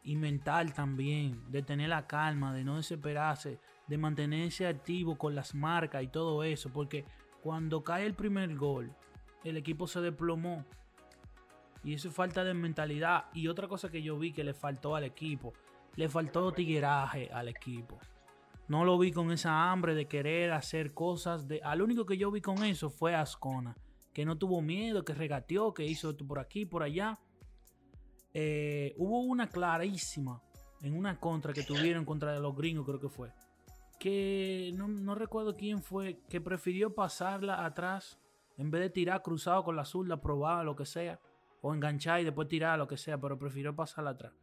y 0.03 0.15
mental 0.15 0.73
también, 0.73 1.49
de 1.51 1.61
tener 1.61 1.89
la 1.89 2.07
calma, 2.07 2.53
de 2.53 2.63
no 2.63 2.75
desesperarse, 2.75 3.59
de 3.87 3.97
mantenerse 3.97 4.67
activo 4.67 5.17
con 5.17 5.35
las 5.35 5.55
marcas 5.55 6.03
y 6.03 6.07
todo 6.07 6.43
eso, 6.43 6.69
porque 6.69 7.05
cuando 7.41 7.83
cae 7.83 8.05
el 8.05 8.13
primer 8.13 8.55
gol, 8.55 8.93
el 9.43 9.55
equipo 9.55 9.87
se 9.87 10.01
desplomó. 10.01 10.65
Y 11.83 11.93
eso 11.93 12.09
es 12.09 12.13
falta 12.13 12.43
de 12.43 12.53
mentalidad. 12.53 13.25
Y 13.33 13.47
otra 13.47 13.69
cosa 13.69 13.89
que 13.89 14.01
yo 14.01 14.17
vi 14.19 14.33
que 14.33 14.43
le 14.43 14.53
faltó 14.53 14.95
al 14.95 15.05
equipo, 15.05 15.53
le 15.95 16.09
faltó 16.09 16.51
tigueraje 16.51 17.29
al 17.31 17.47
equipo. 17.47 17.97
No 18.67 18.83
lo 18.83 18.97
vi 18.97 19.11
con 19.11 19.31
esa 19.31 19.71
hambre 19.71 19.95
de 19.95 20.05
querer 20.05 20.51
hacer 20.51 20.93
cosas. 20.93 21.47
De, 21.47 21.61
al 21.63 21.81
único 21.81 22.05
que 22.05 22.17
yo 22.17 22.31
vi 22.31 22.41
con 22.41 22.63
eso 22.63 22.89
fue 22.89 23.15
Ascona, 23.15 23.75
que 24.13 24.25
no 24.25 24.37
tuvo 24.37 24.61
miedo, 24.61 25.05
que 25.05 25.13
regateó, 25.13 25.73
que 25.73 25.85
hizo 25.85 26.11
esto 26.11 26.25
por 26.25 26.39
aquí, 26.39 26.65
por 26.65 26.83
allá. 26.83 27.19
Eh, 28.33 28.93
hubo 28.97 29.21
una 29.21 29.49
clarísima 29.49 30.41
en 30.81 30.95
una 30.95 31.19
contra 31.19 31.53
que 31.53 31.63
tuvieron 31.63 32.05
contra 32.05 32.37
los 32.39 32.55
gringos, 32.55 32.85
creo 32.85 32.99
que 32.99 33.09
fue. 33.09 33.31
Que 33.99 34.71
no, 34.75 34.87
no 34.87 35.15
recuerdo 35.15 35.55
quién 35.55 35.81
fue, 35.81 36.19
que 36.29 36.39
prefirió 36.39 36.95
pasarla 36.95 37.65
atrás 37.65 38.19
en 38.57 38.71
vez 38.71 38.81
de 38.81 38.89
tirar 38.89 39.21
cruzado 39.21 39.63
con 39.63 39.75
la 39.75 39.85
zurda, 39.85 40.21
probar 40.21 40.65
lo 40.65 40.75
que 40.75 40.85
sea, 40.85 41.19
o 41.61 41.73
enganchar 41.73 42.21
y 42.21 42.25
después 42.25 42.47
tirar 42.47 42.77
lo 42.77 42.87
que 42.87 42.97
sea, 42.97 43.17
pero 43.17 43.37
prefirió 43.37 43.75
pasarla 43.75 44.11
atrás. 44.11 44.33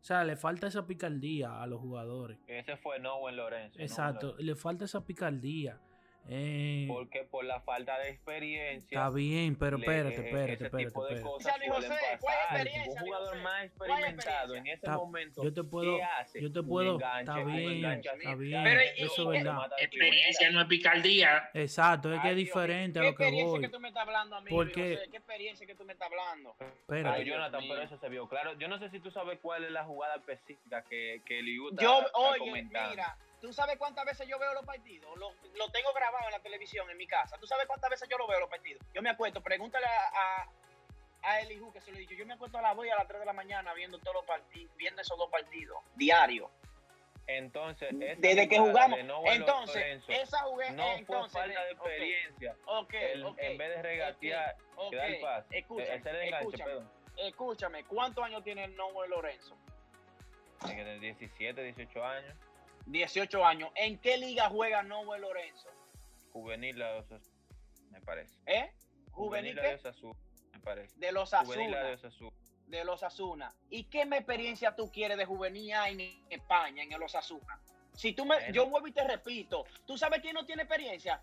O 0.00 0.06
sea, 0.06 0.22
le 0.22 0.36
falta 0.36 0.66
esa 0.66 0.86
picardía 0.86 1.62
a 1.62 1.66
los 1.66 1.80
jugadores. 1.80 2.38
Ese 2.46 2.76
fue 2.76 3.00
Noel 3.00 3.36
Lorenzo. 3.36 3.80
Exacto, 3.80 4.26
Lorenzo. 4.26 4.42
le 4.44 4.54
falta 4.54 4.84
esa 4.84 5.04
picardía. 5.04 5.80
Eh, 6.28 6.86
Porque 6.88 7.22
por 7.24 7.44
la 7.44 7.60
falta 7.60 7.98
de 7.98 8.08
experiencia. 8.10 8.98
está 8.98 9.10
bien, 9.10 9.56
pero 9.56 9.76
espérate, 9.76 10.08
eh, 10.08 10.24
espérate, 10.26 10.52
espérate, 10.64 10.84
tipo 10.86 11.04
de 11.04 11.14
espérate. 11.14 11.22
cosas 11.22 11.58
Luis 11.58 11.70
José, 11.70 11.86
suelen 11.86 12.18
¿cuál 12.18 12.34
pasar. 12.36 12.56
experiencia, 12.66 12.92
Un 13.02 13.06
jugador 13.06 13.36
más 13.42 13.70
¿Cuál 13.76 13.90
experimentado 13.90 14.54
en 14.54 14.66
experiencia? 14.66 14.72
ese 14.74 14.86
Está- 14.86 14.96
momento. 14.96 15.42
yo 15.44 15.52
te 15.52 15.64
puedo- 15.64 15.96
¿qué 15.98 16.02
hace? 16.02 16.40
yo 16.42 16.52
te 16.52 16.62
puedo- 16.62 16.94
enganche, 16.94 17.20
está 17.20 17.44
bien, 17.44 17.84
está 17.84 18.34
bien, 18.36 18.64
Pero, 18.64 18.80
¡pam! 18.80 18.94
¿y- 18.96 19.02
eso 19.02 19.34
y- 19.34 19.36
es 19.36 19.44
verdad. 19.44 19.70
Experiencia 19.78 20.50
no 20.50 20.60
es 20.62 20.66
picardía. 20.66 21.50
Exacto, 21.52 22.14
es 22.14 22.20
que 22.22 22.30
es 22.30 22.36
diferente 22.36 22.98
a 22.98 23.02
¿Qué 23.02 23.08
lo 23.10 23.16
que 23.16 23.22
experiencia 23.24 23.50
voy. 23.50 23.60
que 23.60 23.68
tú 23.68 23.80
me 23.80 23.88
estás 23.88 24.02
hablando 24.06 24.36
a 24.36 24.40
mí, 24.40 24.50
Porque- 24.50 24.80
Luis 24.80 24.98
José? 24.98 25.10
¿Qué 25.10 25.16
experiencia 25.18 25.66
que 25.66 25.74
tú 25.74 25.84
me 25.84 25.92
estás 25.92 26.08
hablando? 26.10 26.54
Pero 26.58 26.70
Espérate. 26.70 27.18
Ay, 27.18 27.24
Dios 27.24 27.36
Jonathan, 27.36 27.60
mío. 27.60 27.70
pero 27.74 27.82
eso 27.84 27.98
se 27.98 28.08
vio 28.08 28.28
claro. 28.28 28.58
Yo 28.58 28.68
no 28.68 28.78
sé 28.78 28.88
si 28.88 28.98
tú 29.00 29.10
sabes 29.10 29.38
cuál 29.42 29.64
es 29.64 29.70
la 29.72 29.84
jugada 29.84 30.16
específica 30.16 30.82
que, 30.84 31.20
que 31.26 31.42
Liu 31.42 31.68
está, 31.68 31.82
Yo, 31.82 32.00
oye, 32.14 32.38
comentando. 32.38 32.90
mira, 32.90 33.16
¿tú 33.44 33.52
sabes 33.52 33.76
cuántas 33.76 34.06
veces 34.06 34.26
yo 34.26 34.38
veo 34.38 34.54
los 34.54 34.64
partidos? 34.64 35.14
Lo, 35.18 35.30
lo 35.54 35.70
tengo 35.70 35.92
grabado 35.92 36.24
en 36.26 36.32
la 36.32 36.40
televisión 36.40 36.88
en 36.90 36.96
mi 36.96 37.06
casa. 37.06 37.36
¿Tú 37.38 37.46
sabes 37.46 37.66
cuántas 37.66 37.90
veces 37.90 38.08
yo 38.08 38.16
lo 38.16 38.26
veo 38.26 38.40
los 38.40 38.48
partidos? 38.48 38.82
Yo 38.94 39.02
me 39.02 39.10
acuesto, 39.10 39.42
pregúntale 39.42 39.84
a, 39.84 40.40
a, 40.42 40.48
a 41.22 41.40
Elihu 41.40 41.70
que 41.70 41.82
se 41.82 41.90
lo 41.90 41.98
he 41.98 42.00
dicho. 42.00 42.14
Yo 42.14 42.24
me 42.24 42.32
acuesto 42.32 42.56
a 42.56 42.62
las 42.62 42.74
2 42.74 42.86
y 42.86 42.88
a 42.88 42.96
las 42.96 43.06
3 43.06 43.20
de 43.20 43.26
la 43.26 43.34
mañana 43.34 43.74
viendo 43.74 43.98
todos 43.98 44.14
los 44.14 44.24
partidos, 44.24 44.74
viendo 44.76 45.02
esos 45.02 45.18
dos 45.18 45.30
partidos, 45.30 45.76
diario. 45.94 46.50
Entonces, 47.26 47.88
Desde 48.18 48.48
que 48.48 48.58
jugamos. 48.58 48.98
de 48.98 49.34
Entonces, 49.34 49.76
Lorenzo 49.76 50.12
esa 50.12 50.38
jugué, 50.40 50.70
no 50.72 50.82
fue 50.82 50.94
entonces, 50.94 51.32
falta 51.32 51.64
de 51.64 51.70
experiencia. 51.72 52.56
Ok, 52.66 52.94
El- 52.94 53.24
ok, 53.26 53.38
en 53.40 53.58
vez 53.58 53.76
de 53.76 53.82
regatear, 53.82 54.56
el 54.90 55.20
pase, 55.20 55.58
escúchame, 55.58 55.94
el 55.94 56.16
enganche, 56.16 56.56
escúchame, 56.56 56.86
escúchame, 57.16 57.84
¿cuántos 57.84 58.24
años 58.24 58.42
tiene 58.42 58.68
Noel 58.68 59.10
Lorenzo? 59.10 59.56
Tiene 60.60 60.76
que 60.76 60.82
tener 60.84 61.00
17, 61.00 61.62
18 61.62 62.04
años. 62.04 62.34
18 62.86 63.44
años. 63.44 63.70
¿En 63.74 63.98
qué 63.98 64.16
liga 64.18 64.48
juega 64.48 64.82
Noel 64.82 65.22
Lorenzo? 65.22 65.68
Juvenil 66.32 66.76
de 66.76 66.84
Osasuna, 66.84 67.36
me 67.90 68.00
parece. 68.00 68.36
¿Eh? 68.46 68.72
¿Juvenil 69.12 69.54
de 69.54 69.62
qué? 69.62 69.74
Osasuna, 69.74 70.18
me 70.52 70.60
parece. 70.60 70.98
De 70.98 71.12
los 71.12 71.30
Juvenil 71.30 71.70
la 71.70 71.84
de 71.84 71.92
Asuna. 71.94 72.30
Los 72.84 73.02
Asuna. 73.02 73.54
¿Y 73.70 73.84
qué 73.84 74.02
experiencia 74.02 74.74
tú 74.74 74.90
quieres 74.90 75.16
de 75.16 75.24
juvenil 75.24 75.72
en 75.86 76.00
España, 76.28 76.82
en 76.82 76.92
el 76.92 77.02
Osasuna? 77.02 77.60
Si 77.92 78.12
tú 78.12 78.24
me, 78.24 78.36
Bueno. 78.36 78.52
yo 78.52 78.66
vuelvo 78.66 78.88
y 78.88 78.92
te 78.92 79.06
repito, 79.06 79.64
¿tú 79.86 79.96
sabes 79.96 80.20
quién 80.20 80.34
no 80.34 80.44
tiene 80.44 80.62
experiencia? 80.62 81.22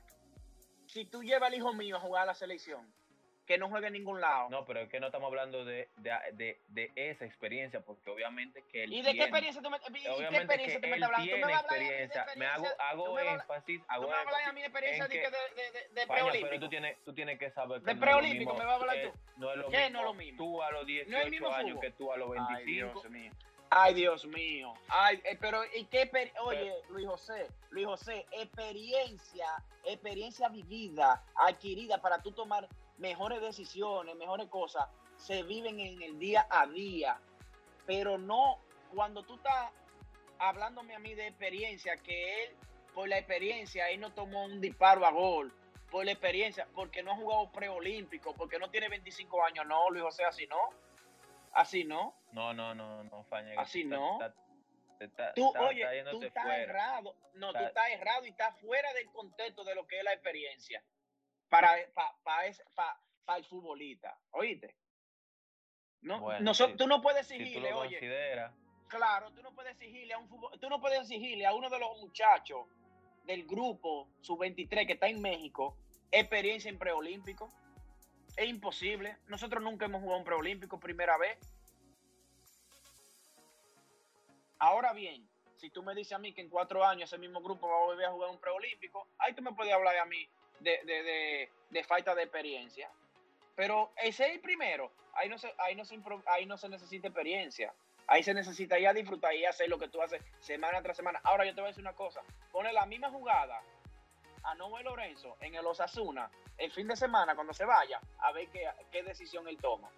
Si 0.87 1.05
tú 1.05 1.21
llevas 1.23 1.47
al 1.47 1.55
hijo 1.55 1.73
mío 1.73 1.97
a 1.97 1.99
jugar 1.99 2.23
a 2.23 2.25
la 2.27 2.33
selección, 2.35 2.89
que 3.51 3.57
no 3.57 3.67
juegue 3.67 3.87
en 3.87 3.93
ningún 3.93 4.21
lado. 4.21 4.49
No, 4.49 4.65
pero 4.65 4.79
es 4.79 4.89
que 4.89 5.01
no 5.01 5.07
estamos 5.07 5.27
hablando 5.27 5.65
de, 5.65 5.89
de, 5.97 6.11
de, 6.33 6.61
de 6.69 6.91
esa 6.95 7.25
experiencia, 7.25 7.81
porque 7.81 8.09
obviamente 8.09 8.63
que 8.71 8.85
él 8.85 8.93
¿Y 8.93 9.01
de 9.01 9.13
qué 9.13 9.23
experiencia 9.23 9.61
tú 9.61 9.69
me, 9.69 9.75
y 9.75 9.81
qué 9.91 10.37
experiencia 10.37 10.79
tú 10.79 10.87
me 10.87 10.93
estás 10.95 11.09
hablando? 11.09 11.31
Tú 11.31 11.37
me 11.37 11.41
vas 11.41 11.53
a 11.53 11.59
hablar 11.59 11.75
a 11.75 11.79
mí 11.81 11.89
de 11.89 12.03
experiencia. 12.03 12.25
Me 12.37 12.45
hago, 12.45 12.67
hago 12.79 13.05
tú 13.05 13.13
me 13.13 13.31
énfasis, 13.33 13.81
Tú 13.81 13.85
hago 13.89 14.03
me 14.03 14.07
vas 14.07 14.17
a 14.17 14.21
hablar 14.21 14.55
de 14.55 14.61
experiencia 14.61 15.05
en 15.05 15.11
de, 15.11 16.07
Paña, 16.07 16.07
pero 16.07 16.07
preolímpico. 16.07 16.59
tú 16.61 16.69
tienes, 16.69 17.03
tú 17.03 17.13
tienes 17.13 17.39
que 17.39 17.51
saber 17.51 17.81
que 17.81 17.93
De 17.93 17.99
preolímpico, 17.99 18.53
me 18.53 18.63
vas 18.63 18.71
a 18.71 18.75
hablar 18.75 18.95
tú. 19.03 19.19
No 19.35 19.51
es 19.51 19.57
lo 19.57 19.69
¿Qué 19.69 19.77
mismo, 19.77 19.91
no 19.91 19.99
es 19.99 20.05
lo 20.05 20.13
mismo? 20.13 20.37
tú 20.37 20.61
a 20.63 20.71
los 20.71 20.83
No 20.83 20.87
es 20.87 20.97
el 20.97 21.05
18 21.07 21.29
mismo 21.29 21.49
años 21.49 21.79
que 21.81 21.91
tú 21.91 22.11
a 22.13 22.17
los 22.17 22.31
Ay, 22.31 22.65
25. 22.65 23.01
Dios 23.01 23.11
mío. 23.11 23.31
Ay, 23.73 23.93
Dios 23.93 24.25
mío. 24.25 24.73
Ay, 24.89 25.21
eh, 25.23 25.37
pero 25.39 25.61
¿y 25.73 25.85
qué 25.85 26.09
Oye, 26.41 26.73
Luis 26.89 27.07
José, 27.07 27.47
Luis 27.69 27.85
José, 27.85 28.25
experiencia, 28.31 29.47
experiencia 29.85 30.49
vivida, 30.49 31.23
adquirida 31.35 32.01
para 32.01 32.21
tú 32.21 32.33
tomar 32.33 32.67
mejores 33.01 33.41
decisiones, 33.41 34.15
mejores 34.15 34.47
cosas, 34.47 34.87
se 35.17 35.43
viven 35.43 35.79
en 35.79 36.01
el 36.01 36.19
día 36.19 36.47
a 36.49 36.67
día. 36.67 37.19
Pero 37.85 38.17
no 38.17 38.59
cuando 38.93 39.23
tú 39.23 39.35
estás 39.35 39.71
hablándome 40.37 40.95
a 40.95 40.99
mí 40.99 41.13
de 41.15 41.27
experiencia, 41.27 41.97
que 41.97 42.43
él, 42.43 42.55
por 42.93 43.09
la 43.09 43.17
experiencia, 43.17 43.89
él 43.89 43.99
no 43.99 44.13
tomó 44.13 44.45
un 44.45 44.61
disparo 44.61 45.05
a 45.05 45.11
gol, 45.11 45.51
por 45.89 46.05
la 46.05 46.11
experiencia, 46.11 46.67
porque 46.73 47.03
no 47.03 47.11
ha 47.11 47.15
jugado 47.15 47.51
preolímpico, 47.51 48.33
porque 48.35 48.59
no 48.59 48.69
tiene 48.69 48.87
25 48.87 49.43
años. 49.43 49.65
No, 49.65 49.89
Luis 49.89 50.03
José, 50.03 50.23
así 50.23 50.45
no. 50.47 50.69
Así 51.53 51.83
no. 51.83 52.15
No, 52.31 52.53
no, 52.53 52.73
no, 52.75 53.03
no, 53.03 53.23
Faña. 53.25 53.59
Así 53.59 53.83
no. 53.83 54.19
está- 54.99 55.33
Tú, 55.33 55.51
oye, 55.57 55.83
tú 56.11 56.21
estás 56.23 56.43
fuera. 56.43 56.61
errado. 56.61 57.15
No, 57.33 57.51
tú 57.51 57.57
Está- 57.57 57.87
estás 57.87 57.89
errado 57.99 58.25
y 58.25 58.29
estás 58.29 58.57
fuera 58.59 58.93
del 58.93 59.09
contexto 59.11 59.63
de 59.63 59.73
lo 59.73 59.87
que 59.87 59.97
es 59.97 60.03
la 60.03 60.13
experiencia 60.13 60.83
para, 61.51 61.75
para, 63.25 63.37
el 63.37 63.45
futbolista. 63.45 64.17
¿Oíste? 64.31 64.73
No, 66.01 66.19
Bueno, 66.21 66.53
si- 66.53 66.73
tú 66.77 66.87
no 66.87 67.01
puedes 67.01 67.29
exigirle, 67.29 67.73
oye, 67.73 67.99
claro, 68.87 69.31
tú 69.33 69.43
no 69.43 69.53
puedes 69.53 69.73
exigirle 69.73 70.13
a 70.13 70.17
un 70.17 70.27
fútbol- 70.29 70.57
tú 70.59 70.69
no 70.69 70.79
puedes 70.79 71.01
exigirle 71.01 71.45
a 71.45 71.53
uno 71.53 71.69
de 71.69 71.77
los 71.77 71.97
muchachos 71.99 72.65
del 73.25 73.45
grupo 73.45 74.07
sub-23 74.21 74.87
que 74.87 74.93
está 74.93 75.07
en 75.07 75.21
México 75.21 75.77
experiencia 76.11 76.69
en 76.69 76.79
preolímpico. 76.79 77.49
Es 78.37 78.47
imposible. 78.47 79.17
Nosotros 79.27 79.61
nunca 79.61 79.85
hemos 79.85 80.01
jugado 80.01 80.19
un 80.19 80.25
preolímpico 80.25 80.79
primera 80.79 81.17
vez. 81.17 81.37
Ahora 84.59 84.93
bien, 84.93 85.29
si 85.57 85.69
tú 85.69 85.83
me 85.83 85.93
dices 85.95 86.13
a 86.13 86.17
mí 86.19 86.33
que 86.33 86.41
en 86.41 86.49
cuatro 86.49 86.83
años 86.85 87.09
ese 87.09 87.17
mismo 87.17 87.41
grupo 87.41 87.67
va 87.69 87.75
a 87.75 87.85
volver 87.85 88.05
a 88.05 88.11
jugar 88.11 88.29
un 88.29 88.39
preolímpico, 88.39 89.07
ahí 89.19 89.33
tú 89.33 89.41
me 89.41 89.53
puedes 89.53 89.73
hablar 89.73 89.97
a 89.97 90.05
mí 90.05 90.27
de, 90.61 90.79
de, 90.85 91.49
de, 91.69 91.83
falta 91.83 92.15
de 92.15 92.23
experiencia. 92.23 92.89
Pero 93.55 93.91
ese 93.97 94.27
es 94.27 94.35
el 94.35 94.39
primero. 94.41 94.91
Ahí 95.13 95.29
no 95.29 95.37
se, 95.37 95.53
ahí 95.57 95.75
no 95.75 95.85
se, 95.85 95.99
ahí 96.27 96.45
no 96.45 96.57
se 96.57 96.69
necesita 96.69 97.07
experiencia. 97.07 97.73
Ahí 98.07 98.23
se 98.23 98.33
necesita 98.33 98.79
ir 98.79 98.87
a 98.87 98.93
disfrutar 98.93 99.33
y 99.35 99.45
hacer 99.45 99.69
lo 99.69 99.77
que 99.77 99.87
tú 99.87 100.01
haces 100.01 100.21
semana 100.39 100.81
tras 100.81 100.97
semana. 100.97 101.19
Ahora 101.23 101.45
yo 101.45 101.53
te 101.53 101.61
voy 101.61 101.67
a 101.67 101.71
decir 101.71 101.83
una 101.83 101.95
cosa. 101.95 102.21
Pone 102.51 102.73
la 102.73 102.85
misma 102.85 103.09
jugada 103.09 103.61
a 104.43 104.55
Noel 104.55 104.85
Lorenzo 104.85 105.37
en 105.41 105.55
el 105.55 105.65
Osasuna 105.65 106.29
el 106.57 106.71
fin 106.71 106.87
de 106.87 106.95
semana 106.95 107.35
cuando 107.35 107.53
se 107.53 107.65
vaya 107.65 107.99
a 108.19 108.31
ver 108.31 108.47
qué, 108.49 108.69
qué 108.91 109.03
decisión 109.03 109.47
él 109.47 109.57
toma. 109.57 109.89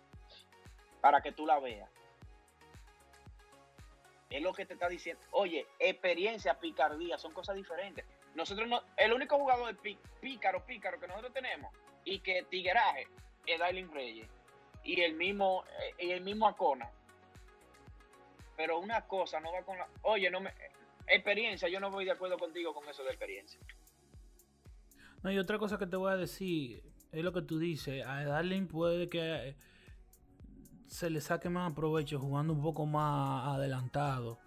Para 1.02 1.22
que 1.22 1.32
tú 1.32 1.46
la 1.46 1.60
veas. 1.60 1.90
Es 4.30 4.42
lo 4.42 4.54
que 4.54 4.66
te 4.66 4.74
está 4.74 4.88
diciendo. 4.88 5.22
Oye, 5.32 5.68
experiencia, 5.78 6.60
picardía, 6.60 7.18
son 7.18 7.34
cosas 7.34 7.56
diferentes. 7.56 8.06
Nosotros 8.36 8.68
no, 8.68 8.82
el 8.98 9.14
único 9.14 9.38
jugador 9.38 9.76
pí- 9.78 9.98
pícaro, 10.20 10.66
pícaro 10.66 11.00
que 11.00 11.08
nosotros 11.08 11.34
tenemos 11.34 11.72
y 12.04 12.20
que 12.20 12.44
tigueraje 12.50 13.08
es 13.46 13.60
Dailin 13.60 13.92
Reyes 13.92 14.28
y 14.84 15.02
el 15.02 15.14
mismo 15.16 15.64
eh, 16.00 16.06
y 16.08 16.12
el 16.12 16.22
mismo 16.22 16.48
Acona. 16.48 16.90
Pero 18.58 18.80
una 18.80 19.02
cosa 19.08 19.40
no 19.40 19.52
va 19.52 19.64
con 19.64 19.78
la, 19.78 19.88
oye, 20.04 20.30
no 20.30 20.42
me 20.42 20.54
experiencia, 21.08 21.68
yo 21.70 21.80
no 21.80 21.92
voy 21.92 22.06
de 22.06 22.12
acuerdo 22.12 22.38
contigo 22.38 22.74
con 22.74 22.88
eso 22.88 23.04
de 23.04 23.10
experiencia. 23.10 23.60
No, 25.22 25.32
y 25.32 25.38
otra 25.38 25.58
cosa 25.58 25.78
que 25.78 25.88
te 25.88 25.96
voy 25.96 26.12
a 26.12 26.18
decir 26.18 26.84
es 27.12 27.24
lo 27.24 27.32
que 27.32 27.42
tú 27.42 27.60
dices. 27.60 28.06
A 28.06 28.24
Darling 28.26 28.68
puede 28.68 29.10
que 29.10 29.50
eh, 29.50 29.56
se 30.88 31.10
le 31.10 31.22
saque 31.22 31.50
más 31.50 31.74
provecho 31.74 32.20
jugando 32.20 32.54
un 32.54 32.62
poco 32.62 32.86
más 32.86 33.56
adelantado. 33.56 34.40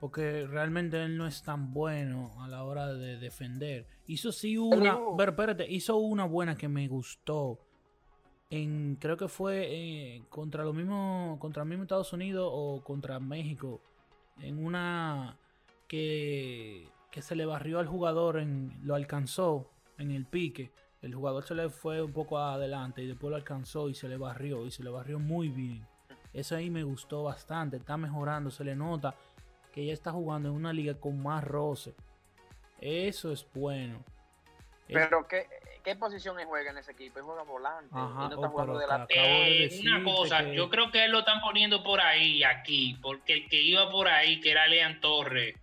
Porque 0.00 0.46
realmente 0.46 1.02
él 1.04 1.18
no 1.18 1.26
es 1.26 1.42
tan 1.42 1.74
bueno 1.74 2.32
a 2.42 2.48
la 2.48 2.64
hora 2.64 2.86
de 2.94 3.18
defender. 3.18 3.86
Hizo 4.06 4.32
sí 4.32 4.56
una. 4.56 4.98
Pero 5.16 5.32
espérate, 5.32 5.70
hizo 5.70 5.98
una 5.98 6.24
buena 6.24 6.56
que 6.56 6.68
me 6.68 6.88
gustó. 6.88 7.60
En, 8.48 8.96
creo 8.96 9.18
que 9.18 9.28
fue 9.28 9.66
eh, 9.68 10.22
contra 10.30 10.64
lo 10.64 10.72
mismo. 10.72 11.36
Contra 11.38 11.64
el 11.64 11.68
mismo 11.68 11.84
Estados 11.84 12.14
Unidos 12.14 12.48
o 12.50 12.82
contra 12.82 13.20
México. 13.20 13.82
En 14.38 14.64
una 14.64 15.36
que, 15.86 16.88
que 17.10 17.20
se 17.20 17.36
le 17.36 17.44
barrió 17.44 17.78
al 17.78 17.86
jugador, 17.86 18.38
en, 18.38 18.80
lo 18.82 18.94
alcanzó 18.94 19.70
en 19.98 20.12
el 20.12 20.24
pique. 20.24 20.72
El 21.02 21.14
jugador 21.14 21.44
se 21.44 21.54
le 21.54 21.68
fue 21.68 22.00
un 22.00 22.12
poco 22.12 22.38
adelante 22.38 23.02
y 23.02 23.06
después 23.06 23.30
lo 23.30 23.36
alcanzó 23.36 23.90
y 23.90 23.94
se 23.94 24.08
le 24.08 24.16
barrió. 24.16 24.64
Y 24.64 24.70
se 24.70 24.82
le 24.82 24.88
barrió 24.88 25.18
muy 25.18 25.50
bien. 25.50 25.86
Eso 26.32 26.56
ahí 26.56 26.70
me 26.70 26.84
gustó 26.84 27.24
bastante. 27.24 27.76
Está 27.76 27.96
mejorando. 27.96 28.50
Se 28.50 28.64
le 28.64 28.76
nota 28.76 29.14
que 29.72 29.84
ya 29.86 29.92
está 29.92 30.10
jugando 30.12 30.48
en 30.48 30.54
una 30.54 30.72
liga 30.72 30.94
con 30.94 31.22
más 31.22 31.44
roce. 31.44 31.94
Eso 32.80 33.32
es 33.32 33.46
bueno. 33.54 34.02
Es- 34.88 34.94
Pero 34.96 35.26
¿qué, 35.28 35.46
qué 35.84 35.94
posición 35.96 36.40
él 36.40 36.46
juega 36.46 36.70
en 36.70 36.78
ese 36.78 36.92
equipo? 36.92 37.18
Él 37.18 37.24
juega 37.24 37.42
volante. 37.42 37.90
Ajá, 37.92 38.24
él 38.24 38.28
no 38.30 38.34
está 38.34 38.46
oh, 38.46 38.50
jugando 38.50 38.78
de 38.78 38.86
la 38.86 39.06
de 39.06 39.64
Eh, 39.66 39.80
una 39.82 40.02
cosa, 40.04 40.44
que- 40.44 40.54
yo 40.54 40.68
creo 40.70 40.90
que 40.90 41.04
él 41.04 41.12
lo 41.12 41.20
están 41.20 41.40
poniendo 41.40 41.82
por 41.84 42.00
ahí 42.00 42.38
y 42.38 42.44
aquí, 42.44 42.98
porque 43.00 43.34
el 43.34 43.48
que 43.48 43.60
iba 43.60 43.90
por 43.90 44.08
ahí, 44.08 44.40
que 44.40 44.50
era 44.50 44.66
Lean 44.66 45.00
Torres, 45.00 45.54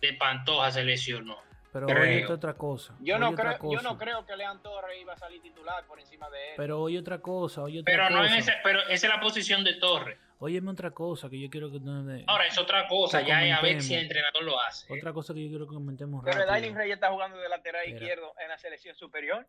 de 0.00 0.12
Pantoja, 0.14 0.70
se 0.70 0.84
lesionó. 0.84 1.36
pero 1.72 1.86
creo. 1.86 2.02
oye 2.02 2.26
otra 2.32 2.54
cosa. 2.54 2.94
Yo 3.00 3.18
no, 3.18 3.30
otra 3.30 3.58
creo, 3.58 3.72
yo 3.72 3.82
no 3.82 3.90
cosa. 3.90 4.04
creo 4.04 4.26
que 4.26 4.36
Lean 4.36 4.62
Torres 4.62 4.98
iba 5.00 5.12
a 5.12 5.16
salir 5.18 5.42
titular 5.42 5.84
por 5.86 5.98
encima 6.00 6.30
de 6.30 6.50
él. 6.50 6.54
Pero 6.56 6.80
oye 6.80 6.98
otra 6.98 7.20
cosa, 7.20 7.62
oye 7.62 7.80
otra 7.80 7.92
Pero 7.92 8.10
no 8.10 8.18
en 8.24 8.28
cosa. 8.30 8.38
ese, 8.38 8.52
pero 8.62 8.80
esa 8.88 9.06
es 9.06 9.12
la 9.12 9.20
posición 9.20 9.64
de 9.64 9.74
Torres. 9.74 10.18
Óyeme 10.40 10.70
otra 10.70 10.92
cosa 10.92 11.28
que 11.28 11.40
yo 11.40 11.50
quiero 11.50 11.70
que 11.70 11.78
Ahora 12.26 12.46
es 12.46 12.56
otra 12.58 12.86
cosa, 12.86 13.22
ya 13.22 13.44
es 13.44 13.52
a 13.52 13.56
ver 13.56 13.60
comentemos. 13.60 13.84
si 13.84 13.94
el 13.94 14.00
entrenador 14.02 14.44
lo 14.44 14.60
hace. 14.60 14.92
Otra 14.92 15.12
cosa 15.12 15.34
que 15.34 15.42
yo 15.42 15.48
quiero 15.48 15.66
que 15.66 15.74
comentemos 15.74 16.22
Pero 16.24 16.36
rápido. 16.38 16.52
Dailin 16.52 16.76
Reyes 16.76 16.94
está 16.94 17.10
jugando 17.10 17.38
de 17.38 17.48
lateral 17.48 17.82
Mira. 17.86 17.98
izquierdo 17.98 18.32
en 18.40 18.48
la 18.48 18.58
selección 18.58 18.94
superior. 18.94 19.46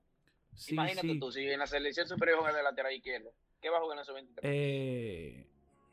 Sí, 0.55 0.73
Imagínate 0.73 1.07
sí. 1.07 1.19
tú, 1.19 1.31
si 1.31 1.47
en 1.47 1.59
la 1.59 1.67
selección 1.67 2.07
superior 2.07 2.39
juega 2.39 2.57
de 2.57 2.63
lateral 2.63 2.91
izquierdo, 2.93 3.31
¿qué 3.61 3.69
va 3.69 3.77
a 3.77 3.81
jugar 3.81 3.97
en 3.97 4.01
esos 4.01 4.15
23? 4.15 4.51
Eh, 4.51 5.47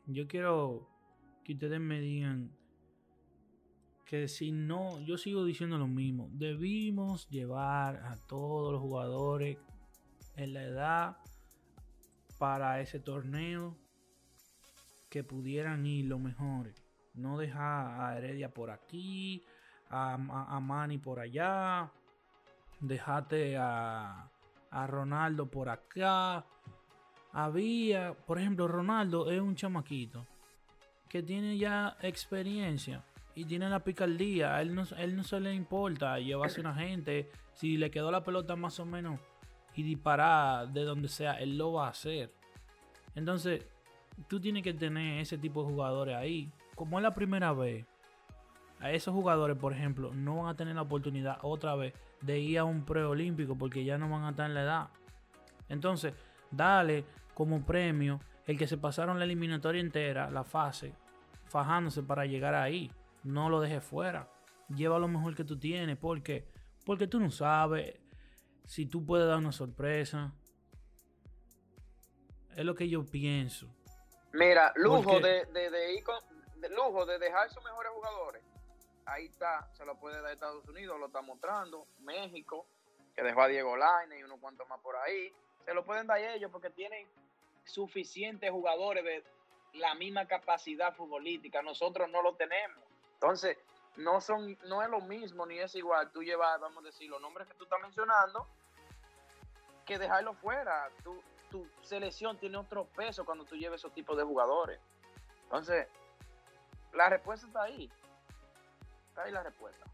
yo 0.07 0.27
quiero 0.27 0.89
que 1.45 1.53
ustedes 1.53 1.79
me 1.79 1.99
digan 1.99 2.51
que 4.03 4.27
si 4.27 4.51
no, 4.51 4.99
yo 5.01 5.17
sigo 5.17 5.45
diciendo 5.45 5.77
lo 5.77 5.87
mismo. 5.87 6.27
Debimos 6.31 7.29
llevar 7.29 7.97
a 7.97 8.15
todos 8.27 8.71
los 8.73 8.81
jugadores 8.81 9.59
en 10.37 10.53
la 10.53 10.63
edad 10.63 11.17
para 12.39 12.81
ese 12.81 12.99
torneo 12.99 13.77
pudieran 15.23 15.85
ir 15.85 16.05
los 16.05 16.19
mejores. 16.19 16.75
No 17.13 17.37
dejar 17.37 18.01
a 18.01 18.17
Heredia 18.17 18.53
por 18.53 18.69
aquí, 18.69 19.43
a, 19.89 20.13
a, 20.13 20.59
Manny 20.59 20.97
por 20.97 21.19
allá, 21.19 21.91
dejate 22.79 23.57
a, 23.57 24.29
Ronaldo 24.87 25.49
por 25.49 25.69
acá. 25.69 26.45
Había, 27.31 28.13
por 28.13 28.39
ejemplo, 28.39 28.67
Ronaldo 28.67 29.31
es 29.31 29.41
un 29.41 29.55
chamaquito 29.55 30.25
que 31.09 31.23
tiene 31.23 31.57
ya 31.57 31.97
experiencia 32.01 33.03
y 33.33 33.45
tiene 33.45 33.69
la 33.69 33.83
picardía. 33.83 34.61
Él 34.61 34.75
no, 34.75 34.83
él 34.97 35.15
no 35.15 35.23
se 35.23 35.39
le 35.39 35.53
importa 35.53 36.19
llevarse 36.19 36.61
una 36.61 36.75
gente. 36.75 37.31
Si 37.53 37.77
le 37.77 37.89
quedó 37.89 38.11
la 38.11 38.23
pelota 38.23 38.55
más 38.55 38.79
o 38.79 38.85
menos 38.85 39.19
y 39.75 39.83
disparar 39.83 40.69
de 40.69 40.83
donde 40.83 41.07
sea, 41.07 41.33
él 41.39 41.57
lo 41.57 41.73
va 41.73 41.87
a 41.87 41.91
hacer. 41.91 42.33
Entonces, 43.15 43.65
tú 44.27 44.39
tienes 44.39 44.63
que 44.63 44.73
tener 44.73 45.19
ese 45.19 45.37
tipo 45.37 45.63
de 45.63 45.69
jugadores 45.69 46.15
ahí. 46.15 46.51
Como 46.75 46.99
es 46.99 47.03
la 47.03 47.13
primera 47.13 47.53
vez, 47.53 47.85
a 48.79 48.91
esos 48.91 49.13
jugadores, 49.13 49.57
por 49.57 49.73
ejemplo, 49.73 50.13
no 50.13 50.43
van 50.43 50.47
a 50.47 50.55
tener 50.55 50.75
la 50.75 50.83
oportunidad 50.83 51.39
otra 51.41 51.75
vez 51.75 51.93
de 52.21 52.39
ir 52.39 52.59
a 52.59 52.63
un 52.63 52.83
preolímpico 52.83 53.57
porque 53.57 53.83
ya 53.83 53.97
no 53.97 54.09
van 54.09 54.23
a 54.23 54.29
estar 54.29 54.47
en 54.47 54.53
la 54.53 54.61
edad. 54.63 54.89
Entonces, 55.69 56.13
dale 56.51 57.05
como 57.33 57.65
premio 57.65 58.19
el 58.45 58.57
que 58.57 58.67
se 58.67 58.77
pasaron 58.77 59.19
la 59.19 59.25
eliminatoria 59.25 59.81
entera, 59.81 60.31
la 60.31 60.43
fase, 60.43 60.93
fajándose 61.45 62.03
para 62.03 62.25
llegar 62.25 62.55
ahí. 62.55 62.91
No 63.23 63.49
lo 63.49 63.59
dejes 63.59 63.83
fuera. 63.83 64.29
Lleva 64.69 64.99
lo 64.99 65.07
mejor 65.07 65.35
que 65.35 65.43
tú 65.43 65.57
tienes. 65.57 65.97
¿Por 65.97 66.21
qué? 66.21 66.47
Porque 66.85 67.07
tú 67.07 67.19
no 67.19 67.29
sabes 67.29 67.95
si 68.65 68.85
tú 68.85 69.05
puedes 69.05 69.27
dar 69.27 69.37
una 69.37 69.51
sorpresa. 69.51 70.33
Es 72.55 72.65
lo 72.65 72.75
que 72.75 72.87
yo 72.87 73.05
pienso. 73.05 73.67
Mira, 74.37 74.71
lujo 74.75 75.19
de, 75.19 75.45
de, 75.45 75.69
de 75.69 75.93
ir 75.93 76.03
con- 76.03 76.23
de 76.61 76.69
lujo 76.69 77.05
de 77.05 77.17
dejar 77.19 77.49
sus 77.51 77.63
mejores 77.63 77.91
jugadores. 77.91 78.43
Ahí 79.05 79.25
está, 79.25 79.67
se 79.73 79.85
lo 79.85 79.95
puede 79.95 80.21
dar 80.21 80.31
Estados 80.33 80.67
Unidos, 80.67 80.99
lo 80.99 81.07
está 81.07 81.21
mostrando, 81.21 81.87
México, 81.99 82.65
que 83.15 83.23
dejó 83.23 83.41
a 83.41 83.47
Diego 83.47 83.75
Laine 83.77 84.19
y 84.19 84.23
unos 84.23 84.39
cuantos 84.39 84.67
más 84.69 84.79
por 84.81 84.95
ahí, 84.97 85.33
se 85.65 85.73
lo 85.73 85.83
pueden 85.85 86.07
dar 86.07 86.19
ellos 86.19 86.51
porque 86.51 86.69
tienen 86.69 87.07
suficientes 87.63 88.51
jugadores 88.51 89.03
de 89.03 89.23
la 89.73 89.95
misma 89.95 90.27
capacidad 90.27 90.93
futbolística, 90.95 91.61
nosotros 91.61 92.09
no 92.09 92.21
lo 92.21 92.35
tenemos. 92.35 92.83
Entonces, 93.13 93.57
no 93.95 94.21
son, 94.21 94.57
no 94.65 94.83
es 94.83 94.89
lo 94.89 95.01
mismo 95.01 95.45
ni 95.45 95.57
es 95.59 95.73
igual 95.75 96.11
tú 96.11 96.21
llevar, 96.21 96.59
vamos 96.59 96.83
a 96.83 96.87
decir, 96.87 97.09
los 97.09 97.19
nombres 97.21 97.47
que 97.47 97.53
tú 97.55 97.63
estás 97.63 97.81
mencionando, 97.81 98.47
que 99.85 99.97
dejarlo 99.97 100.33
fuera. 100.35 100.89
Tu, 101.03 101.21
tu 101.49 101.67
selección 101.81 102.37
tiene 102.37 102.57
otro 102.57 102.85
peso 102.85 103.25
cuando 103.25 103.45
tú 103.45 103.55
lleves 103.55 103.81
esos 103.81 103.93
tipos 103.93 104.17
de 104.17 104.23
jugadores. 104.23 104.79
Entonces, 105.43 105.87
la 106.93 107.09
respuesta 107.09 107.47
está 107.47 107.63
ahí. 107.63 107.89
Está 109.09 109.23
ahí 109.23 109.31
la 109.31 109.43
respuesta. 109.43 109.85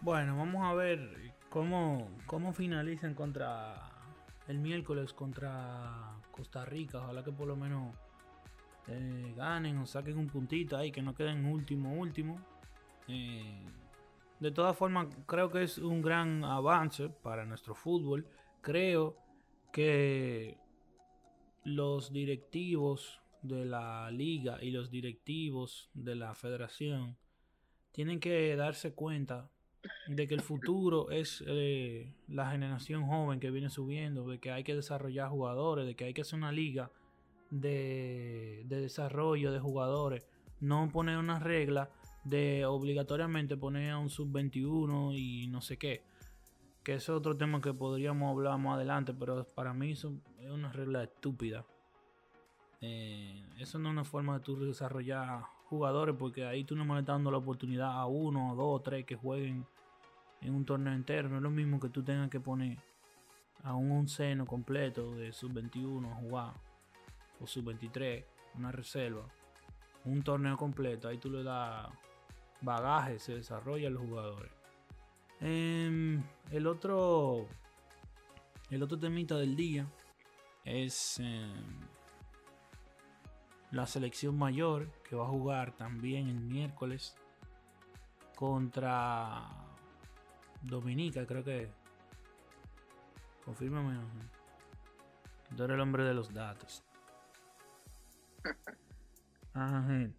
Bueno, 0.00 0.36
vamos 0.36 0.64
a 0.64 0.74
ver 0.74 1.34
cómo, 1.50 2.08
cómo 2.26 2.52
finalizan 2.52 3.14
contra 3.14 3.90
el 4.46 4.58
miércoles 4.58 5.12
contra 5.12 6.14
Costa 6.30 6.64
Rica. 6.64 6.98
Ojalá 6.98 7.24
que 7.24 7.32
por 7.32 7.48
lo 7.48 7.56
menos 7.56 7.94
eh, 8.86 9.34
ganen 9.36 9.76
o 9.78 9.86
saquen 9.86 10.16
un 10.16 10.28
puntito 10.28 10.76
ahí, 10.76 10.90
que 10.90 11.02
no 11.02 11.14
queden 11.14 11.44
último, 11.44 11.92
último. 11.94 12.40
Eh, 13.08 13.64
de 14.40 14.50
todas 14.52 14.76
formas, 14.76 15.08
creo 15.26 15.50
que 15.50 15.62
es 15.62 15.78
un 15.78 16.00
gran 16.00 16.44
avance 16.44 17.08
para 17.08 17.44
nuestro 17.44 17.74
fútbol. 17.74 18.26
Creo 18.60 19.16
que 19.72 20.56
los 21.64 22.12
directivos 22.12 23.20
de 23.42 23.64
la 23.64 24.10
liga 24.10 24.58
y 24.62 24.70
los 24.70 24.90
directivos 24.90 25.90
de 25.94 26.14
la 26.14 26.34
federación 26.34 27.16
tienen 27.92 28.20
que 28.20 28.54
darse 28.56 28.94
cuenta 28.94 29.50
de 30.06 30.26
que 30.26 30.34
el 30.34 30.40
futuro 30.40 31.10
es 31.10 31.42
eh, 31.46 32.12
la 32.28 32.50
generación 32.50 33.06
joven 33.06 33.40
que 33.40 33.50
viene 33.50 33.70
subiendo, 33.70 34.28
de 34.28 34.38
que 34.38 34.50
hay 34.50 34.64
que 34.64 34.74
desarrollar 34.74 35.30
jugadores, 35.30 35.86
de 35.86 35.94
que 35.94 36.04
hay 36.04 36.14
que 36.14 36.22
hacer 36.22 36.38
una 36.38 36.52
liga 36.52 36.90
de, 37.50 38.62
de 38.66 38.80
desarrollo 38.80 39.52
de 39.52 39.60
jugadores, 39.60 40.28
no 40.60 40.88
poner 40.90 41.16
una 41.18 41.38
regla 41.38 41.90
de 42.24 42.66
obligatoriamente 42.66 43.56
poner 43.56 43.90
a 43.90 43.98
un 43.98 44.10
sub-21 44.10 45.16
y 45.16 45.46
no 45.48 45.60
sé 45.60 45.78
qué. 45.78 46.02
Que 46.82 46.94
ese 46.94 47.12
es 47.12 47.16
otro 47.18 47.36
tema 47.36 47.60
que 47.60 47.74
podríamos 47.74 48.30
hablar 48.30 48.58
más 48.58 48.76
adelante, 48.76 49.12
pero 49.14 49.44
para 49.44 49.72
mí 49.74 49.92
eso 49.92 50.12
es 50.40 50.50
una 50.50 50.72
regla 50.72 51.04
estúpida. 51.04 51.64
Eh, 52.80 53.44
eso 53.58 53.78
no 53.78 53.88
es 53.88 53.92
una 53.92 54.04
forma 54.04 54.38
de 54.38 54.44
tú 54.44 54.56
desarrollar 54.64 55.42
jugadores, 55.68 56.14
porque 56.18 56.46
ahí 56.46 56.64
tú 56.64 56.76
no 56.76 56.84
me 56.84 56.98
estás 56.98 57.14
dando 57.14 57.30
la 57.30 57.38
oportunidad 57.38 57.92
a 57.92 58.06
uno, 58.06 58.54
dos, 58.54 58.82
tres 58.82 59.04
que 59.04 59.16
jueguen 59.16 59.66
en 60.40 60.54
un 60.54 60.64
torneo 60.64 60.94
entero. 60.94 61.28
No 61.28 61.36
es 61.36 61.42
lo 61.42 61.50
mismo 61.50 61.80
que 61.80 61.88
tú 61.88 62.02
tengas 62.02 62.30
que 62.30 62.40
poner 62.40 62.78
a 63.62 63.74
un 63.74 64.08
seno 64.08 64.46
completo 64.46 65.14
de 65.16 65.32
sub-21 65.32 66.10
a 66.10 66.14
jugar, 66.14 66.54
o 67.40 67.46
sub-23, 67.46 68.24
una 68.54 68.72
reserva, 68.72 69.26
un 70.04 70.22
torneo 70.22 70.56
completo. 70.56 71.08
Ahí 71.08 71.18
tú 71.18 71.30
le 71.30 71.42
das 71.42 71.88
bagaje, 72.60 73.18
se 73.18 73.34
desarrolla 73.34 73.90
los 73.90 74.02
jugadores. 74.02 74.52
Em, 75.40 76.22
el 76.50 76.66
otro 76.66 77.46
el 78.70 78.82
otro 78.82 78.98
temita 78.98 79.36
del 79.36 79.56
día 79.56 79.86
es 80.64 81.18
em, 81.20 81.80
la 83.70 83.86
selección 83.86 84.36
mayor 84.36 84.90
que 85.08 85.16
va 85.16 85.24
a 85.24 85.28
jugar 85.28 85.72
también 85.72 86.28
el 86.28 86.40
miércoles 86.40 87.16
contra 88.36 89.68
Dominica, 90.62 91.26
creo 91.26 91.42
que. 91.42 91.70
Confírmame. 93.44 93.98
Tú 95.56 95.64
eres 95.64 95.74
el 95.74 95.80
hombre 95.80 96.04
de 96.04 96.12
los 96.12 96.32
datos. 96.32 96.84
Ajá. 99.54 100.10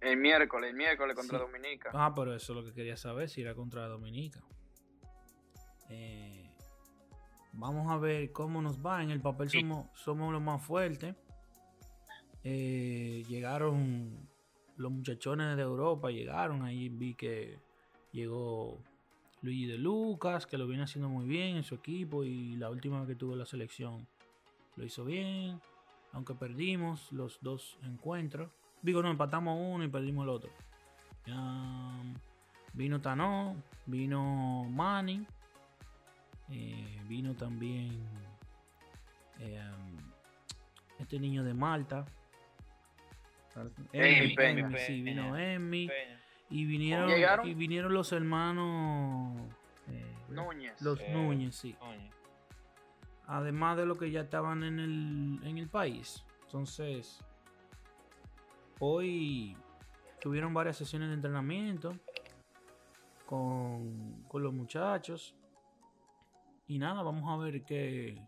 El 0.00 0.16
miércoles, 0.16 0.70
el 0.70 0.76
miércoles 0.76 1.14
contra 1.14 1.38
Dominica. 1.38 1.90
Ah, 1.92 2.12
pero 2.14 2.34
eso 2.34 2.52
es 2.52 2.56
lo 2.56 2.64
que 2.64 2.72
quería 2.72 2.96
saber, 2.96 3.28
si 3.28 3.42
era 3.42 3.54
contra 3.54 3.86
Dominica. 3.86 4.40
Eh, 5.90 6.48
vamos 7.52 7.90
a 7.90 7.98
ver 7.98 8.32
cómo 8.32 8.62
nos 8.62 8.84
va. 8.84 9.02
En 9.02 9.10
el 9.10 9.20
papel 9.20 9.50
somos, 9.50 9.88
somos 9.94 10.32
los 10.32 10.40
más 10.40 10.62
fuertes. 10.62 11.14
Eh, 12.44 13.24
llegaron 13.28 14.26
los 14.76 14.90
muchachones 14.90 15.56
de 15.56 15.62
Europa, 15.62 16.10
llegaron. 16.10 16.62
Ahí 16.62 16.88
vi 16.88 17.14
que 17.14 17.58
llegó 18.12 18.82
Luigi 19.42 19.66
de 19.66 19.76
Lucas, 19.76 20.46
que 20.46 20.56
lo 20.56 20.66
viene 20.66 20.84
haciendo 20.84 21.10
muy 21.10 21.26
bien 21.26 21.56
en 21.56 21.64
su 21.64 21.74
equipo. 21.74 22.24
Y 22.24 22.56
la 22.56 22.70
última 22.70 23.00
vez 23.00 23.08
que 23.08 23.16
tuvo 23.16 23.36
la 23.36 23.44
selección 23.44 24.08
lo 24.76 24.84
hizo 24.84 25.04
bien. 25.04 25.60
Aunque 26.12 26.34
perdimos 26.34 27.12
los 27.12 27.38
dos 27.42 27.78
encuentros. 27.82 28.50
Digo, 28.82 29.02
no, 29.02 29.10
empatamos 29.10 29.58
uno 29.60 29.84
y 29.84 29.88
perdimos 29.88 30.24
el 30.24 30.30
otro. 30.30 30.50
vino 32.72 33.00
Tano, 33.00 33.56
vino 33.86 34.64
Manny, 34.70 35.26
eh, 36.50 37.00
vino 37.06 37.34
también 37.34 38.02
eh, 39.38 39.70
este 40.98 41.18
niño 41.18 41.44
de 41.44 41.54
Malta. 41.54 42.04
Emmy, 43.92 44.78
sí, 44.78 45.02
vino 45.02 45.36
Emmy. 45.36 45.90
Y 46.48 46.64
vinieron, 46.64 47.46
y 47.46 47.54
vinieron 47.54 47.94
los 47.94 48.12
hermanos 48.12 49.40
eh, 49.88 50.14
Núñez. 50.30 50.80
Los 50.82 51.00
Núñez, 51.10 51.54
sí. 51.54 51.76
Además 53.26 53.76
de 53.76 53.86
lo 53.86 53.96
que 53.96 54.10
ya 54.10 54.22
estaban 54.22 54.64
en 54.64 54.80
el, 54.80 55.38
en 55.44 55.58
el 55.58 55.68
país. 55.68 56.24
Entonces, 56.42 57.22
Hoy 58.82 59.54
tuvieron 60.22 60.54
varias 60.54 60.78
sesiones 60.78 61.08
de 61.08 61.14
entrenamiento 61.14 61.98
con, 63.26 64.24
los 64.32 64.54
muchachos. 64.54 65.36
Y 66.66 66.78
nada, 66.78 67.02
vamos 67.02 67.28
a 67.28 67.44
ver 67.44 67.62
qué, 67.62 68.18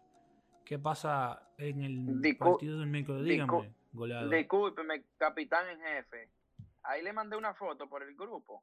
qué 0.66 0.78
pasa 0.78 1.48
en 1.56 1.82
el 1.82 2.36
partido 2.36 2.78
del 2.78 2.88
miércoles. 2.88 3.24
Dígame, 3.24 3.74
goleador. 3.94 4.28
Discúlpeme, 4.28 5.04
capitán 5.16 5.70
en 5.70 5.80
jefe. 5.80 6.28
Ahí 6.82 7.02
le 7.02 7.14
mandé 7.14 7.34
una 7.36 7.54
foto 7.54 7.88
por 7.88 8.02
el 8.02 8.14
grupo. 8.14 8.62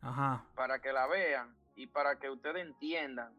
Ajá. 0.00 0.46
Para 0.56 0.80
que 0.80 0.92
la 0.92 1.06
vean 1.06 1.56
y 1.76 1.86
para 1.86 2.18
que 2.18 2.28
ustedes 2.28 2.66
entiendan 2.66 3.32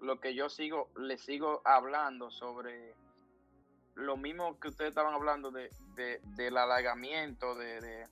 lo 0.00 0.18
que 0.18 0.34
yo 0.34 0.48
sigo, 0.48 0.90
le 0.96 1.16
sigo 1.16 1.62
hablando 1.64 2.32
sobre 2.32 2.96
lo 3.94 4.16
mismo 4.16 4.58
que 4.58 4.68
ustedes 4.68 4.90
estaban 4.90 5.14
hablando 5.14 5.50
de, 5.50 5.70
del 6.36 6.56
alargamiento 6.56 7.54
de, 7.54 7.80
de, 7.80 8.06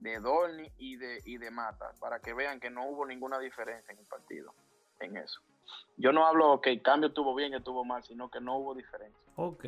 de 0.00 0.20
Dorni 0.20 0.70
y 0.78 0.96
de, 0.96 1.22
y 1.24 1.38
de 1.38 1.50
Mata, 1.50 1.92
para 2.00 2.20
que 2.20 2.34
vean 2.34 2.60
que 2.60 2.70
no 2.70 2.86
hubo 2.88 3.06
ninguna 3.06 3.38
diferencia 3.38 3.92
en 3.92 3.98
el 3.98 4.06
partido, 4.06 4.54
en 5.00 5.16
eso. 5.16 5.40
Yo 5.96 6.12
no 6.12 6.26
hablo 6.26 6.60
que 6.60 6.70
el 6.70 6.82
cambio 6.82 7.08
estuvo 7.08 7.34
bien, 7.34 7.52
que 7.52 7.58
estuvo 7.58 7.84
mal, 7.84 8.02
sino 8.02 8.30
que 8.30 8.40
no 8.40 8.58
hubo 8.58 8.74
diferencia. 8.74 9.18
Ok. 9.36 9.64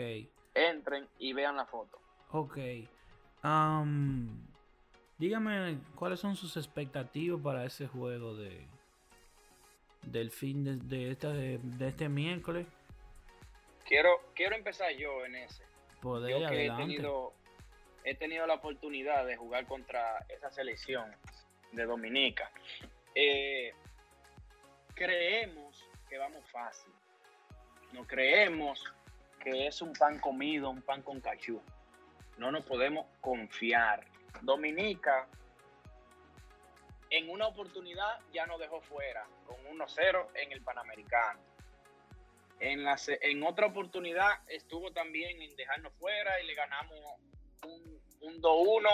Entren 0.54 1.08
y 1.18 1.32
vean 1.32 1.56
la 1.56 1.66
foto. 1.66 1.98
Ok. 2.32 2.58
dígame 5.18 5.78
cuáles 5.94 6.20
son 6.20 6.36
sus 6.36 6.56
expectativas 6.56 7.40
para 7.40 7.64
ese 7.64 7.86
juego 7.86 8.34
de 8.34 8.66
del 10.02 10.30
fin 10.30 10.64
de, 10.64 10.76
de, 10.76 11.14
de, 11.16 11.58
de 11.58 11.88
este 11.88 12.08
miércoles 12.08 12.66
quiero, 13.86 14.20
quiero 14.34 14.56
empezar 14.56 14.90
yo 14.92 15.24
en 15.24 15.36
ese. 15.36 15.64
Poder, 16.00 16.40
yo 16.40 16.48
que 16.48 16.66
he 16.66 16.70
tenido, 16.70 17.32
he 18.04 18.14
tenido 18.14 18.46
la 18.46 18.54
oportunidad 18.54 19.26
de 19.26 19.36
jugar 19.36 19.66
contra 19.66 20.24
esa 20.28 20.50
selección 20.50 21.14
de 21.72 21.84
Dominica. 21.84 22.50
Eh, 23.14 23.72
creemos 24.94 25.88
que 26.08 26.18
vamos 26.18 26.44
fácil. 26.50 26.92
No 27.92 28.06
creemos 28.06 28.84
que 29.42 29.66
es 29.66 29.80
un 29.80 29.92
pan 29.92 30.18
comido, 30.18 30.70
un 30.70 30.82
pan 30.82 31.02
con 31.02 31.20
cachú. 31.20 31.62
No 32.36 32.50
nos 32.50 32.64
podemos 32.64 33.06
confiar. 33.20 34.04
Dominica 34.42 35.28
en 37.10 37.30
una 37.30 37.46
oportunidad 37.46 38.20
ya 38.32 38.46
nos 38.46 38.58
dejó 38.58 38.80
fuera 38.80 39.26
con 39.46 39.56
1-0 39.64 40.26
en 40.34 40.52
el 40.52 40.60
Panamericano. 40.62 41.40
En, 42.58 42.84
la, 42.84 42.96
en 43.06 43.42
otra 43.42 43.66
oportunidad 43.66 44.30
estuvo 44.48 44.92
también 44.92 45.42
en 45.42 45.54
dejarnos 45.56 45.92
fuera 45.94 46.40
y 46.40 46.46
le 46.46 46.54
ganamos 46.54 46.98
un, 47.64 48.00
un 48.22 48.42
2-1 48.42 48.88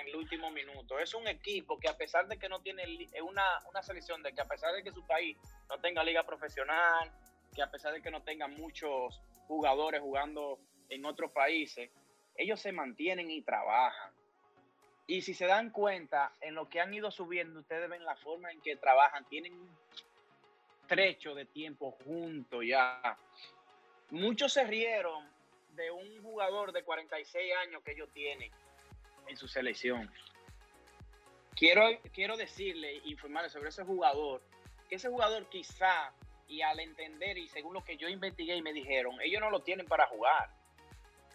en 0.00 0.08
el 0.08 0.16
último 0.16 0.50
minuto. 0.50 0.98
Es 0.98 1.14
un 1.14 1.26
equipo 1.28 1.78
que 1.78 1.88
a 1.88 1.96
pesar 1.96 2.26
de 2.28 2.38
que 2.38 2.48
no 2.48 2.60
tiene, 2.60 2.84
una, 3.22 3.44
una 3.68 3.82
selección 3.82 4.22
de 4.22 4.32
que 4.32 4.40
a 4.40 4.46
pesar 4.46 4.74
de 4.74 4.82
que 4.82 4.92
su 4.92 5.06
país 5.06 5.36
no 5.68 5.80
tenga 5.80 6.04
liga 6.04 6.22
profesional, 6.24 7.12
que 7.54 7.62
a 7.62 7.70
pesar 7.70 7.92
de 7.92 8.02
que 8.02 8.10
no 8.10 8.22
tenga 8.22 8.48
muchos 8.48 9.20
jugadores 9.46 10.00
jugando 10.00 10.58
en 10.88 11.04
otros 11.04 11.32
países, 11.32 11.90
ellos 12.36 12.60
se 12.60 12.72
mantienen 12.72 13.30
y 13.30 13.42
trabajan. 13.42 14.12
Y 15.06 15.22
si 15.22 15.34
se 15.34 15.46
dan 15.46 15.70
cuenta, 15.70 16.32
en 16.40 16.54
lo 16.54 16.68
que 16.68 16.80
han 16.80 16.92
ido 16.94 17.10
subiendo, 17.10 17.60
ustedes 17.60 17.88
ven 17.90 18.04
la 18.04 18.16
forma 18.16 18.50
en 18.50 18.60
que 18.62 18.76
trabajan, 18.76 19.26
tienen 19.26 19.52
trecho 20.86 21.34
de 21.34 21.44
tiempo 21.46 21.92
juntos 22.04 22.64
ya. 22.66 23.18
Muchos 24.10 24.52
se 24.52 24.64
rieron 24.64 25.28
de 25.70 25.90
un 25.90 26.22
jugador 26.22 26.72
de 26.72 26.82
46 26.82 27.52
años 27.66 27.82
que 27.82 27.92
ellos 27.92 28.08
tienen 28.12 28.50
en 29.26 29.36
su 29.36 29.48
selección. 29.48 30.10
Quiero, 31.56 31.86
quiero 32.12 32.36
decirle, 32.36 33.00
informarle 33.04 33.48
sobre 33.48 33.68
ese 33.68 33.84
jugador, 33.84 34.42
que 34.88 34.96
ese 34.96 35.08
jugador 35.08 35.48
quizá, 35.48 36.12
y 36.48 36.62
al 36.62 36.80
entender, 36.80 37.38
y 37.38 37.48
según 37.48 37.74
lo 37.74 37.84
que 37.84 37.96
yo 37.96 38.08
investigué 38.08 38.56
y 38.56 38.62
me 38.62 38.72
dijeron, 38.72 39.20
ellos 39.22 39.40
no 39.40 39.50
lo 39.50 39.60
tienen 39.60 39.86
para 39.86 40.06
jugar, 40.06 40.50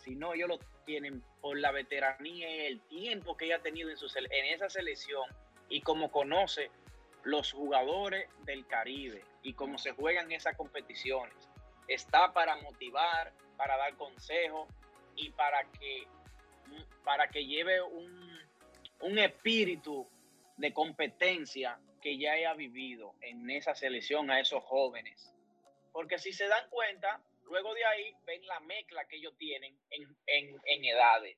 sino 0.03 0.33
ellos 0.33 0.49
lo 0.49 0.59
tienen 0.85 1.23
por 1.41 1.57
la 1.57 1.71
veteranía 1.71 2.49
y 2.49 2.65
el 2.67 2.81
tiempo 2.81 3.35
que 3.35 3.45
ella 3.45 3.57
ha 3.57 3.61
tenido 3.61 3.89
en, 3.89 3.97
su, 3.97 4.07
en 4.17 4.45
esa 4.45 4.69
selección 4.69 5.29
y 5.69 5.81
como 5.81 6.11
conoce 6.11 6.71
los 7.23 7.51
jugadores 7.51 8.29
del 8.45 8.65
Caribe 8.67 9.23
y 9.43 9.53
cómo 9.53 9.77
se 9.77 9.91
juegan 9.91 10.31
esas 10.31 10.55
competiciones. 10.55 11.35
Está 11.87 12.33
para 12.33 12.55
motivar, 12.57 13.33
para 13.57 13.77
dar 13.77 13.95
consejos 13.95 14.69
y 15.15 15.31
para 15.31 15.63
que, 15.71 16.07
para 17.03 17.27
que 17.29 17.45
lleve 17.45 17.81
un, 17.81 18.39
un 19.01 19.17
espíritu 19.17 20.07
de 20.57 20.73
competencia 20.73 21.79
que 22.01 22.17
ya 22.17 22.33
haya 22.33 22.53
vivido 22.53 23.15
en 23.21 23.49
esa 23.49 23.75
selección 23.75 24.31
a 24.31 24.39
esos 24.39 24.63
jóvenes. 24.63 25.33
Porque 25.91 26.17
si 26.17 26.31
se 26.31 26.47
dan 26.47 26.69
cuenta, 26.69 27.21
luego 27.43 27.73
de 27.73 27.85
ahí 27.85 28.15
ven 28.25 28.45
la 28.45 28.59
mezcla 28.61 29.07
que 29.07 29.17
ellos 29.17 29.35
tienen 29.37 29.77
en, 29.89 30.15
en, 30.27 30.61
en 30.65 30.85
edades. 30.85 31.37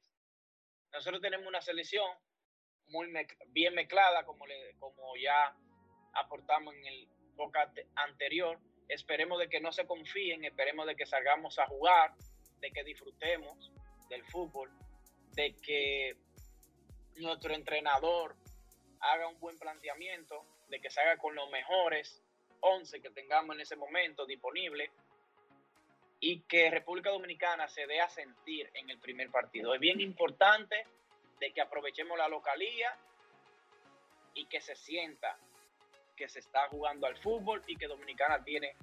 Nosotros 0.91 1.21
tenemos 1.21 1.47
una 1.47 1.61
selección 1.61 2.11
muy 2.87 3.07
bien 3.47 3.73
mezclada, 3.73 4.25
como, 4.25 4.45
le, 4.45 4.75
como 4.77 5.15
ya 5.15 5.55
aportamos 6.13 6.75
en 6.75 6.85
el 6.85 7.07
podcast 7.35 7.77
anterior. 7.95 8.59
Esperemos 8.87 9.39
de 9.39 9.49
que 9.49 9.61
no 9.61 9.71
se 9.71 9.85
confíen, 9.85 10.43
esperemos 10.45 10.85
de 10.85 10.95
que 10.95 11.05
salgamos 11.05 11.57
a 11.59 11.67
jugar, 11.67 12.13
de 12.59 12.71
que 12.71 12.83
disfrutemos 12.83 13.71
del 14.09 14.23
fútbol, 14.25 14.69
de 15.33 15.55
que 15.55 16.17
nuestro 17.17 17.53
entrenador 17.53 18.35
haga 18.99 19.27
un 19.27 19.39
buen 19.39 19.57
planteamiento, 19.57 20.45
de 20.69 20.79
que 20.79 20.89
se 20.89 21.01
haga 21.01 21.17
con 21.17 21.35
los 21.35 21.49
mejores 21.49 22.21
11 22.61 23.01
que 23.01 23.09
tengamos 23.09 23.55
en 23.55 23.61
ese 23.61 23.75
momento 23.75 24.25
disponible 24.25 24.91
y 26.19 26.41
que 26.41 26.69
República 26.69 27.09
Dominicana 27.09 27.67
se 27.67 27.87
dé 27.87 27.99
a 27.99 28.09
sentir 28.09 28.69
en 28.75 28.89
el 28.89 28.99
primer 28.99 29.31
partido. 29.31 29.73
Es 29.73 29.79
bien 29.79 29.99
importante 29.99 30.85
de 31.39 31.51
que 31.51 31.61
aprovechemos 31.61 32.17
la 32.17 32.27
localía 32.27 32.95
y 34.35 34.45
que 34.45 34.61
se 34.61 34.75
sienta 34.75 35.37
que 36.15 36.29
se 36.29 36.39
está 36.39 36.67
jugando 36.69 37.07
al 37.07 37.17
fútbol 37.17 37.61
y 37.67 37.75
que 37.75 37.87
Dominicana 37.87 38.43
tiene 38.43 38.75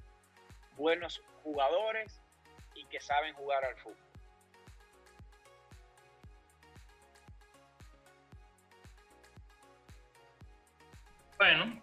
buenos 0.76 1.22
jugadores 1.42 2.20
y 2.74 2.84
que 2.86 3.00
saben 3.00 3.34
jugar 3.34 3.64
al 3.64 3.76
fútbol. 3.76 3.96
Bueno, 11.38 11.82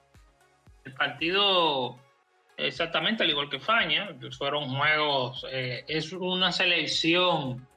el 0.83 0.93
partido 0.93 1.97
exactamente 2.57 3.23
al 3.23 3.29
igual 3.29 3.49
que 3.49 3.59
Faña, 3.59 4.09
fueron 4.37 4.75
juegos, 4.75 5.45
eh, 5.51 5.83
es 5.87 6.11
una 6.13 6.51
selección 6.51 7.67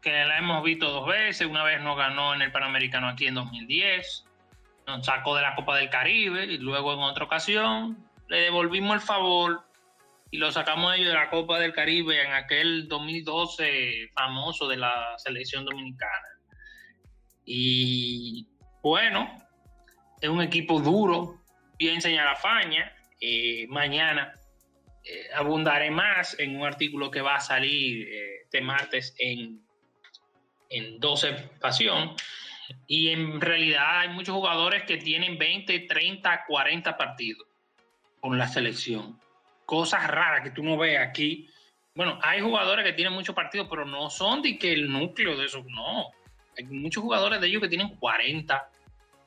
que 0.00 0.10
la 0.10 0.38
hemos 0.38 0.62
visto 0.62 0.90
dos 0.90 1.06
veces, 1.06 1.46
una 1.46 1.64
vez 1.64 1.80
nos 1.82 1.96
ganó 1.96 2.34
en 2.34 2.42
el 2.42 2.52
Panamericano 2.52 3.08
aquí 3.08 3.26
en 3.26 3.34
2010, 3.34 4.25
nos 4.86 5.04
sacó 5.04 5.34
de 5.34 5.42
la 5.42 5.54
Copa 5.54 5.76
del 5.76 5.90
Caribe 5.90 6.44
y 6.44 6.58
luego 6.58 6.92
en 6.94 7.00
otra 7.00 7.24
ocasión 7.24 7.98
le 8.28 8.40
devolvimos 8.40 8.94
el 8.94 9.00
favor 9.00 9.62
y 10.30 10.38
lo 10.38 10.50
sacamos 10.52 10.94
ellos 10.94 11.08
de 11.08 11.14
la 11.14 11.30
Copa 11.30 11.58
del 11.58 11.72
Caribe 11.72 12.22
en 12.22 12.32
aquel 12.32 12.88
2012 12.88 14.10
famoso 14.14 14.68
de 14.68 14.76
la 14.76 15.14
selección 15.18 15.64
dominicana. 15.64 16.28
Y 17.44 18.46
bueno, 18.82 19.30
es 20.20 20.28
un 20.28 20.42
equipo 20.42 20.80
duro, 20.80 21.40
bien 21.78 22.00
señala 22.00 22.36
Faña. 22.36 22.92
Eh, 23.20 23.66
mañana 23.68 24.32
eh, 25.04 25.28
abundaré 25.34 25.90
más 25.90 26.38
en 26.38 26.56
un 26.56 26.66
artículo 26.66 27.10
que 27.10 27.20
va 27.20 27.36
a 27.36 27.40
salir 27.40 28.08
eh, 28.08 28.42
este 28.44 28.60
martes 28.60 29.14
en, 29.18 29.60
en 30.68 30.98
12 30.98 31.32
Pasión 31.60 32.14
y 32.86 33.08
en 33.08 33.40
realidad 33.40 34.00
hay 34.00 34.08
muchos 34.08 34.34
jugadores 34.34 34.84
que 34.84 34.96
tienen 34.96 35.38
20, 35.38 35.80
30, 35.80 36.44
40 36.46 36.96
partidos 36.96 37.46
con 38.20 38.38
la 38.38 38.48
selección. 38.48 39.20
Cosas 39.64 40.06
raras 40.06 40.42
que 40.42 40.50
tú 40.50 40.62
no 40.62 40.76
ves 40.76 40.98
aquí. 40.98 41.48
Bueno, 41.94 42.18
hay 42.22 42.40
jugadores 42.40 42.84
que 42.84 42.92
tienen 42.92 43.14
muchos 43.14 43.34
partidos, 43.34 43.66
pero 43.68 43.84
no 43.84 44.10
son 44.10 44.42
de 44.42 44.58
que 44.58 44.72
el 44.72 44.90
núcleo 44.90 45.36
de 45.36 45.46
eso, 45.46 45.64
no. 45.68 46.10
Hay 46.56 46.64
muchos 46.64 47.02
jugadores 47.02 47.40
de 47.40 47.48
ellos 47.48 47.62
que 47.62 47.68
tienen 47.68 47.96
40. 47.96 48.70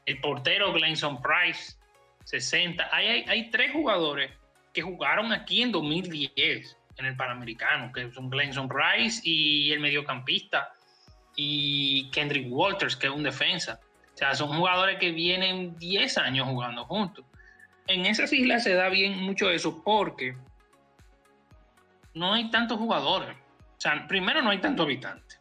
El 0.06 0.20
portero 0.20 0.72
Glenson 0.74 1.22
Price, 1.22 1.78
60. 2.26 2.90
Hay, 2.92 3.08
hay, 3.08 3.26
hay 3.28 3.50
tres 3.50 3.72
jugadores 3.72 4.32
que 4.74 4.82
jugaron 4.82 5.32
aquí 5.32 5.62
en 5.62 5.72
2010 5.72 6.78
en 6.98 7.06
el 7.06 7.16
Panamericano, 7.16 7.92
que 7.92 8.12
son 8.12 8.30
Glenson 8.30 8.68
Price 8.68 9.22
y 9.24 9.72
el 9.72 9.80
mediocampista 9.80 10.74
y 11.42 12.10
Kendrick 12.12 12.48
Walters, 12.50 12.98
que 12.98 13.08
es 13.08 13.14
un 13.14 13.24
defensa. 13.24 13.80
O 14.14 14.18
sea, 14.18 14.36
son 14.36 14.50
jugadores 14.50 14.98
que 15.00 15.12
vienen 15.12 15.78
10 15.78 16.18
años 16.18 16.50
jugando 16.50 16.84
juntos. 16.84 17.24
En 17.88 18.06
esas 18.06 18.34
islas 18.34 18.64
se 18.64 18.74
da 18.74 18.90
bien 18.90 19.18
mucho 19.24 19.50
eso 19.50 19.82
porque 19.82 20.36
no 22.14 22.34
hay 22.34 22.52
tantos 22.52 22.78
jugadores. 22.78 23.38
O 23.38 23.80
sea, 23.80 24.06
primero 24.06 24.42
no 24.42 24.50
hay 24.50 24.58
tantos 24.60 24.86
habitantes. 24.86 25.40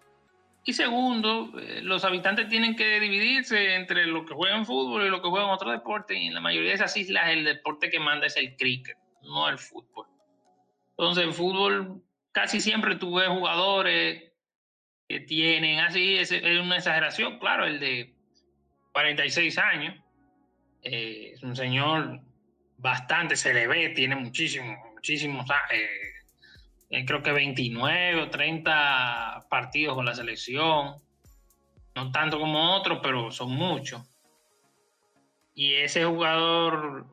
Y 0.64 0.72
segundo, 0.72 1.50
eh, 1.58 1.80
los 1.82 2.04
habitantes 2.04 2.48
tienen 2.48 2.76
que 2.76 3.00
dividirse 3.00 3.74
entre 3.74 4.06
los 4.06 4.24
que 4.24 4.34
juegan 4.34 4.66
fútbol 4.66 5.04
y 5.04 5.08
los 5.08 5.20
que 5.20 5.30
juegan 5.30 5.50
otro 5.50 5.72
deporte. 5.72 6.16
Y 6.16 6.28
en 6.28 6.34
la 6.34 6.40
mayoría 6.40 6.68
de 6.68 6.76
esas 6.76 6.96
islas 6.96 7.30
el 7.30 7.44
deporte 7.44 7.90
que 7.90 7.98
manda 7.98 8.26
es 8.26 8.36
el 8.36 8.54
cricket, 8.54 8.96
no 9.22 9.48
el 9.48 9.58
fútbol. 9.58 10.06
Entonces, 10.90 11.24
el 11.24 11.32
fútbol 11.32 12.04
casi 12.30 12.60
siempre 12.60 12.94
tú 12.94 13.16
ves 13.16 13.28
jugadores 13.28 14.27
que 15.08 15.20
tienen 15.20 15.80
así, 15.80 16.18
es, 16.18 16.30
una 16.30 16.76
exageración, 16.76 17.38
claro, 17.38 17.64
el 17.64 17.80
de 17.80 18.14
46 18.92 19.58
años, 19.58 19.96
eh, 20.82 21.30
es 21.32 21.42
un 21.42 21.56
señor 21.56 22.20
bastante, 22.76 23.34
se 23.34 23.54
le 23.54 23.66
ve, 23.66 23.88
tiene 23.90 24.16
muchísimos, 24.16 24.76
muchísimos, 24.92 25.46
eh, 25.72 25.88
eh, 26.90 27.04
creo 27.06 27.22
que 27.22 27.32
29 27.32 28.20
o 28.20 28.28
30 28.30 29.46
partidos 29.48 29.94
con 29.94 30.04
la 30.04 30.14
selección, 30.14 30.96
no 31.94 32.12
tanto 32.12 32.38
como 32.38 32.76
otros, 32.76 33.00
pero 33.02 33.30
son 33.30 33.52
muchos. 33.52 34.02
Y 35.54 35.74
ese 35.74 36.04
jugador, 36.04 37.06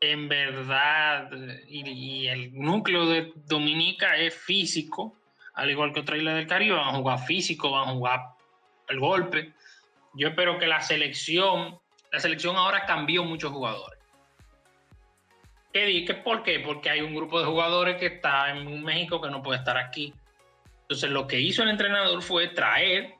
en 0.00 0.28
verdad, 0.28 1.30
y 1.68 2.26
el 2.28 2.54
núcleo 2.54 3.06
de 3.06 3.32
Dominica 3.46 4.16
es 4.16 4.34
físico, 4.34 5.16
al 5.56 5.70
igual 5.70 5.92
que 5.92 6.00
otra 6.00 6.16
isla 6.18 6.34
del 6.34 6.46
Caribe, 6.46 6.76
van 6.76 6.94
a 6.94 6.98
jugar 6.98 7.18
físico, 7.18 7.70
van 7.70 7.88
a 7.88 7.92
jugar 7.92 8.20
el 8.88 9.00
golpe. 9.00 9.54
Yo 10.12 10.28
espero 10.28 10.58
que 10.58 10.66
la 10.66 10.82
selección, 10.82 11.78
la 12.12 12.20
selección 12.20 12.56
ahora 12.56 12.84
cambió 12.84 13.24
muchos 13.24 13.52
jugadores. 13.52 13.98
¿Qué, 15.72 16.04
¿Qué, 16.06 16.14
¿Por 16.14 16.42
qué? 16.42 16.60
Porque 16.60 16.90
hay 16.90 17.00
un 17.00 17.14
grupo 17.14 17.40
de 17.40 17.46
jugadores 17.46 17.96
que 17.96 18.06
está 18.06 18.50
en 18.50 18.82
México 18.84 19.20
que 19.20 19.30
no 19.30 19.42
puede 19.42 19.58
estar 19.58 19.78
aquí. 19.78 20.12
Entonces 20.82 21.10
lo 21.10 21.26
que 21.26 21.40
hizo 21.40 21.62
el 21.62 21.70
entrenador 21.70 22.22
fue 22.22 22.48
traer, 22.48 23.14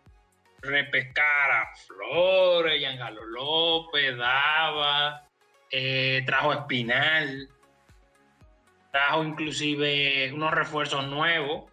repescar 0.60 1.50
a 1.50 1.74
Flores, 1.74 2.78
Giancarlo 2.78 3.24
López, 3.24 4.16
Dava, 4.16 5.24
eh, 5.70 6.22
trajo 6.26 6.52
Espinal, 6.52 7.48
trajo 8.92 9.24
inclusive 9.24 10.30
unos 10.34 10.52
refuerzos 10.52 11.06
nuevos 11.06 11.64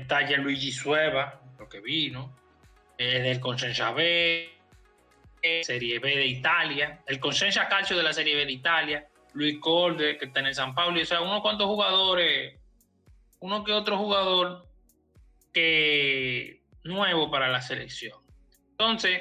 Está 0.00 0.22
Luigi 0.36 0.72
Sueva, 0.72 1.40
lo 1.58 1.68
que 1.68 1.80
vino, 1.80 2.34
eh, 2.96 3.20
del 3.20 3.38
Consenza 3.38 3.92
B, 3.92 4.50
Serie 5.62 5.98
B 5.98 6.16
de 6.16 6.26
Italia, 6.26 7.02
el 7.06 7.20
Consenza 7.20 7.68
Calcio 7.68 7.96
de 7.96 8.02
la 8.02 8.12
Serie 8.12 8.34
B 8.34 8.46
de 8.46 8.52
Italia, 8.52 9.08
Luis 9.34 9.58
Colde, 9.60 10.16
que 10.16 10.26
está 10.26 10.40
en 10.40 10.46
el 10.46 10.54
San 10.54 10.74
Paulo, 10.74 11.00
o 11.00 11.04
sea, 11.04 11.20
unos 11.20 11.42
cuantos 11.42 11.66
jugadores, 11.66 12.58
uno 13.40 13.62
que 13.62 13.72
otro 13.72 13.98
jugador 13.98 14.66
que 15.52 16.62
nuevo 16.84 17.30
para 17.30 17.48
la 17.48 17.60
selección. 17.60 18.18
Entonces, 18.70 19.20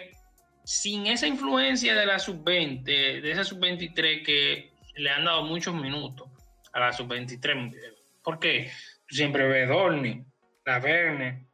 sin 0.64 1.08
esa 1.08 1.28
influencia 1.28 1.94
de 1.94 2.06
la 2.06 2.20
sub-20, 2.20 2.84
de 2.84 3.32
esa 3.32 3.44
sub-23 3.44 4.26
que 4.26 4.72
le 4.96 5.10
han 5.10 5.26
dado 5.26 5.44
muchos 5.44 5.76
minutos 5.76 6.30
a 6.72 6.80
la 6.80 6.94
sub-23, 6.94 7.76
¿por 8.24 8.40
qué? 8.40 8.72
Siempre 9.10 9.48
ve 9.48 9.66
Dorni, 9.66 10.24
La 10.70 10.78
Verne, 10.78 11.48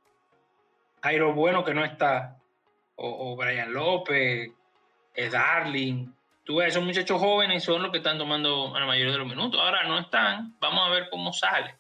Jairo 1.01 1.33
Bueno 1.33 1.63
que 1.63 1.73
no 1.73 1.85
está, 1.85 2.37
o, 2.95 3.31
o 3.31 3.35
Brian 3.37 3.71
López, 3.71 4.51
eh, 5.13 5.29
Darling. 5.29 6.11
Tú 6.43 6.57
ves, 6.57 6.67
esos 6.67 6.83
muchachos 6.83 7.21
jóvenes 7.21 7.63
son 7.63 7.81
los 7.81 7.93
que 7.93 7.99
están 7.99 8.17
tomando 8.17 8.75
a 8.75 8.79
la 8.81 8.85
mayoría 8.85 9.13
de 9.13 9.19
los 9.19 9.27
minutos. 9.27 9.57
Ahora 9.61 9.83
no 9.83 9.97
están, 9.99 10.57
vamos 10.59 10.85
a 10.85 10.89
ver 10.89 11.07
cómo 11.09 11.31
sale 11.31 11.75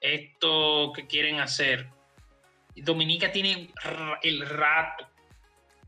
esto 0.00 0.92
que 0.92 1.06
quieren 1.06 1.38
hacer. 1.38 1.86
Dominica 2.74 3.30
tiene 3.30 3.70
el 4.22 4.48
rato 4.48 5.06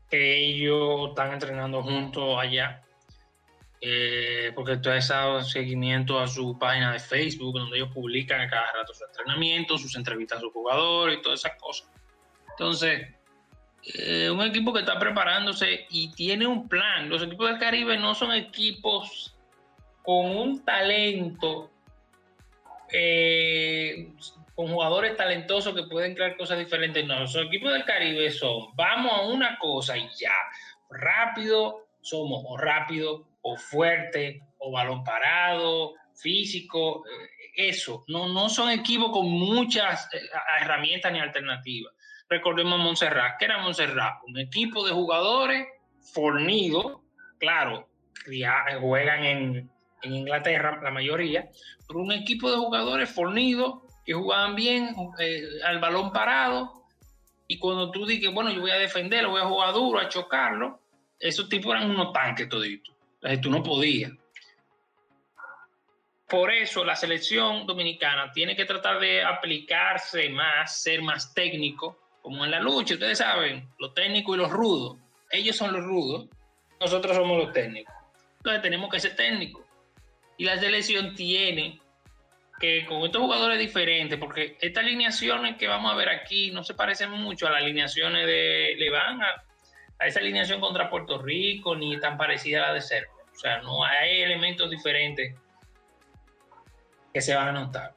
que 0.09 0.37
ellos 0.37 1.09
están 1.09 1.33
entrenando 1.33 1.83
juntos 1.83 2.39
allá. 2.39 2.85
Eh, 3.81 4.51
porque 4.55 4.75
tú 4.77 4.89
has 4.89 5.07
dado 5.07 5.41
seguimiento 5.41 6.19
a 6.19 6.27
su 6.27 6.57
página 6.59 6.91
de 6.91 6.99
Facebook, 6.99 7.53
donde 7.57 7.77
ellos 7.77 7.91
publican 7.93 8.41
a 8.41 8.49
cada 8.49 8.73
rato 8.73 8.93
sus 8.93 9.07
entrenamientos, 9.07 9.81
sus 9.81 9.95
entrevistas 9.95 10.39
a 10.39 10.41
sus 10.41 10.51
jugadores 10.51 11.17
y 11.17 11.21
todas 11.21 11.39
esas 11.39 11.57
cosas. 11.57 11.89
Entonces, 12.51 13.07
eh, 13.83 14.29
un 14.29 14.41
equipo 14.41 14.73
que 14.73 14.81
está 14.81 14.99
preparándose 14.99 15.87
y 15.89 16.11
tiene 16.11 16.45
un 16.45 16.67
plan. 16.67 17.09
Los 17.09 17.23
equipos 17.23 17.49
del 17.49 17.59
Caribe 17.59 17.97
no 17.97 18.13
son 18.13 18.33
equipos 18.33 19.33
con 20.03 20.25
un 20.35 20.65
talento, 20.65 21.71
eh, 22.91 24.11
con 24.55 24.67
jugadores 24.67 25.15
talentosos 25.15 25.73
que 25.73 25.83
pueden 25.83 26.15
crear 26.15 26.35
cosas 26.35 26.59
diferentes. 26.59 27.05
No, 27.05 27.21
los 27.21 27.35
equipos 27.37 27.71
del 27.71 27.85
Caribe 27.85 28.29
son, 28.29 28.75
vamos 28.75 29.13
a 29.13 29.21
una 29.21 29.57
cosa 29.57 29.97
y 29.97 30.09
ya, 30.19 30.33
rápido, 30.89 31.87
somos 32.01 32.43
o 32.45 32.57
rápido, 32.57 33.28
o 33.41 33.57
fuerte, 33.57 34.41
o 34.57 34.71
balón 34.71 35.03
parado, 35.03 35.93
físico, 36.15 37.03
eh, 37.07 37.69
eso. 37.69 38.03
No, 38.07 38.27
no 38.27 38.49
son 38.49 38.69
equipos 38.69 39.11
con 39.11 39.29
muchas 39.29 40.09
herramientas 40.61 41.11
ni 41.11 41.19
alternativas 41.19 41.93
recordemos 42.29 42.79
a 42.79 42.83
Montserrat. 42.83 43.37
¿Qué 43.37 43.45
era 43.45 43.57
Montserrat? 43.57 44.21
Un 44.27 44.39
equipo 44.39 44.85
de 44.85 44.93
jugadores 44.93 45.67
fornidos, 46.13 46.99
claro, 47.39 47.89
ya 48.31 48.65
juegan 48.79 49.25
en, 49.25 49.71
Inglaterra 50.01 50.79
la 50.81 50.91
mayoría, 50.91 51.49
pero 51.85 51.99
un 51.99 52.13
equipo 52.13 52.49
de 52.49 52.55
jugadores 52.55 53.13
fornidos 53.13 53.81
que 54.05 54.13
jugaban 54.13 54.55
bien 54.55 54.95
eh, 55.19 55.43
al 55.65 55.79
balón 55.79 56.13
parado. 56.13 56.85
Y 57.49 57.59
cuando 57.59 57.91
tú 57.91 58.05
dices, 58.05 58.33
bueno, 58.33 58.49
yo 58.49 58.61
voy 58.61 58.71
a 58.71 58.77
defenderlo, 58.77 59.31
voy 59.31 59.41
a 59.41 59.47
jugar 59.47 59.73
duro, 59.73 59.99
a 59.99 60.07
chocarlo, 60.07 60.79
esos 61.19 61.49
tipos 61.49 61.75
eran 61.75 61.91
unos 61.91 62.13
tanques 62.13 62.47
toditos. 62.47 62.95
Tú 63.41 63.49
no 63.49 63.61
podías. 63.63 64.11
Por 66.27 66.51
eso 66.51 66.85
la 66.85 66.95
selección 66.95 67.65
dominicana 67.65 68.31
tiene 68.31 68.55
que 68.55 68.65
tratar 68.65 68.99
de 68.99 69.23
aplicarse 69.23 70.29
más, 70.29 70.81
ser 70.81 71.01
más 71.01 71.33
técnico, 71.33 71.99
como 72.21 72.45
en 72.45 72.51
la 72.51 72.59
lucha, 72.59 72.93
ustedes 72.93 73.17
saben, 73.17 73.67
los 73.79 73.93
técnicos 73.95 74.35
y 74.35 74.39
los 74.39 74.51
rudos. 74.51 74.97
Ellos 75.31 75.55
son 75.55 75.73
los 75.73 75.83
rudos, 75.83 76.27
nosotros 76.79 77.15
somos 77.15 77.37
los 77.37 77.51
técnicos. 77.51 77.93
Entonces 78.37 78.61
tenemos 78.61 78.91
que 78.91 78.99
ser 78.99 79.15
técnicos. 79.15 79.65
Y 80.37 80.45
la 80.45 80.57
selección 80.57 81.15
tiene 81.15 81.81
que 82.59 82.85
con 82.85 83.03
estos 83.05 83.21
jugadores 83.21 83.57
diferentes, 83.57 84.19
porque 84.19 84.57
estas 84.61 84.83
alineaciones 84.83 85.57
que 85.57 85.67
vamos 85.67 85.91
a 85.91 85.95
ver 85.95 86.09
aquí 86.09 86.51
no 86.51 86.63
se 86.63 86.73
parecen 86.73 87.09
mucho 87.11 87.47
a 87.47 87.51
las 87.51 87.63
alineaciones 87.63 88.27
de 88.27 88.75
Le 88.77 88.89
van 88.91 89.21
a, 89.21 89.43
a 89.99 90.07
esa 90.07 90.19
alineación 90.19 90.59
contra 90.59 90.89
Puerto 90.89 91.21
Rico, 91.21 91.75
ni 91.75 91.99
tan 91.99 92.17
parecida 92.17 92.63
a 92.63 92.67
la 92.67 92.73
de 92.75 92.81
Serbia. 92.81 93.11
O 93.31 93.35
sea, 93.35 93.61
no 93.61 93.83
hay 93.83 94.21
elementos 94.21 94.69
diferentes 94.69 95.35
que 97.13 97.21
se 97.21 97.35
van 97.35 97.49
a 97.49 97.51
notar. 97.51 97.93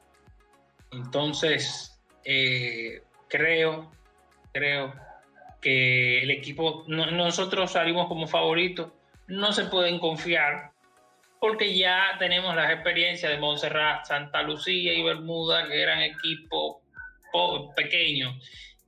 Entonces, 0.91 1.99
eh, 2.23 3.01
creo 3.27 3.91
creo 4.53 4.93
que 5.59 6.23
el 6.23 6.31
equipo, 6.31 6.85
nosotros 6.87 7.71
salimos 7.71 8.07
como 8.07 8.27
favoritos, 8.27 8.91
no 9.27 9.51
se 9.51 9.65
pueden 9.65 9.99
confiar 9.99 10.71
porque 11.39 11.75
ya 11.75 12.15
tenemos 12.19 12.55
las 12.55 12.71
experiencias 12.71 13.29
de 13.31 13.37
Montserrat, 13.37 14.05
Santa 14.05 14.43
Lucía 14.43 14.93
y 14.93 15.03
Bermuda, 15.03 15.67
que 15.67 15.81
eran 15.81 16.01
equipos 16.01 16.77
pequeños. 17.75 18.33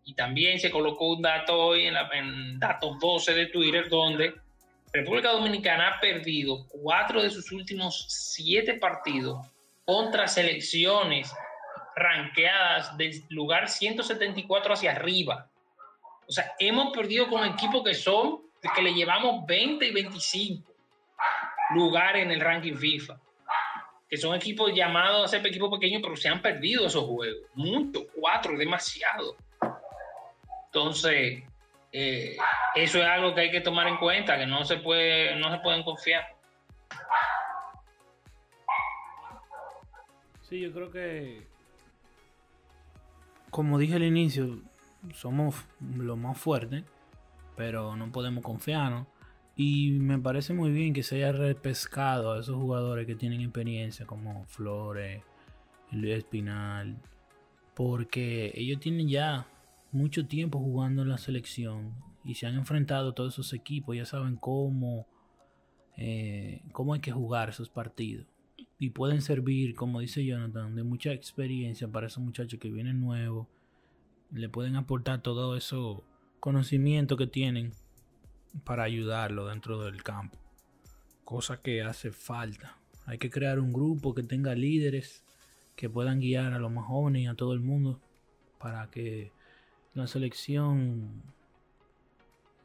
Y 0.06 0.14
también 0.14 0.60
se 0.60 0.70
colocó 0.70 1.14
un 1.14 1.22
dato 1.24 1.58
hoy 1.58 1.88
en, 1.88 2.60
datos 2.60 2.99
12 2.99 3.34
de 3.34 3.47
Twitter, 3.47 3.89
donde 3.89 4.36
República 4.93 5.32
Dominicana 5.32 5.89
ha 5.89 5.99
perdido 5.99 6.68
cuatro 6.68 7.22
de 7.22 7.32
sus 7.32 7.51
últimos 7.51 8.06
siete 8.08 8.76
partidos 8.76 9.45
contra 9.84 10.28
selecciones 10.28 11.34
ranqueadas 11.95 12.95
del 12.97 13.24
lugar 13.30 13.68
174 13.68 14.74
hacia 14.74 14.91
arriba. 14.91 15.49
O 16.28 16.32
sea, 16.32 16.53
hemos 16.60 16.95
perdido 16.95 17.28
con 17.28 17.43
equipos 17.43 17.84
que 17.84 17.95
son, 17.95 18.41
que 18.76 18.82
le 18.82 18.93
llevamos 18.93 19.45
20 19.45 19.88
y 19.88 19.91
25 19.91 20.72
lugares 21.74 22.24
en 22.24 22.32
el 22.32 22.41
ranking 22.41 22.76
FIFA. 22.76 23.20
Que 24.08 24.18
son 24.18 24.36
equipos 24.36 24.72
llamados 24.74 25.26
a 25.26 25.28
ser 25.28 25.45
equipos 25.47 25.72
pequeños, 25.72 26.01
pero 26.03 26.16
se 26.16 26.30
han 26.30 26.41
perdido 26.41 26.86
esos 26.86 27.06
juegos. 27.06 27.49
Mucho, 27.56 28.06
cuatro, 28.14 28.56
demasiado. 28.56 29.36
Entonces, 30.76 31.41
eh, 31.93 32.36
eso 32.76 32.97
es 32.97 33.05
algo 33.05 33.34
que 33.34 33.39
hay 33.39 33.49
que 33.49 33.61
tomar 33.61 33.88
en 33.88 33.95
cuenta, 33.95 34.38
que 34.38 34.45
no 34.45 34.65
se, 34.65 34.76
puede, 34.76 35.39
no 35.39 35.49
se 35.49 35.59
pueden 35.59 35.84
confiar. 35.84 36.26
Sí, 40.41 40.59
yo 40.59 40.73
creo 40.73 40.91
que, 40.91 41.47
como 43.51 43.78
dije 43.78 43.95
al 43.95 44.03
inicio, 44.03 44.59
somos 45.13 45.55
lo 45.80 46.17
más 46.17 46.38
fuerte, 46.38 46.84
pero 47.55 47.95
no 47.95 48.11
podemos 48.11 48.43
confiarnos. 48.43 49.07
Y 49.55 49.91
me 49.91 50.19
parece 50.19 50.53
muy 50.53 50.71
bien 50.71 50.93
que 50.93 51.03
se 51.03 51.15
haya 51.15 51.32
repescado 51.32 52.34
a 52.34 52.41
esos 52.41 52.57
jugadores 52.57 53.07
que 53.07 53.15
tienen 53.15 53.39
experiencia, 53.39 54.05
como 54.05 54.43
Flores, 54.47 55.23
Luis 55.91 56.17
Espinal, 56.17 56.97
porque 57.73 58.51
ellos 58.55 58.82
tienen 58.82 59.07
ya 59.07 59.47
mucho 59.95 60.27
tiempo 60.27 60.59
jugando 60.59 61.01
en 61.01 61.09
la 61.09 61.17
selección 61.17 61.93
y 62.23 62.35
se 62.35 62.47
han 62.47 62.55
enfrentado 62.55 63.13
todos 63.13 63.33
esos 63.33 63.53
equipos, 63.53 63.95
ya 63.95 64.05
saben 64.05 64.35
cómo, 64.35 65.07
eh, 65.97 66.61
cómo 66.71 66.93
hay 66.93 66.99
que 66.99 67.11
jugar 67.11 67.49
esos 67.49 67.69
partidos. 67.69 68.27
Y 68.77 68.89
pueden 68.89 69.21
servir, 69.21 69.73
como 69.75 70.01
dice 70.01 70.25
Jonathan, 70.25 70.75
de 70.75 70.83
mucha 70.83 71.13
experiencia 71.13 71.87
para 71.87 72.07
esos 72.07 72.23
muchachos 72.23 72.59
que 72.59 72.71
vienen 72.71 72.99
nuevos 72.99 73.47
le 74.31 74.49
pueden 74.49 74.75
aportar 74.75 75.21
todo 75.21 75.55
eso 75.55 76.03
conocimiento 76.39 77.15
que 77.17 77.27
tienen 77.27 77.71
para 78.63 78.83
ayudarlo 78.83 79.47
dentro 79.47 79.81
del 79.83 80.03
campo. 80.03 80.37
Cosa 81.23 81.61
que 81.61 81.81
hace 81.81 82.11
falta. 82.11 82.77
Hay 83.05 83.17
que 83.17 83.29
crear 83.29 83.59
un 83.59 83.71
grupo 83.71 84.13
que 84.13 84.23
tenga 84.23 84.55
líderes 84.55 85.23
que 85.75 85.89
puedan 85.89 86.19
guiar 86.19 86.53
a 86.53 86.59
los 86.59 86.71
más 86.71 86.85
jóvenes 86.85 87.23
y 87.23 87.27
a 87.27 87.35
todo 87.35 87.53
el 87.53 87.61
mundo 87.61 88.01
para 88.59 88.89
que 88.89 89.31
la 89.95 90.07
selección 90.07 91.23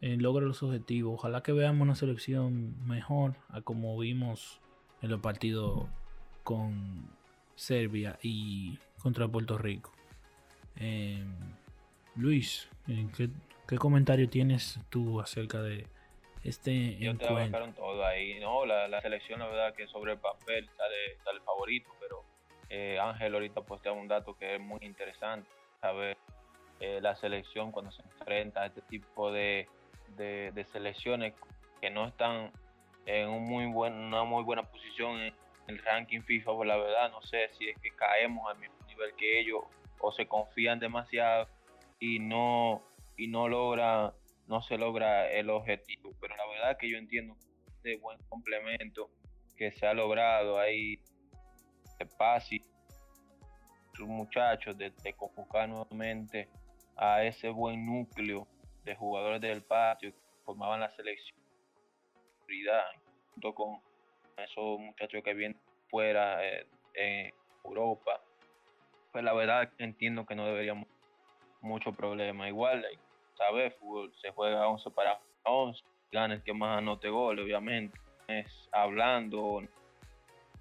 eh, 0.02 0.16
logre 0.18 0.44
los 0.44 0.62
objetivos. 0.62 1.14
Ojalá 1.14 1.42
que 1.42 1.52
veamos 1.52 1.82
una 1.82 1.94
selección 1.94 2.76
mejor 2.86 3.36
a 3.48 3.62
como 3.62 3.96
vimos 3.98 4.60
en 5.00 5.10
los 5.10 5.20
partidos 5.20 5.86
con 6.42 7.08
Serbia 7.54 8.18
y 8.22 8.78
contra 9.00 9.28
Puerto 9.28 9.56
Rico. 9.56 9.92
Eh, 10.76 11.24
Luis, 12.16 12.68
¿qué, 13.16 13.76
comentario 13.78 14.28
tienes 14.28 14.80
tú 14.88 15.20
acerca 15.20 15.62
de 15.62 15.86
este 16.42 16.96
Yo 16.98 17.12
encuentro? 17.12 17.64
te 17.66 17.72
todo 17.72 18.04
ahí. 18.04 18.40
No, 18.40 18.66
la, 18.66 19.00
selección, 19.00 19.38
la 19.38 19.46
verdad, 19.46 19.74
que 19.74 19.86
sobre 19.86 20.12
el 20.12 20.18
papel 20.18 20.68
sale, 20.76 21.16
sale 21.22 21.40
favorito, 21.42 21.90
pero 22.00 22.24
eh, 22.68 22.98
Ángel 22.98 23.34
ahorita 23.34 23.60
postea 23.60 23.92
un 23.92 24.08
dato 24.08 24.36
que 24.36 24.56
es 24.56 24.60
muy 24.60 24.80
interesante, 24.82 25.48
saber 25.80 26.16
eh, 26.80 26.98
la 27.02 27.14
selección 27.14 27.72
cuando 27.72 27.92
se 27.92 28.02
enfrenta 28.02 28.62
a 28.62 28.66
este 28.66 28.80
tipo 28.82 29.30
de, 29.30 29.68
de, 30.16 30.66
selecciones 30.72 31.34
que 31.80 31.90
no 31.90 32.06
están 32.08 32.52
en 33.06 33.28
un 33.28 33.44
muy 33.44 33.66
buen, 33.66 33.92
una 33.92 34.24
muy 34.24 34.42
buena 34.44 34.62
posición 34.62 35.20
en 35.20 35.34
el 35.66 35.78
ranking 35.78 36.22
FIFA, 36.22 36.52
pues 36.54 36.68
la 36.68 36.76
verdad 36.76 37.10
no 37.10 37.20
sé 37.22 37.50
si 37.58 37.68
es 37.68 37.78
que 37.80 37.90
caemos 37.90 38.50
al 38.50 38.58
mismo 38.58 38.76
nivel 38.86 39.14
que 39.16 39.40
ellos 39.40 39.60
o 40.00 40.10
se 40.10 40.26
confían 40.26 40.78
demasiado 40.78 41.46
y 41.98 42.18
no, 42.18 42.82
y 43.16 43.28
no 43.28 43.46
logra, 43.48 44.14
no 44.46 44.62
se 44.62 44.78
logra 44.78 45.30
el 45.30 45.50
objetivo. 45.50 46.14
Pero 46.18 46.34
la 46.36 46.46
verdad 46.46 46.78
que 46.78 46.90
yo 46.90 46.96
entiendo 46.96 47.36
de 47.82 47.96
buen 47.98 48.18
complemento 48.28 49.10
que 49.56 49.70
se 49.70 49.86
ha 49.86 49.92
logrado 49.92 50.58
ahí 50.58 50.96
de 51.98 52.06
Pasi, 52.06 52.62
sus 53.92 54.08
muchachos, 54.08 54.78
de, 54.78 54.90
de, 54.90 55.14
nuevamente 55.68 56.48
a 57.00 57.24
ese 57.24 57.48
buen 57.48 57.86
núcleo 57.86 58.46
de 58.84 58.94
jugadores 58.94 59.40
del 59.40 59.62
patio 59.62 60.12
que 60.12 60.18
formaban 60.44 60.80
la 60.80 60.94
selección 60.94 61.40
junto 63.32 63.54
con 63.54 63.80
esos 64.36 64.78
muchachos 64.78 65.22
que 65.22 65.34
vienen 65.34 65.58
fuera 65.88 66.40
eh, 66.94 67.32
Europa. 67.64 68.20
Pues 69.12 69.24
la 69.24 69.32
verdad 69.32 69.70
entiendo 69.78 70.26
que 70.26 70.34
no 70.34 70.46
deberíamos 70.46 70.86
mucho 71.60 71.92
problema. 71.92 72.48
Igual, 72.48 72.82
like, 72.82 73.00
¿sabes? 73.36 73.74
Fútbol 73.76 74.12
se 74.20 74.30
juega 74.30 74.68
11 74.68 74.90
para 74.90 75.20
11, 75.44 75.82
gana 76.12 76.34
el 76.34 76.42
que 76.42 76.52
más 76.52 76.78
anote 76.78 77.08
gol, 77.08 77.38
obviamente. 77.38 77.98
Es 78.28 78.68
hablando 78.72 79.62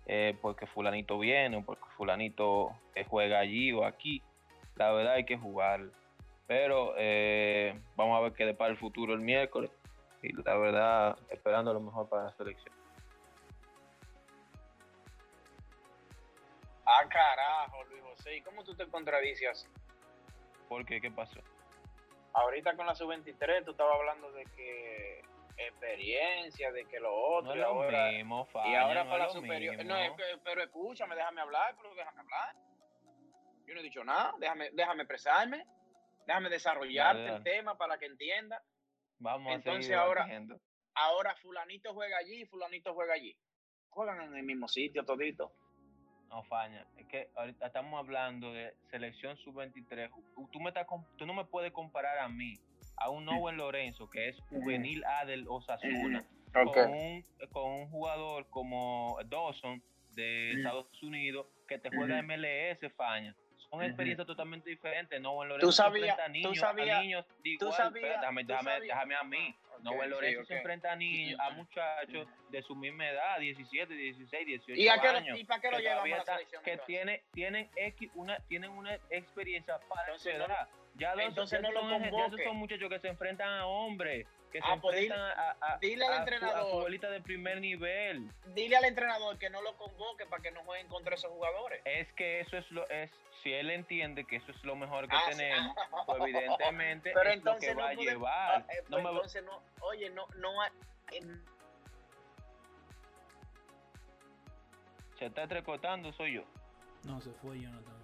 eh, 0.07 0.35
porque 0.41 0.65
fulanito 0.65 1.19
viene 1.19 1.61
porque 1.61 1.85
fulanito 1.95 2.71
eh, 2.95 3.05
juega 3.07 3.39
allí 3.39 3.71
o 3.71 3.85
aquí. 3.85 4.23
La 4.75 4.91
verdad 4.91 5.13
hay 5.13 5.25
que 5.25 5.37
jugar. 5.37 5.81
Pero 6.49 6.95
eh, 6.97 7.79
vamos 7.95 8.17
a 8.17 8.21
ver 8.21 8.33
qué 8.33 8.43
depara 8.43 8.71
el 8.71 8.77
futuro 8.79 9.13
el 9.13 9.19
miércoles. 9.19 9.69
Y 10.23 10.33
la 10.41 10.57
verdad, 10.57 11.15
esperando 11.29 11.71
lo 11.71 11.79
mejor 11.79 12.09
para 12.09 12.23
la 12.23 12.33
selección. 12.33 12.73
Ah, 16.87 17.07
carajo, 17.07 17.83
Luis 17.83 18.01
José. 18.01 18.37
¿Y 18.37 18.41
cómo 18.41 18.63
tú 18.63 18.73
te 18.75 18.87
contradices? 18.87 19.69
¿Por 20.67 20.83
qué? 20.87 20.99
¿Qué 20.99 21.11
pasó? 21.11 21.39
Ahorita 22.33 22.75
con 22.75 22.87
la 22.87 22.95
sub-23 22.95 23.63
tú 23.65 23.71
estabas 23.71 23.97
hablando 23.99 24.31
de 24.31 24.43
que 24.55 25.21
experiencia, 25.55 26.71
de 26.71 26.85
que 26.85 26.99
lo 26.99 27.13
otro, 27.13 27.49
No 27.51 27.55
y 27.55 27.59
lo 27.59 27.65
ahora, 27.67 28.09
mismo, 28.09 28.47
y 28.49 28.51
Fania, 28.53 28.81
ahora 28.81 29.03
no 29.03 29.09
para 29.11 29.23
la 29.25 29.29
superior. 29.29 29.77
mismo. 29.77 29.93
No, 29.93 30.15
pero 30.43 30.63
escúchame, 30.63 31.15
déjame 31.15 31.41
hablar, 31.41 31.75
pero 31.77 31.93
déjame 31.93 32.21
hablar. 32.21 32.55
Yo 33.67 33.73
no 33.75 33.81
he 33.81 33.83
dicho 33.83 34.03
nada, 34.03 34.33
déjame, 34.39 34.71
déjame 34.71 35.03
expresarme, 35.03 35.63
déjame 36.29 36.49
desarrollarte 36.49 37.25
el 37.27 37.43
tema 37.43 37.75
para 37.75 37.97
que 37.97 38.05
entienda. 38.05 38.61
Vamos 39.17 39.51
Entonces 39.53 39.91
a 39.95 40.01
ahora-. 40.01 40.27
Ahora 40.93 41.35
fulanito 41.41 41.93
juega 41.93 42.17
allí, 42.17 42.45
fulanito 42.45 42.93
juega 42.93 43.13
allí. 43.15 43.35
Juegan 43.89 44.21
en 44.21 44.35
el 44.35 44.43
mismo 44.43 44.67
sitio 44.67 45.03
todito. 45.03 45.51
No, 46.29 46.43
Faña, 46.43 46.85
es 46.97 47.07
que 47.07 47.31
ahorita 47.35 47.65
estamos 47.65 47.97
hablando 47.97 48.53
de 48.53 48.75
selección 48.91 49.35
sub-23. 49.37 50.11
Tú, 50.35 50.47
tú 50.51 50.59
me 50.59 50.69
estás 50.69 50.85
com- 50.85 51.03
tú 51.17 51.25
no 51.25 51.33
me 51.33 51.45
puedes 51.45 51.71
comparar 51.71 52.19
a 52.19 52.29
mí, 52.29 52.53
a 52.97 53.09
un 53.09 53.27
Owen 53.27 53.57
Lorenzo, 53.57 54.07
que 54.11 54.29
es 54.29 54.39
juvenil 54.49 55.03
A 55.05 55.25
del 55.25 55.47
Osasuna, 55.47 56.23
con, 56.53 56.91
un, 56.93 57.23
con 57.51 57.71
un 57.71 57.89
jugador 57.89 58.47
como 58.51 59.17
Dawson 59.25 59.81
de. 60.11 60.51
Estados 60.51 60.85
Unidos, 61.01 61.47
que 61.67 61.79
te 61.79 61.89
juega. 61.89 62.21
MLS, 62.21 62.93
Faña. 62.95 63.35
Son 63.69 63.83
experiencias 63.83 64.25
totalmente 64.25 64.69
diferentes. 64.69 65.21
No, 65.21 65.43
Lorenzo 65.45 65.67
Tú 65.67 65.71
se 65.71 65.77
sabías- 65.83 66.09
enfrenta 66.09 66.23
a 66.23 66.27
tú 66.27 66.31
niños, 66.33 66.57
sabías- 66.59 66.97
a 66.97 67.01
niños 67.01 67.25
tú 67.59 67.65
déjame, 67.67 68.43
tú 68.43 68.47
déjame- 68.53 68.79
déjame 68.81 69.15
a 69.15 69.23
mí. 69.23 69.55
No, 69.83 69.91
Ok, 69.91 70.03
el 70.03 70.09
Lorenzo 70.09 70.41
sí, 70.41 70.47
se 70.47 70.57
enfrenta 70.57 70.91
a 70.91 70.95
niños, 70.97 71.39
a 71.39 71.51
muchachos 71.51 72.27
de 72.49 72.61
su 72.63 72.75
misma 72.75 73.07
edad, 73.09 73.39
17, 73.39 73.93
16, 73.93 74.45
18 74.45 74.81
¿Y, 74.81 74.87
a 74.89 74.99
qué 74.99 75.07
lo- 75.11 75.17
años 75.19 75.39
¿Y 75.39 75.43
para 75.45 75.61
qué 75.61 75.71
lo 75.71 75.77
todavía 75.77 76.15
a 76.15 76.17
la 76.17 76.25
selección? 76.25 76.63
que 76.63 76.77
tiene, 76.79 77.23
tienen 77.31 77.69
X, 77.75 78.09
una, 78.15 78.39
tienen 78.47 78.71
una 78.71 78.95
experiencia 79.09 79.79
para 79.87 80.01
Entonces 80.03 80.33
su 80.33 80.39
no- 80.39 80.45
edad. 80.45 80.67
Ya 80.95 81.15
los, 81.15 81.25
entonces 81.27 81.61
no 81.61 81.71
lo 81.71 81.79
son, 81.81 81.89
ya 82.01 82.07
esos 82.07 82.11
convoque. 82.21 82.43
son 82.43 82.57
muchachos 82.57 82.89
que 82.89 82.99
se 82.99 83.07
enfrentan 83.07 83.47
a 83.49 83.65
hombres, 83.67 84.27
que 84.51 84.59
se 84.59 84.67
Ah, 84.67 84.77
pues 84.81 84.95
dile- 84.99 85.13
a, 85.15 85.55
a, 85.61 85.77
dile 85.77 86.05
al 86.05 86.13
a 86.13 86.17
entrenador. 86.17 86.71
futbolistas 86.71 87.11
de 87.11 87.21
primer 87.21 87.59
nivel. 87.61 88.29
Dile 88.55 88.77
al 88.77 88.85
entrenador 88.85 89.37
que 89.37 89.49
no 89.49 89.61
lo 89.61 89.75
convoque 89.77 90.25
para 90.25 90.41
que 90.41 90.51
no 90.51 90.63
jueguen 90.63 90.87
contra 90.87 91.15
esos 91.15 91.31
jugadores. 91.31 91.81
Es 91.85 92.11
que 92.13 92.39
eso 92.39 92.57
es 92.57 92.69
lo, 92.71 92.87
es, 92.89 93.11
si 93.43 93.53
él 93.53 93.69
entiende 93.69 94.25
que 94.25 94.37
eso 94.37 94.51
es 94.51 94.63
lo 94.63 94.75
mejor 94.75 95.07
que 95.07 95.15
Ah, 95.15 95.21
sí. 95.31 95.37
tenemos, 95.37 95.75
pues 96.05 96.19
evidentemente 96.23 97.11
Pero 97.13 97.29
es 97.29 97.35
entonces 97.37 97.69
lo 97.69 97.75
que 97.77 97.81
va 97.83 97.93
no 97.93 97.99
a 98.01 98.03
llevar. 98.03 98.65
Ah, 98.67 98.73
eh, 98.73 98.81
No 98.83 98.89
pues 98.89 99.03
me 99.03 99.03
va- 99.09 99.15
entonces 99.15 99.43
no, 99.43 99.61
oye, 99.81 100.09
no, 100.09 100.27
no 100.37 100.61
hay, 100.61 100.71
en- 101.11 101.43
se 105.17 105.25
está 105.25 105.43
entrecotando, 105.43 106.11
soy 106.13 106.35
yo. 106.35 106.43
No, 107.03 107.19
se 107.21 107.31
fue 107.33 107.59
Jonathan. 107.59 107.95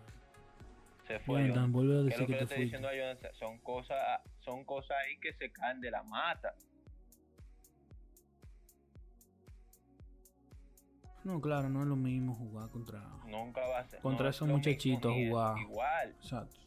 Se 1.07 1.19
fue. 1.19 1.41
Jonathan, 1.43 1.71
vuelve 1.71 1.93
a 1.93 1.95
¿Qué 1.95 2.01
es 2.01 2.05
decir 2.05 2.21
lo 2.21 2.27
que 2.27 2.27
que 2.27 2.33
le 2.33 2.37
te 2.39 2.43
estoy 2.43 2.57
fuiste. 2.57 2.63
diciendo 2.77 2.87
a 2.89 2.93
Jonathan? 2.93 3.31
Son 3.35 3.57
cosas, 3.59 4.21
son 4.45 4.63
cosas 4.63 4.95
ahí 5.05 5.17
que 5.19 5.33
se 5.33 5.51
caen 5.51 5.81
de 5.81 5.91
la 5.91 6.03
mata. 6.03 6.53
No, 11.23 11.41
claro, 11.41 11.69
no 11.69 11.81
es 11.81 11.87
lo 11.87 11.95
mismo 11.95 12.35
jugar 12.35 12.69
contra. 12.69 12.99
Nunca 13.25 13.61
va 13.67 13.79
a 13.79 13.83
ser. 13.85 13.99
Contra 14.01 14.25
no 14.25 14.29
esos 14.29 14.47
muchachitos 14.47 15.11
jugar. 15.11 15.57
Igual. 15.57 16.09
Exacto. 16.21 16.59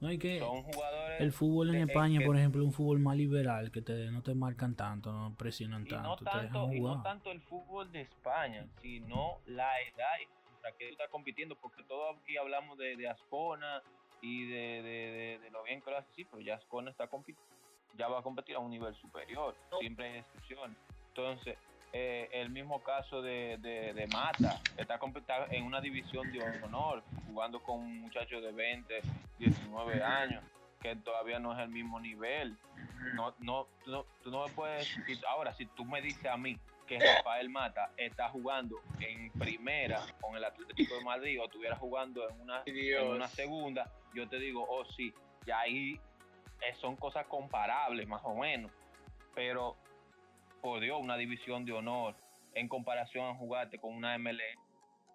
No 0.00 0.06
hay 0.06 0.18
que. 0.18 0.38
Son 0.38 0.62
jugadores. 0.62 1.20
El 1.20 1.32
fútbol 1.32 1.70
en 1.74 1.86
de- 1.86 1.92
España, 1.92 2.20
que- 2.20 2.24
por 2.26 2.36
ejemplo, 2.36 2.60
es 2.62 2.66
un 2.68 2.72
fútbol 2.72 3.00
más 3.00 3.16
liberal, 3.16 3.72
que 3.72 3.82
te, 3.82 4.08
no 4.12 4.22
te 4.22 4.32
marcan 4.36 4.76
tanto, 4.76 5.12
no 5.12 5.34
presionan 5.36 5.84
y 5.84 5.90
no, 5.90 5.96
tanto, 6.16 6.16
te 6.18 6.24
dejan 6.24 6.42
tanto, 6.52 6.72
y 6.72 6.80
no 6.80 6.88
jugar. 6.90 7.02
tanto 7.02 7.32
el 7.32 7.40
fútbol 7.42 7.90
de 7.90 8.02
España, 8.02 8.64
sino 8.80 9.40
la 9.46 9.80
edad 9.80 10.14
contra 10.52 10.70
que 10.78 10.86
tú 10.86 10.92
estás 10.92 11.08
compitiendo, 11.10 11.56
porque 11.56 11.82
todos 11.82 12.16
aquí 12.22 12.36
hablamos 12.36 12.78
de, 12.78 12.96
de 12.96 13.08
Ascona 13.08 13.82
y 14.22 14.46
de, 14.48 14.82
de, 14.82 14.82
de- 14.82 15.38
de 15.40 15.50
lo 15.50 15.62
bien 15.64 15.82
que 15.82 15.90
lo 15.90 15.98
hace, 15.98 16.12
sí, 16.14 16.24
pero 16.26 16.42
ya 16.42 16.56
Ascona 16.56 16.90
está 16.90 17.08
ya 17.94 18.08
va 18.08 18.20
a 18.20 18.22
competir 18.22 18.56
a 18.56 18.60
un 18.60 18.70
nivel 18.70 18.94
superior, 18.96 19.56
siempre 19.80 20.06
hay 20.08 20.18
excepciones. 20.20 20.78
Entonces, 21.08 21.58
eh, 21.92 22.28
el 22.32 22.50
mismo 22.50 22.82
caso 22.82 23.22
de, 23.22 23.58
de, 23.58 23.94
de 23.94 24.06
Mata, 24.06 24.60
está 24.76 24.98
en 25.50 25.64
una 25.64 25.80
división 25.80 26.30
de 26.30 26.40
honor, 26.40 27.02
jugando 27.26 27.62
con 27.62 27.80
un 27.80 28.00
muchacho 28.02 28.40
de 28.40 28.52
20, 28.52 29.04
19 29.38 30.02
años, 30.02 30.44
que 30.82 30.96
todavía 30.96 31.38
no 31.38 31.52
es 31.54 31.60
el 31.60 31.70
mismo 31.70 32.00
nivel. 32.00 32.58
No, 33.14 33.34
no, 33.40 33.66
tú 33.84 33.90
no, 33.90 34.04
tú 34.22 34.30
no 34.30 34.48
me 34.48 34.54
puedes. 34.54 34.88
si- 35.06 35.18
ahora, 35.26 35.54
si 35.54 35.66
tú 35.76 35.84
me 35.84 36.02
dices 36.02 36.26
a 36.26 36.36
mí 36.36 36.58
que 36.88 36.98
Rafael 36.98 37.48
Mata 37.50 37.92
está 37.96 38.28
jugando 38.30 38.80
en 39.00 39.30
primera 39.32 40.00
con 40.20 40.34
el 40.36 40.44
Atlético 40.44 40.96
de 40.96 41.04
Madrid 41.04 41.40
o 41.40 41.44
estuviera 41.44 41.76
jugando 41.76 42.28
en 42.28 42.40
una, 42.40 42.62
en 42.66 43.06
una 43.08 43.28
segunda, 43.28 43.92
yo 44.14 44.28
te 44.28 44.38
digo, 44.38 44.66
oh 44.68 44.84
sí, 44.86 45.12
ya 45.46 45.60
ahí 45.60 46.00
eh, 46.62 46.74
son 46.74 46.96
cosas 46.96 47.26
comparables 47.26 48.08
más 48.08 48.22
o 48.24 48.34
menos. 48.34 48.72
Pero, 49.34 49.76
por 50.60 50.80
Dios, 50.80 50.98
una 51.00 51.16
división 51.16 51.64
de 51.64 51.72
honor 51.72 52.16
en 52.54 52.66
comparación 52.66 53.26
a 53.26 53.34
jugarte 53.34 53.78
con 53.78 53.94
una 53.94 54.16
MLE. 54.18 54.56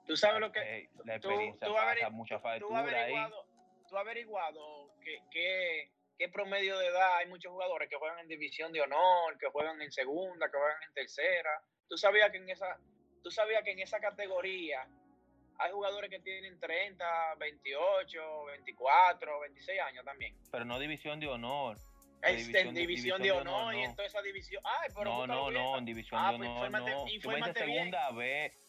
Tú 0.06 0.16
sabes 0.16 0.40
lo 0.40 0.52
que, 0.52 0.90
la 1.06 1.20
tú- 1.20 1.30
experiencia 1.30 1.68
tú 1.68 1.74
pasa 1.74 1.94
averi- 2.08 2.12
mucha 2.12 2.36
tú 2.38 2.42
factura 2.44 2.80
ahí. 2.80 2.88
averiguado, 2.94 3.46
tú 3.90 3.98
averiguado 3.98 4.90
que, 5.04 5.20
que- 5.32 5.90
qué 6.18 6.30
promedio 6.30 6.78
de 6.78 6.88
edad 6.88 7.18
hay 7.18 7.28
muchos 7.28 7.52
jugadores 7.52 7.90
que 7.90 7.96
juegan 7.96 8.20
en 8.20 8.28
división 8.28 8.72
de 8.72 8.82
honor, 8.82 9.38
que 9.38 9.48
juegan 9.48 9.82
en 9.82 9.92
segunda, 9.92 10.50
que 10.50 10.58
juegan 10.58 10.84
en 10.88 10.94
tercera. 10.94 11.62
Tú 11.90 11.98
sabías 11.98 12.32
que 12.32 12.38
en 12.38 12.50
esa, 12.50 12.78
tú 13.24 13.32
sabías 13.32 13.64
que 13.64 13.72
en 13.72 13.80
esa 13.80 14.00
categoría 14.00 14.88
hay 15.60 15.72
jugadores 15.72 16.10
que 16.10 16.20
tienen 16.20 16.60
30, 16.60 17.36
28, 17.36 18.46
24, 18.46 19.40
26 19.42 19.80
años 19.82 20.06
también. 20.06 20.36
Pero 20.52 20.66
no 20.66 20.80
división 20.80 21.20
de 21.20 21.28
honor. 21.28 21.78
Es 22.22 22.48
en 22.56 22.74
división, 22.74 23.22
de, 23.22 23.32
honor, 23.34 23.74
y 23.74 23.80
no. 23.80 23.84
en 23.84 23.96
toda 23.98 24.08
esa 24.08 24.22
división. 24.22 24.64
Ay, 24.66 24.90
pero 24.96 25.04
No, 25.04 25.28
no, 25.28 25.50
bien. 25.50 25.62
no, 25.62 25.78
en 25.78 25.84
división 25.86 26.22
Ah, 26.24 26.32
de 26.32 26.38
pues 26.38 26.50
honor 26.50 26.70
infórmate- 26.70 26.92
no. 26.92 27.08
Infórmate 27.10 27.66
bien. 27.66 27.84
segunda 27.84 28.08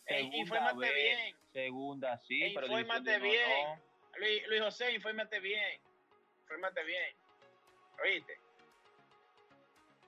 segunda 0.08 0.36
infórmate 0.36 0.92
bien. 0.92 1.36
segunda 1.52 2.18
sí, 2.18 2.40
pero 2.52 2.66
división 2.66 2.80
infórmate 2.80 3.18
bien. 3.20 3.82
Luis, 4.16 4.48
Luis 4.48 4.60
José, 4.62 4.92
infórmate 4.92 5.38
bien. 5.38 5.80
Infórmate 6.42 6.82
bien. 6.84 7.16
¿Oíste? 8.02 8.38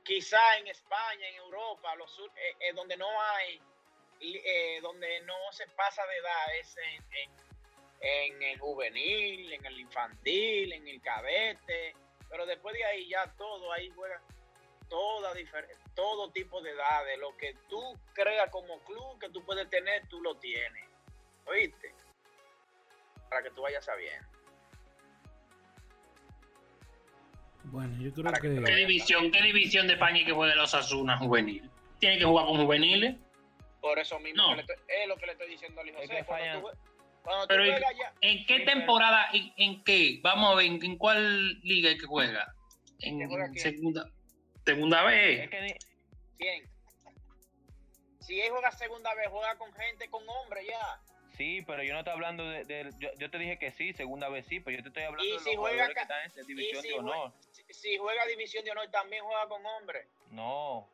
Quizá 0.02 0.58
en 0.58 0.68
España, 0.68 1.28
en 1.28 1.36
Europa, 1.36 1.94
los 1.96 2.18
eh, 2.36 2.56
eh, 2.60 2.72
donde 2.74 2.96
no 2.96 3.08
hay, 3.20 3.60
eh, 4.20 4.78
donde 4.80 5.20
no 5.22 5.34
se 5.50 5.66
pasa 5.68 6.06
de 6.06 6.16
edad, 6.16 6.56
es 6.60 6.76
en, 8.00 8.42
el 8.42 8.58
juvenil, 8.60 9.52
en 9.52 9.66
el 9.66 9.80
infantil, 9.80 10.72
en 10.72 10.86
el 10.86 11.00
cadete. 11.02 11.94
Pero 12.28 12.46
después 12.46 12.74
de 12.74 12.84
ahí 12.84 13.08
ya 13.08 13.32
todo, 13.36 13.72
ahí 13.72 13.90
juega 13.90 14.22
toda 14.88 15.34
todo 15.94 16.30
tipo 16.30 16.60
de 16.60 16.70
edades. 16.70 17.18
Lo 17.18 17.36
que 17.36 17.54
tú 17.68 17.98
creas 18.12 18.50
como 18.50 18.78
club 18.84 19.18
que 19.18 19.30
tú 19.30 19.44
puedes 19.44 19.68
tener, 19.70 20.06
tú 20.08 20.20
lo 20.20 20.36
tienes. 20.36 20.88
¿Oíste? 21.46 21.94
Para 23.28 23.42
que 23.42 23.50
tú 23.50 23.62
vayas 23.62 23.84
sabiendo. 23.84 24.35
Bueno, 27.70 27.96
yo 28.00 28.12
creo 28.12 28.32
que 28.32 28.62
¿Qué 28.64 28.76
división, 28.76 29.30
qué 29.30 29.42
división 29.42 29.86
de 29.86 29.94
España 29.94 30.24
que 30.24 30.32
juega 30.32 30.54
los 30.54 30.72
Asuna 30.74 31.18
juvenil? 31.18 31.68
Tiene 31.98 32.18
que 32.18 32.24
jugar 32.24 32.46
con 32.46 32.58
juveniles. 32.58 33.16
Por 33.80 33.98
eso 33.98 34.18
mismo 34.20 34.42
No. 34.42 34.48
que 34.50 34.54
le 34.56 34.60
estoy- 34.62 34.76
es 34.88 35.08
lo 35.08 35.16
que 35.16 35.26
le 35.26 35.32
estoy 35.32 35.48
diciendo 35.48 35.80
a 35.80 35.84
Luis 35.84 35.96
Es 36.00 36.10
que 36.10 36.24
Cuando 36.24 36.60
tú, 36.70 36.78
cuando 37.22 37.46
Pero 37.48 37.64
¿y- 37.66 37.70
juegas 37.70 37.92
ya, 37.98 38.12
¿En 38.20 38.46
qué 38.46 38.60
temporada? 38.60 39.28
¿En, 39.32 39.52
en 39.56 39.84
qué? 39.84 40.20
Vamos 40.22 40.52
a 40.52 40.54
ver, 40.56 40.66
¿en, 40.66 40.84
en 40.84 40.96
cuál 40.96 41.60
liga 41.62 41.90
es 41.90 42.00
que 42.00 42.06
juega? 42.06 42.54
En, 43.00 43.18
¿Que 43.18 43.26
juega 43.26 43.50
quién? 43.50 43.58
segunda, 43.62 44.08
segunda 44.64 45.00
Es 45.00 45.06
vez. 45.06 45.50
que 45.50 45.60
ni- 45.60 45.74
¿quién? 46.38 46.64
Si 48.20 48.40
él 48.40 48.50
juega 48.50 48.70
segunda 48.72 49.14
vez, 49.14 49.28
juega 49.28 49.56
con 49.56 49.72
gente, 49.74 50.08
con 50.08 50.22
hombres 50.28 50.66
ya. 50.68 51.00
sí, 51.36 51.62
pero 51.66 51.82
yo 51.84 51.92
no 51.92 51.98
estoy 52.00 52.14
hablando 52.14 52.48
de, 52.48 52.64
de- 52.64 52.90
yo, 52.98 53.08
yo 53.18 53.30
te 53.30 53.38
dije 53.38 53.58
que 53.58 53.70
sí, 53.72 53.92
segunda 53.92 54.28
vez 54.28 54.46
sí, 54.46 54.58
pero 54.60 54.78
yo 54.78 54.82
te 54.82 54.88
estoy 54.88 55.02
hablando 55.04 55.24
Y 55.24 55.32
de 55.32 55.38
si 55.40 55.50
los 55.50 55.56
juega 55.58 55.86
jugadores 55.86 55.94
que 55.96 56.02
están 56.02 56.20
en 56.22 56.26
esa 56.30 56.42
división 56.42 56.82
si 56.82 56.88
de 56.88 56.94
honor. 56.94 57.32
Si, 57.52 57.55
si 57.74 57.96
juega 57.98 58.24
división 58.26 58.64
de 58.64 58.70
honor, 58.72 58.88
también 58.90 59.24
juega 59.24 59.48
con 59.48 59.64
hombres. 59.64 60.06
No, 60.30 60.88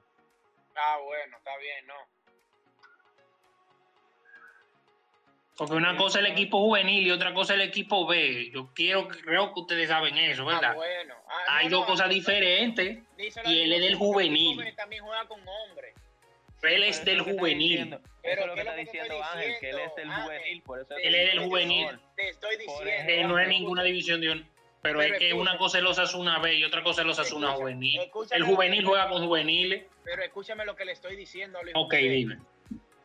Ah, 0.75 0.99
bueno, 1.05 1.37
está 1.37 1.57
bien, 1.59 1.87
no. 1.87 1.95
Porque 5.57 5.75
una 5.75 5.97
cosa 5.99 6.18
es 6.20 6.25
el 6.25 6.33
equipo 6.33 6.59
juvenil 6.61 7.07
y 7.07 7.11
otra 7.11 7.35
cosa 7.35 7.53
es 7.55 7.61
el 7.61 7.68
equipo 7.68 8.07
B. 8.07 8.51
Yo 8.53 8.70
quiero, 8.75 9.07
creo 9.09 9.53
que 9.53 9.61
ustedes 9.61 9.89
saben 9.89 10.16
eso, 10.16 10.49
Ah, 10.49 10.55
¿verdad? 10.55 10.75
bueno. 10.75 11.14
Ah, 11.29 11.59
Hay 11.59 11.66
no, 11.68 11.77
dos 11.79 11.81
no, 11.81 11.87
cosas 11.93 12.09
diferentes. 12.09 12.99
y 13.18 13.61
él 13.61 13.73
es 13.75 13.81
del 13.83 13.97
juvenil. 13.97 14.75
También 14.75 15.05
juega 15.05 15.27
con 15.29 15.41
hombres. 15.47 15.95
Él 16.62 16.83
es 16.85 17.05
del 17.05 17.20
juvenil. 17.20 17.99
Pero 18.23 18.33
Eso 18.33 18.41
es 18.41 18.47
lo 18.47 18.55
¿qué 18.55 18.55
que 18.55 18.61
es 18.61 18.66
está 18.66 18.77
diciendo 18.77 19.25
Ángel, 19.25 19.55
que 19.61 19.70
él 19.70 19.79
es 19.81 19.95
del 19.97 20.11
juvenil, 20.11 20.62
por 20.62 20.79
eso 20.79 20.95
Te 20.95 21.07
Él 21.09 21.14
es 21.16 21.27
del 21.35 21.45
juvenil. 21.45 22.01
Te 22.16 22.29
estoy 22.31 22.57
diciendo. 22.57 22.91
Él 23.09 23.29
no 23.29 23.39
es 23.39 23.49
ninguna 23.49 23.83
división 23.83 24.20
de 24.23 24.31
honor. 24.31 24.47
Pero, 24.83 24.99
Pero 24.99 25.14
es 25.14 25.20
que 25.20 25.33
una 25.33 25.57
cosa 25.59 25.78
es 25.78 25.85
los 25.85 25.97
Asuna 26.01 26.41
B 26.41 26.55
y 26.55 26.64
otra 26.64 26.83
cosa 26.83 27.03
es 27.03 27.07
los 27.07 27.18
Asuna 27.18 27.53
juvenil. 27.53 28.01
escúchame 28.01 28.37
El 28.37 28.43
juvenil 28.45 28.85
juega 28.85 29.09
con 29.09 29.24
juveniles. 29.24 29.87
Pero 30.03 30.22
escúchame 30.24 30.64
lo 30.64 30.74
que 30.74 30.85
le 30.85 30.93
estoy 30.93 31.14
diciendo 31.14 31.61
a 31.61 31.62
Luis 31.62 31.74
Ok, 31.76 31.95
dime. 31.95 32.39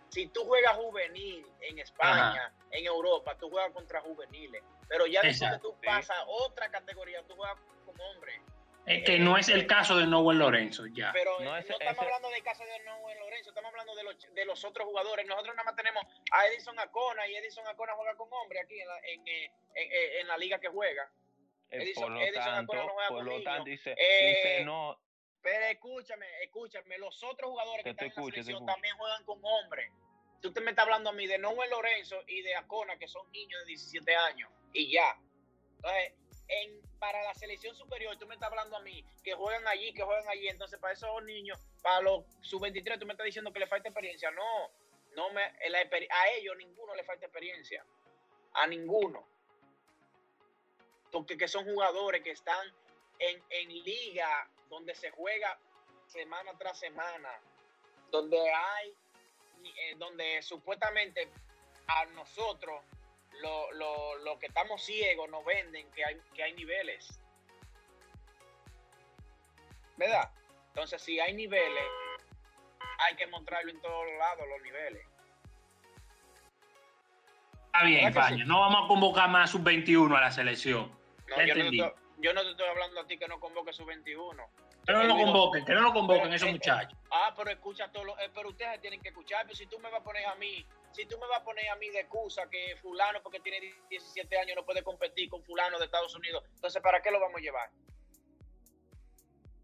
Si 0.10 0.26
tú 0.30 0.44
juegas 0.46 0.76
juvenil 0.76 1.46
en 1.62 1.78
España, 1.78 2.52
en 2.72 2.86
Europa, 2.86 3.38
tú 3.40 3.50
juegas 3.52 3.72
contra 3.74 4.02
juveniles. 4.02 4.64
Pero 4.88 5.06
ya 5.06 5.22
después 5.22 5.52
que 5.52 5.60
tú 5.60 5.76
pasas 5.86 6.18
a 6.18 6.26
otra 6.26 6.70
categoría, 6.72 7.22
tú 7.28 7.36
juegas 7.36 7.58
con 7.86 7.96
hombres. 8.02 8.42
Es 8.88 9.04
que 9.04 9.20
no 9.20 9.38
es 9.38 9.50
el 9.50 9.68
caso 9.68 9.98
de 9.98 10.08
Noel 10.08 10.40
Lorenzo, 10.40 10.86
ya. 10.88 11.12
Pero 11.14 11.40
No, 11.42 11.58
estamos 11.58 11.82
ese- 11.82 12.00
hablando 12.02 12.30
del 12.30 12.42
caso 12.42 12.64
de 12.64 12.80
Noel 12.86 13.20
Lorenzo, 13.20 13.50
estamos 13.50 13.70
hablando 13.70 13.94
de 13.96 14.04
los, 14.04 14.16
de 14.34 14.46
los 14.46 14.64
otros 14.64 14.88
jugadores. 14.88 15.28
Nosotros 15.28 15.54
nada 15.56 15.66
más 15.66 15.76
tenemos 15.76 16.04
a 16.32 16.48
Edison 16.48 16.80
Acona 16.80 17.28
y 17.28 17.36
Edison 17.36 17.68
Acona 17.68 17.94
juega 17.94 18.16
con 18.16 18.30
hombres 18.32 18.64
aquí 18.64 18.80
en 18.80 18.88
la, 18.88 18.98
en, 19.00 19.28
eh, 19.28 19.52
en, 19.76 19.92
eh, 19.92 20.20
en 20.22 20.28
la 20.28 20.38
liga 20.38 20.58
que 20.60 20.70
juega. 20.70 21.08
Edison- 21.70 22.02
por 22.02 22.12
lo 22.12 22.22
Edison 22.22 22.44
tanto, 22.44 22.74
no 22.74 22.96
por 23.10 23.24
lo 23.24 23.44
tanto, 23.44 23.64
dice, 23.66 23.96
Eh, 23.98 24.28
dice 24.36 24.66
no, 24.66 25.00
Pero 25.42 25.66
escúchame, 25.66 26.26
escúchame, 26.44 26.98
los 26.98 27.24
otros 27.24 27.50
jugadores 27.52 27.84
que 27.84 27.96
Que 27.96 28.06
están 28.06 28.08
en 28.08 28.16
la 28.16 28.32
selección 28.32 28.66
también 28.66 28.98
juegan 28.98 29.24
con 29.26 29.40
hombres. 29.44 29.92
Tú 30.42 30.52
te 30.52 30.62
me 30.62 30.72
estás 30.72 30.84
hablando 30.84 31.10
a 31.10 31.14
mí 31.14 31.26
de 31.26 31.38
Noel 31.38 31.70
Lorenzo 31.70 32.22
y 32.28 32.42
de 32.42 32.56
Acona, 32.56 32.98
que 32.98 33.08
son 33.08 33.30
niños 33.32 33.60
de 33.62 33.68
17 33.68 34.16
años, 34.16 34.50
y 34.74 34.92
ya. 34.92 35.18
Entonces, 35.78 36.14
en, 36.48 36.82
para 37.00 37.22
la 37.24 37.34
selección 37.34 37.76
superior, 37.76 38.18
tú 38.18 38.28
me 38.28 38.36
estás 38.36 38.50
hablando 38.50 38.78
a 38.78 38.82
mí 38.82 39.04
que 39.24 39.34
juegan 39.34 39.68
allí, 39.68 39.94
que 39.94 40.04
juegan 40.04 40.28
allí. 40.28 40.48
Entonces, 40.48 40.80
para 40.80 40.94
esos 40.94 41.24
niños, 41.24 41.60
para 41.82 42.02
los 42.02 42.26
sub-23, 42.42 43.00
tú 43.00 43.06
me 43.06 43.14
estás 43.14 43.26
diciendo 43.26 43.52
que 43.52 43.60
le 43.60 43.68
falta 43.68 43.90
experiencia. 43.90 44.32
No, 44.32 44.72
no 45.16 45.30
me, 45.32 45.42
la 45.70 45.80
a 45.80 46.30
ellos 46.32 46.56
ninguno 46.58 46.96
le 46.96 47.04
falta 47.04 47.26
experiencia. 47.26 47.86
A 48.54 48.68
ninguno. 48.68 49.28
Porque 51.12 51.38
que 51.38 51.48
son 51.48 51.66
jugadores 51.66 52.22
que 52.22 52.32
están 52.32 52.68
en, 53.20 53.42
en 53.50 53.70
liga 53.84 54.50
donde 54.70 54.94
se 54.96 55.12
juega 55.12 55.58
semana 56.08 56.52
tras 56.58 56.80
semana, 56.80 57.30
donde 58.12 58.40
hay, 58.52 58.94
eh, 59.64 59.96
donde 59.98 60.42
supuestamente 60.42 61.30
a 61.88 62.06
nosotros, 62.06 62.82
lo, 63.42 63.72
lo, 63.74 64.18
lo 64.20 64.40
que 64.40 64.48
estamos 64.48 64.84
ciegos, 64.84 65.30
nos 65.30 65.46
venden 65.46 65.90
que 65.92 66.04
hay, 66.04 66.20
que 66.34 66.44
hay 66.44 66.54
niveles. 66.54 67.20
¿Verdad? 69.96 70.32
Entonces, 70.70 71.02
si 71.02 71.20
hay 71.20 71.34
niveles, 71.34 71.86
hay 73.00 73.16
que 73.16 73.28
mostrarlo 73.28 73.72
en 73.72 73.82
todos 73.82 74.06
lados, 74.18 74.48
los 74.48 74.62
niveles. 74.62 75.06
Está 77.66 77.84
bien, 77.84 78.06
¿Verdad 78.06 78.14
que 78.14 78.20
España. 78.20 78.46
No 78.46 78.60
vamos 78.60 78.86
a 78.86 78.88
convocar 78.88 79.30
más 79.30 79.52
sub-21 79.52 80.18
a 80.18 80.22
la 80.22 80.32
selección. 80.32 80.97
No, 81.28 81.46
yo, 81.46 81.56
no 81.56 81.70
te 81.70 81.76
estoy, 81.76 81.94
yo 82.20 82.34
no 82.34 82.42
te 82.42 82.52
estoy 82.52 82.68
hablando 82.68 83.02
a 83.02 83.08
ti 83.08 83.18
que 83.18 83.28
no 83.28 83.40
convoque 83.40 83.74
su 83.74 83.86
21. 83.86 84.44
Que 84.86 84.94
no 84.94 85.04
lo 85.04 85.16
convoquen, 85.16 85.66
que 85.66 85.74
no 85.74 85.82
lo 85.82 85.94
convoquen 85.94 86.34
esos 86.34 86.48
eh, 86.48 86.54
muchachos. 86.54 86.98
Ah, 87.12 87.34
pero 87.36 87.52
escucha 87.52 87.92
todo 87.92 88.06
lo, 88.06 88.20
eh, 88.20 88.32
pero 88.34 88.50
ustedes 88.50 88.80
tienen 88.80 89.02
que 89.02 89.10
escuchar, 89.10 89.44
pero 89.44 89.56
si 89.56 89.66
tú 89.68 89.78
me 89.80 89.90
vas 89.90 90.00
a 90.00 90.04
poner 90.04 90.26
a 90.26 90.36
mí, 90.36 90.66
si 90.94 91.06
tú 91.06 91.18
me 91.20 91.28
vas 91.28 91.42
a 91.42 91.44
poner 91.44 91.70
a 91.70 91.76
mí 91.76 91.90
de 91.90 92.00
excusa 92.00 92.50
que 92.50 92.76
fulano 92.82 93.22
porque 93.22 93.42
tiene 93.42 93.60
17 93.90 94.40
años 94.40 94.56
no 94.56 94.66
puede 94.66 94.84
competir 94.84 95.30
con 95.30 95.44
fulano 95.44 95.78
de 95.78 95.86
Estados 95.86 96.16
Unidos, 96.16 96.44
entonces 96.56 96.82
¿para 96.82 97.02
qué 97.02 97.12
lo 97.12 97.20
vamos 97.20 97.38
a 97.38 97.42
llevar? 97.42 97.70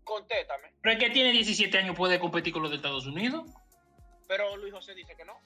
Contéstame. 0.04 0.74
Pero 0.82 0.94
el 0.94 1.00
que 1.00 1.10
tiene 1.12 1.32
17 1.32 1.78
años 1.78 1.96
puede 1.96 2.20
competir 2.20 2.52
con 2.52 2.62
los 2.62 2.72
de 2.72 2.78
Estados 2.78 3.06
Unidos. 3.06 3.50
Pero 4.28 4.58
Luis 4.58 4.74
José 4.74 4.94
dice 4.94 5.16
que 5.16 5.24
no. 5.24 5.40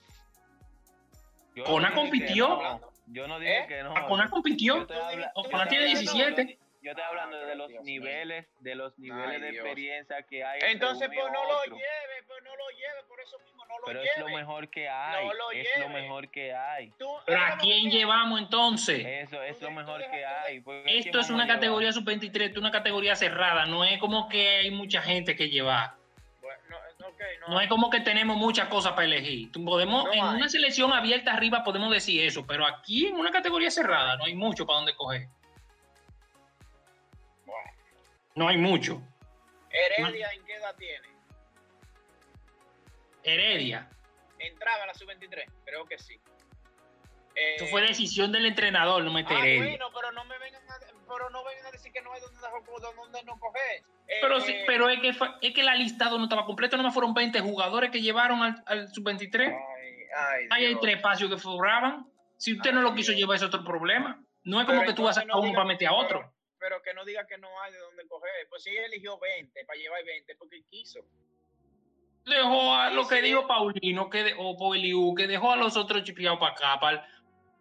yo 1.53 1.63
Cona 1.65 1.93
compitió. 1.93 2.81
Yo 3.07 3.27
no 3.27 3.39
dije 3.39 3.59
¿Eh? 3.59 3.65
que 3.67 3.83
no. 3.83 3.95
Acona 3.95 4.25
Yo 4.25 4.29
compitió. 4.31 4.81
estoy 4.81 4.97
habla- 4.97 5.31
Tú 5.33 5.39
Acona 5.41 5.65
dices 5.65 5.69
tiene 5.69 5.85
que 5.87 5.93
no, 6.05 6.11
17. 6.13 6.59
Yo 6.81 6.91
estoy 6.91 7.03
hablando 7.05 7.37
de 7.37 7.55
los 7.55 7.67
Dios 7.69 7.83
niveles, 7.83 8.45
de 8.59 8.75
los 8.75 8.97
niveles 8.99 9.27
Ay, 9.35 9.41
de 9.41 9.51
Dios. 9.51 9.65
experiencia 9.65 10.21
que 10.23 10.43
hay. 10.43 10.59
Entonces, 10.71 11.07
pues 11.07 11.19
no 11.33 11.43
lo 11.43 11.57
otro. 11.59 11.75
lleve, 11.75 12.23
pues 12.27 12.43
no 12.43 12.55
lo 12.55 12.69
lleve, 12.69 13.07
por 13.09 13.19
eso 13.19 13.39
mismo 13.39 13.65
no 13.65 13.79
lo 13.79 13.85
Pero 13.87 13.99
lleve. 13.99 14.11
es 14.15 14.19
lo 14.19 14.29
mejor 14.29 14.69
que 14.69 14.87
hay. 14.87 15.25
No 15.25 15.33
lo 15.33 15.51
es 15.51 15.67
lo 15.79 15.87
lleve. 15.87 16.01
mejor 16.01 16.29
que 16.31 16.53
hay. 16.53 16.91
Tú- 16.99 17.09
Pero 17.25 17.39
¿a 17.41 17.49
lo 17.55 17.57
quién 17.57 17.89
llevamos 17.89 18.39
entonces? 18.39 19.03
Eso 19.05 19.41
es 19.41 19.61
lo 19.61 19.71
mejor 19.71 19.99
que 20.11 20.23
hay. 20.25 20.59
porque 20.61 20.79
¿a 20.81 20.83
quién 20.83 20.99
Esto 20.99 21.19
es 21.19 21.29
una 21.29 21.47
categoría 21.47 21.91
sub-23, 21.91 22.45
esto 22.47 22.59
es 22.59 22.61
una 22.61 22.71
categoría 22.71 23.15
cerrada. 23.15 23.65
No 23.65 23.83
es 23.83 23.97
como 23.99 24.29
que 24.29 24.47
hay 24.57 24.71
mucha 24.71 25.01
gente 25.01 25.35
que 25.35 25.49
llevar. 25.49 25.95
No, 27.47 27.61
es 27.61 27.67
como 27.69 27.89
que 27.89 28.01
tenemos 28.01 28.35
muchas 28.37 28.67
cosas 28.67 28.91
para 28.93 29.05
elegir. 29.05 29.51
Podemos, 29.51 30.05
No 30.05 30.13
en 30.13 30.21
hay. 30.23 30.35
una 30.35 30.49
selección 30.49 30.91
abierta 30.93 31.33
arriba 31.33 31.63
podemos 31.63 31.91
decir 31.91 32.23
eso, 32.23 32.45
pero 32.45 32.65
aquí 32.65 33.07
en 33.07 33.15
una 33.15 33.31
categoría 33.31 33.71
cerrada 33.71 34.17
no 34.17 34.25
hay 34.25 34.35
mucho 34.35 34.65
para 34.65 34.77
dónde 34.79 34.95
coger. 34.95 35.27
Bueno. 37.45 37.71
No 38.35 38.47
hay 38.47 38.57
mucho. 38.57 39.01
Heredia, 39.69 40.29
¿en 40.33 40.43
qué 40.45 40.55
edad 40.55 40.75
tiene? 40.77 41.07
Heredia. 43.23 43.89
Entraba 44.39 44.83
a 44.83 44.87
la 44.87 44.93
sub-23, 44.93 45.45
creo 45.65 45.85
que 45.85 45.97
sí. 45.97 46.19
Eh, 47.39 47.55
Eso 47.57 47.67
fue 47.67 47.81
decisión 47.81 48.31
del 48.31 48.45
entrenador, 48.47 49.03
no 49.03 49.13
meter 49.13 49.37
ah, 49.37 49.39
Heredia. 49.41 49.69
bueno, 49.77 49.89
pero 49.93 50.11
no 50.11 50.25
me 50.25 50.37
vengan 50.39 50.63
a, 50.71 50.79
pero 51.07 51.29
no 51.29 51.43
vengan 51.43 51.65
a 51.67 51.71
decir 51.71 51.91
que 51.91 52.01
no 52.01 52.11
hay 52.11 52.19
donde, 52.19 52.39
donde 52.95 53.23
no 53.23 53.39
coger. 53.39 53.83
Eh, 54.07 54.17
Pero, 54.21 54.39
sí, 54.41 54.53
eh, 54.53 54.63
pero 54.65 54.89
es 54.89 54.99
que, 55.01 55.09
es 55.41 55.53
que 55.53 55.63
la 55.63 55.75
listado 55.75 56.17
no 56.17 56.23
estaba 56.23 56.45
completo, 56.45 56.77
no 56.77 56.83
me 56.83 56.91
fueron 56.91 57.13
20 57.13 57.39
jugadores 57.41 57.91
que 57.91 58.01
llevaron 58.01 58.41
al, 58.41 58.63
al 58.65 58.87
sub-23. 58.87 59.45
Ay, 59.45 59.53
ay, 60.17 60.47
Ahí 60.49 60.65
hay 60.65 60.75
tres 60.79 60.95
espacios 60.95 61.29
que 61.29 61.37
sobraban. 61.37 62.09
Si 62.37 62.53
usted 62.53 62.71
no 62.71 62.81
lo 62.81 62.95
quiso 62.95 63.11
Dios. 63.11 63.19
llevar, 63.21 63.35
es 63.35 63.43
otro 63.43 63.63
problema. 63.63 64.23
No 64.43 64.59
es 64.61 64.65
como 64.65 64.79
Pero 64.79 64.91
que 64.91 64.95
tú 64.95 65.03
vas 65.03 65.17
a 65.17 65.21
entonces 65.21 65.33
sacar 65.35 65.43
no 65.43 65.49
uno 65.49 65.53
para 65.53 65.67
meter 65.67 65.87
a 65.89 65.93
otro. 65.93 66.19
Pero, 66.19 66.33
pero 66.59 66.81
que 66.81 66.93
no 66.95 67.05
diga 67.05 67.27
que 67.27 67.37
no 67.37 67.49
hay 67.61 67.71
de 67.73 67.79
dónde 67.79 68.07
coger. 68.07 68.31
Pues 68.49 68.63
si 68.63 68.69
él 68.71 68.85
eligió 68.85 69.19
20 69.19 69.65
para 69.65 69.77
llevar 69.77 70.03
20, 70.05 70.35
porque 70.37 70.63
quiso. 70.69 71.01
Dejó 72.25 72.73
a 72.75 72.89
Sí, 72.89 72.95
lo 72.95 73.07
que 73.07 73.15
sí. 73.17 73.21
dijo 73.21 73.47
Paulino 73.47 74.09
que 74.09 74.23
de- 74.23 74.35
o 74.37 74.57
Poeliu, 74.57 75.13
que 75.15 75.27
dejó 75.27 75.51
a 75.51 75.55
los 75.55 75.77
otros 75.77 76.03
chipiados 76.03 76.39
para 76.39 76.51
acá, 76.53 76.79
para 76.79 76.97
el, 76.97 77.03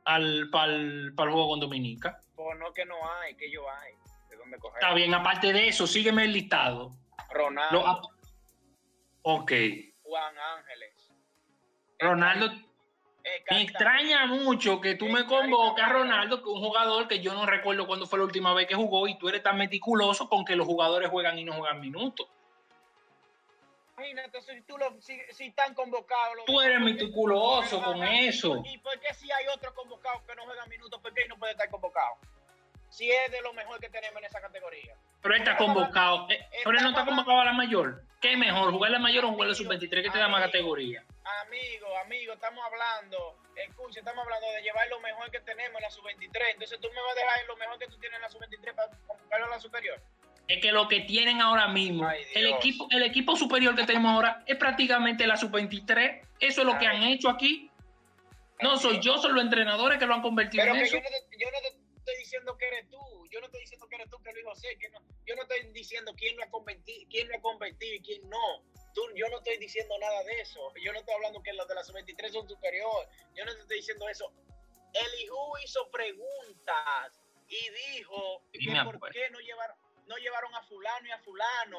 al, 0.07 0.49
para 0.51 0.73
el- 0.73 1.13
para 1.15 1.29
el 1.29 1.35
juego 1.35 1.51
con 1.51 1.61
Dominica. 1.61 2.19
Pues 2.35 2.59
no 2.59 2.73
que 2.73 2.85
no 2.85 2.95
hay, 3.21 3.35
que 3.37 3.51
yo 3.51 3.69
hay. 3.69 3.93
De 4.31 4.37
dónde 4.37 4.59
coger. 4.59 4.81
Está 4.83 4.95
bien, 4.95 5.13
aparte 5.15 5.53
de 5.53 5.69
eso, 5.69 5.87
sígueme 5.87 6.25
el 6.25 6.33
listado. 6.33 6.93
Ronaldo, 7.31 7.83
Lo- 7.85 8.01
ok. 9.23 9.53
Juan 10.03 10.35
Ángeles. 10.39 11.13
Ronaldo, 11.99 12.47
Eh, 13.29 13.43
me 13.51 13.63
extraña 13.63 14.27
mucho 14.27 14.81
que 14.81 14.95
tú 14.95 15.07
me 15.07 15.25
Cari- 15.25 15.27
Cari- 15.27 15.51
convoques 15.51 15.85
a 15.85 15.89
Ronaldo, 15.89 16.37
que 16.45 16.49
es 16.49 16.55
un 16.57 16.61
jugador 16.63 17.09
que 17.09 17.19
yo 17.21 17.35
no 17.35 17.45
recuerdo 17.45 17.85
cuándo 17.89 18.07
fue 18.07 18.21
la 18.21 18.25
última 18.25 18.55
vez 18.55 18.69
que 18.69 18.77
jugó, 18.77 19.09
y 19.09 19.19
tú 19.19 19.29
eres 19.29 19.43
tan 19.43 19.59
meticuloso 19.59 20.29
con 20.29 20.45
que 20.45 20.55
los 20.55 20.65
jugadores 20.65 21.09
juegan 21.11 21.37
y 21.37 21.43
no 21.45 21.55
juegan 21.55 21.81
minutos. 21.81 22.29
Imagínate, 23.99 24.43
si, 24.43 24.61
tú 24.63 24.77
lo, 24.77 25.01
si, 25.01 25.19
si 25.31 25.47
están 25.47 25.73
convocados. 25.73 26.37
los 26.37 26.45
Tú 26.45 26.61
eres 26.61 26.81
meticuloso 26.81 27.83
con 27.83 28.03
eso. 28.03 28.63
¿Y 28.67 28.77
por 28.79 28.99
qué 29.01 29.15
si 29.15 29.31
hay 29.33 29.47
otro 29.55 29.75
convocado 29.75 30.23
que 30.27 30.35
no 30.35 30.45
juega 30.45 30.67
minutos, 30.67 31.01
por 31.01 31.15
qué 31.15 31.27
no 31.27 31.39
puede 31.39 31.53
estar 31.53 31.71
convocado? 31.71 32.17
Si 32.91 33.11
es 33.11 33.33
de 33.33 33.41
lo 33.41 33.55
mejor 33.55 33.81
que 33.81 33.89
tenemos 33.89 34.19
en 34.19 34.27
esa 34.27 34.41
categoría. 34.41 34.95
Pero 35.23 35.35
él 35.35 35.41
está 35.41 35.57
convocado. 35.57 36.29
Eh, 36.31 36.47
Pero 36.63 36.77
él 36.77 36.85
no 36.85 36.91
está 36.91 37.07
convocado 37.07 37.41
a 37.41 37.47
la 37.47 37.53
mayor. 37.55 38.03
¿Qué 38.21 38.37
mejor, 38.37 38.71
jugar 38.71 38.91
la 38.91 38.99
mayor 38.99 39.25
o 39.25 39.29
jugar 39.33 39.49
la 39.49 39.55
sub-23 39.55 40.03
que 40.03 40.11
te 40.11 40.19
da 40.19 40.29
más 40.29 40.43
categoría? 40.43 41.03
Amigo, 41.43 41.97
amigo, 41.99 42.35
estamos 42.35 42.65
hablando, 42.65 43.39
escucha, 43.57 44.01
estamos 44.01 44.25
hablando 44.25 44.47
de 44.53 44.63
llevar 44.63 44.89
lo 44.89 45.01
mejor 45.01 45.31
que 45.31 45.41
tenemos 45.41 45.77
en 45.77 45.83
la 45.83 45.91
sub-23. 45.91 46.53
Entonces 46.53 46.81
tú 46.81 46.89
me 46.95 47.01
vas 47.01 47.13
a 47.13 47.21
dejar 47.21 47.47
lo 47.47 47.57
mejor 47.57 47.79
que 47.79 47.87
tú 47.89 47.99
tienes 47.99 48.17
en 48.17 48.23
la 48.23 48.29
sub-23 48.29 48.75
para 48.75 48.91
convocarlo 49.07 49.47
a 49.47 49.49
la 49.49 49.61
superior. 49.61 50.01
Es 50.49 50.61
que 50.63 50.71
lo 50.71 50.87
que 50.89 51.01
tienen 51.01 51.41
ahora 51.41 51.69
mismo, 51.69 52.07
Ay, 52.07 52.23
el 52.35 52.47
Dios. 52.47 52.59
equipo, 52.59 52.87
el 52.91 53.03
equipo 53.03 53.35
superior 53.37 53.75
que 53.75 53.85
tenemos 53.85 54.13
ahora 54.13 54.45
es 54.47 54.57
prácticamente 54.57 55.27
la 55.27 55.37
sub-23. 55.37 56.23
Eso 56.39 56.61
es 56.61 56.67
lo 56.67 56.79
que 56.79 56.87
Ay. 56.87 56.97
han 56.97 57.03
hecho 57.05 57.29
aquí. 57.29 57.71
No 58.63 58.77
soy 58.79 59.01
yo, 59.01 59.19
son 59.19 59.35
los 59.35 59.43
entrenadores 59.45 59.99
que 59.99 60.07
lo 60.07 60.15
han 60.15 60.23
convertido 60.23 60.63
Pero 60.65 60.75
en 60.77 60.81
que 60.83 60.87
eso. 60.87 60.97
yo 60.97 61.03
no, 61.03 61.09
te, 61.09 61.39
yo 61.39 61.51
no 61.51 61.59
te 61.61 61.69
estoy 61.99 62.17
diciendo 62.19 62.57
que 62.57 62.69
eres 62.69 62.89
tú. 62.91 62.99
Yo 63.31 63.41
no 63.41 63.47
estoy 63.47 63.61
diciendo 63.61 63.87
que 63.89 63.97
eres 63.97 64.09
tú, 64.11 64.23
que 64.23 64.33
Luis 64.33 64.45
José. 64.47 64.79
Que 64.81 64.89
no, 64.91 65.01
yo 65.27 65.35
no 65.35 65.43
estoy 65.43 65.73
diciendo 65.73 66.15
quién 66.17 66.37
lo 66.37 66.45
ha 66.45 66.49
convertido, 66.51 67.07
quién 67.11 67.29
lo 67.29 67.37
ha 67.37 67.41
convertido 67.41 67.95
y 67.95 68.01
quién 68.01 68.31
no. 68.31 68.63
Tú, 68.95 69.03
yo 69.15 69.29
no 69.29 69.39
estoy 69.39 69.59
diciendo 69.59 69.99
nada 69.99 70.23
de 70.23 70.41
eso. 70.41 70.73
Yo 70.83 70.93
no 70.93 71.01
estoy 71.01 71.15
hablando 71.17 71.43
que 71.43 71.53
los 71.53 71.67
de 71.69 71.75
la 71.75 71.85
sub-23 71.85 72.31
son 72.33 72.49
superior. 72.49 73.09
Yo 73.35 73.45
no 73.45 73.53
te 73.53 73.61
estoy 73.61 73.77
diciendo 73.79 74.09
eso. 74.09 74.33
El 74.95 75.21
hijo 75.21 75.53
hizo 75.63 75.91
preguntas 75.91 77.21
y 77.49 77.97
dijo 77.97 78.43
Sí, 78.53 78.67
que 78.67 78.85
por 78.85 79.11
qué 79.11 79.29
no 79.31 79.39
llevaron, 79.41 79.77
no 80.07 80.17
llevaron 80.17 80.55
a 80.55 80.63
fulano 80.63 81.07
y 81.07 81.11
a 81.11 81.19
fulano. 81.19 81.79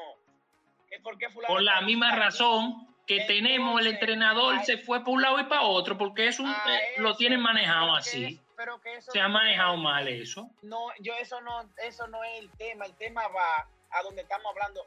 Por 1.02 1.18
qué 1.18 1.28
fulano 1.30 1.52
Por 1.54 1.62
la 1.62 1.80
misma 1.82 2.08
aquí. 2.10 2.18
razón, 2.18 2.94
que 3.06 3.20
tenemos, 3.22 3.80
el 3.80 3.86
entrenador 3.88 4.56
ay- 4.58 4.64
se 4.64 4.78
fue 4.78 5.02
por 5.04 5.14
un 5.14 5.22
lado 5.22 5.38
y 5.40 5.44
para 5.44 5.62
otro, 5.62 5.96
porque 5.98 6.28
eso 6.28 6.44
A 6.46 6.64
eh, 6.74 6.94
lo 6.98 7.10
eso, 7.10 7.18
tienen 7.18 7.40
manejado 7.40 7.94
así. 7.94 8.24
es- 8.24 8.40
pero 8.56 8.80
que 8.80 8.94
eso 8.96 9.12
Se 9.12 9.20
ha 9.20 9.28
manejado 9.28 9.76
mal 9.76 10.08
eso. 10.08 10.50
No, 10.62 10.88
yo 11.00 11.14
eso 11.14 11.40
no, 11.42 11.68
eso 11.78 12.06
no 12.08 12.24
es 12.24 12.38
el 12.40 12.50
tema. 12.52 12.86
El 12.86 12.94
tema 12.96 13.28
va 13.28 13.68
a 13.90 14.02
donde 14.02 14.22
estamos 14.22 14.50
hablando. 14.50 14.84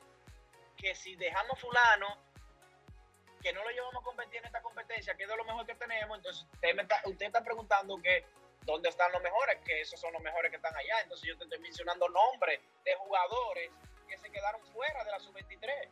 Que 0.75 0.93
si 0.93 1.15
dejamos 1.15 1.57
fulano, 1.59 2.17
que 3.41 3.53
no 3.53 3.63
lo 3.63 3.69
llevamos 3.69 4.01
a 4.01 4.03
competir 4.05 4.37
en 4.39 4.45
esta 4.45 4.61
competencia, 4.61 5.15
que 5.15 5.23
es 5.23 5.29
de 5.29 5.37
lo 5.37 5.45
mejor 5.45 5.65
que 5.65 5.75
tenemos, 5.75 6.17
entonces 6.17 6.45
usted, 6.53 6.75
me 6.75 6.81
está, 6.83 7.01
usted 7.05 7.25
está 7.27 7.43
preguntando 7.43 7.99
que 8.01 8.25
dónde 8.63 8.89
están 8.89 9.11
los 9.11 9.21
mejores, 9.21 9.59
que 9.65 9.81
esos 9.81 9.99
son 9.99 10.13
los 10.13 10.21
mejores 10.21 10.49
que 10.51 10.57
están 10.57 10.75
allá. 10.75 11.01
Entonces 11.01 11.27
yo 11.27 11.37
te 11.37 11.43
estoy 11.43 11.59
mencionando 11.59 12.07
nombres 12.09 12.59
de 12.83 12.95
jugadores 12.95 13.71
que 14.07 14.17
se 14.17 14.29
quedaron 14.29 14.65
fuera 14.67 15.03
de 15.03 15.11
la 15.11 15.19
sub-23. 15.19 15.89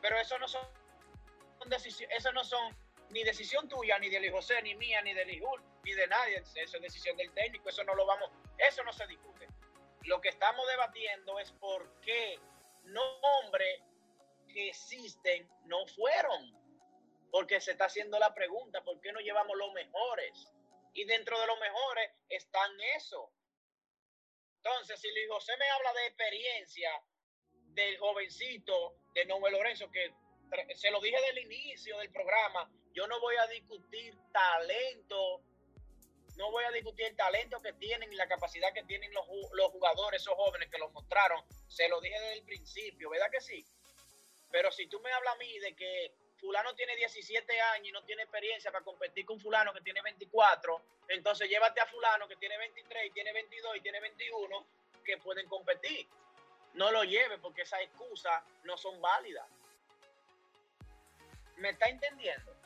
Pero 0.00 0.18
eso 0.18 0.38
no 0.38 0.48
son, 0.48 0.66
eso 2.10 2.32
no 2.32 2.44
son 2.44 2.76
ni 3.10 3.22
decisión 3.22 3.68
tuya, 3.68 3.98
ni 3.98 4.08
de 4.08 4.20
Luis 4.20 4.32
José, 4.32 4.60
ni 4.62 4.74
mía, 4.74 5.02
ni 5.02 5.12
de 5.14 5.24
Lijul, 5.24 5.62
ni 5.84 5.92
de 5.92 6.06
nadie. 6.06 6.42
Eso 6.54 6.76
es 6.76 6.82
decisión 6.82 7.16
del 7.16 7.30
técnico, 7.32 7.68
eso 7.68 7.84
no 7.84 7.94
lo 7.94 8.06
vamos, 8.06 8.30
eso 8.58 8.82
no 8.82 8.92
se 8.92 9.06
discute. 9.06 9.46
Lo 10.04 10.20
que 10.20 10.30
estamos 10.30 10.66
debatiendo 10.66 11.38
es 11.38 11.52
por 11.52 11.88
qué 12.00 12.38
nombres 12.84 13.80
que 14.48 14.70
existen 14.70 15.48
no 15.66 15.86
fueron. 15.86 16.60
Porque 17.30 17.60
se 17.60 17.72
está 17.72 17.86
haciendo 17.86 18.18
la 18.18 18.34
pregunta, 18.34 18.82
¿por 18.82 19.00
qué 19.00 19.12
no 19.12 19.20
llevamos 19.20 19.56
los 19.56 19.72
mejores? 19.72 20.52
Y 20.94 21.04
dentro 21.04 21.40
de 21.40 21.46
los 21.46 21.58
mejores 21.58 22.10
están 22.28 22.70
eso. 22.96 23.32
Entonces, 24.56 25.00
si 25.00 25.10
Luis 25.10 25.28
José 25.28 25.56
me 25.56 25.68
habla 25.70 25.92
de 25.94 26.06
experiencia 26.06 27.02
del 27.74 27.98
jovencito 27.98 28.94
de 29.14 29.24
Noel 29.26 29.54
Lorenzo, 29.54 29.90
que 29.90 30.12
se 30.74 30.90
lo 30.90 31.00
dije 31.00 31.20
del 31.20 31.38
inicio 31.38 31.98
del 31.98 32.12
programa, 32.12 32.70
yo 32.92 33.06
no 33.06 33.18
voy 33.20 33.36
a 33.36 33.46
discutir 33.46 34.16
talento, 34.32 35.42
no 36.36 36.50
voy 36.50 36.64
a 36.64 36.70
discutir 36.70 37.06
el 37.06 37.16
talento 37.16 37.60
que 37.60 37.72
tienen 37.72 38.12
y 38.12 38.16
la 38.16 38.28
capacidad 38.28 38.72
que 38.72 38.84
tienen 38.84 39.12
los, 39.12 39.26
los 39.52 39.70
jugadores, 39.70 40.20
esos 40.20 40.34
jóvenes 40.34 40.70
que 40.70 40.78
lo 40.78 40.90
mostraron, 40.90 41.42
se 41.68 41.88
lo 41.88 42.00
dije 42.00 42.20
desde 42.20 42.34
el 42.34 42.44
principio, 42.44 43.10
¿verdad 43.10 43.30
que 43.30 43.40
sí? 43.40 43.64
Pero 44.50 44.70
si 44.70 44.86
tú 44.86 45.00
me 45.00 45.10
hablas 45.10 45.34
a 45.34 45.38
mí 45.38 45.58
de 45.58 45.74
que 45.74 46.14
fulano 46.42 46.74
tiene 46.74 46.96
17 46.96 47.60
años 47.60 47.88
y 47.88 47.92
no 47.92 48.02
tiene 48.02 48.22
experiencia 48.22 48.72
para 48.72 48.84
competir 48.84 49.24
con 49.24 49.38
fulano 49.38 49.72
que 49.72 49.80
tiene 49.80 50.02
24, 50.02 50.82
entonces 51.06 51.48
llévate 51.48 51.80
a 51.80 51.86
fulano 51.86 52.26
que 52.26 52.34
tiene 52.34 52.58
23 52.58 53.06
y 53.06 53.10
tiene 53.10 53.32
22 53.32 53.76
y 53.76 53.80
tiene 53.80 54.00
21 54.00 54.66
que 55.04 55.18
pueden 55.18 55.48
competir. 55.48 56.08
No 56.74 56.90
lo 56.90 57.04
lleve 57.04 57.38
porque 57.38 57.62
esas 57.62 57.82
excusas 57.82 58.42
no 58.64 58.76
son 58.76 59.00
válidas. 59.00 59.46
¿Me 61.58 61.70
está 61.70 61.88
entendiendo? 61.88 62.56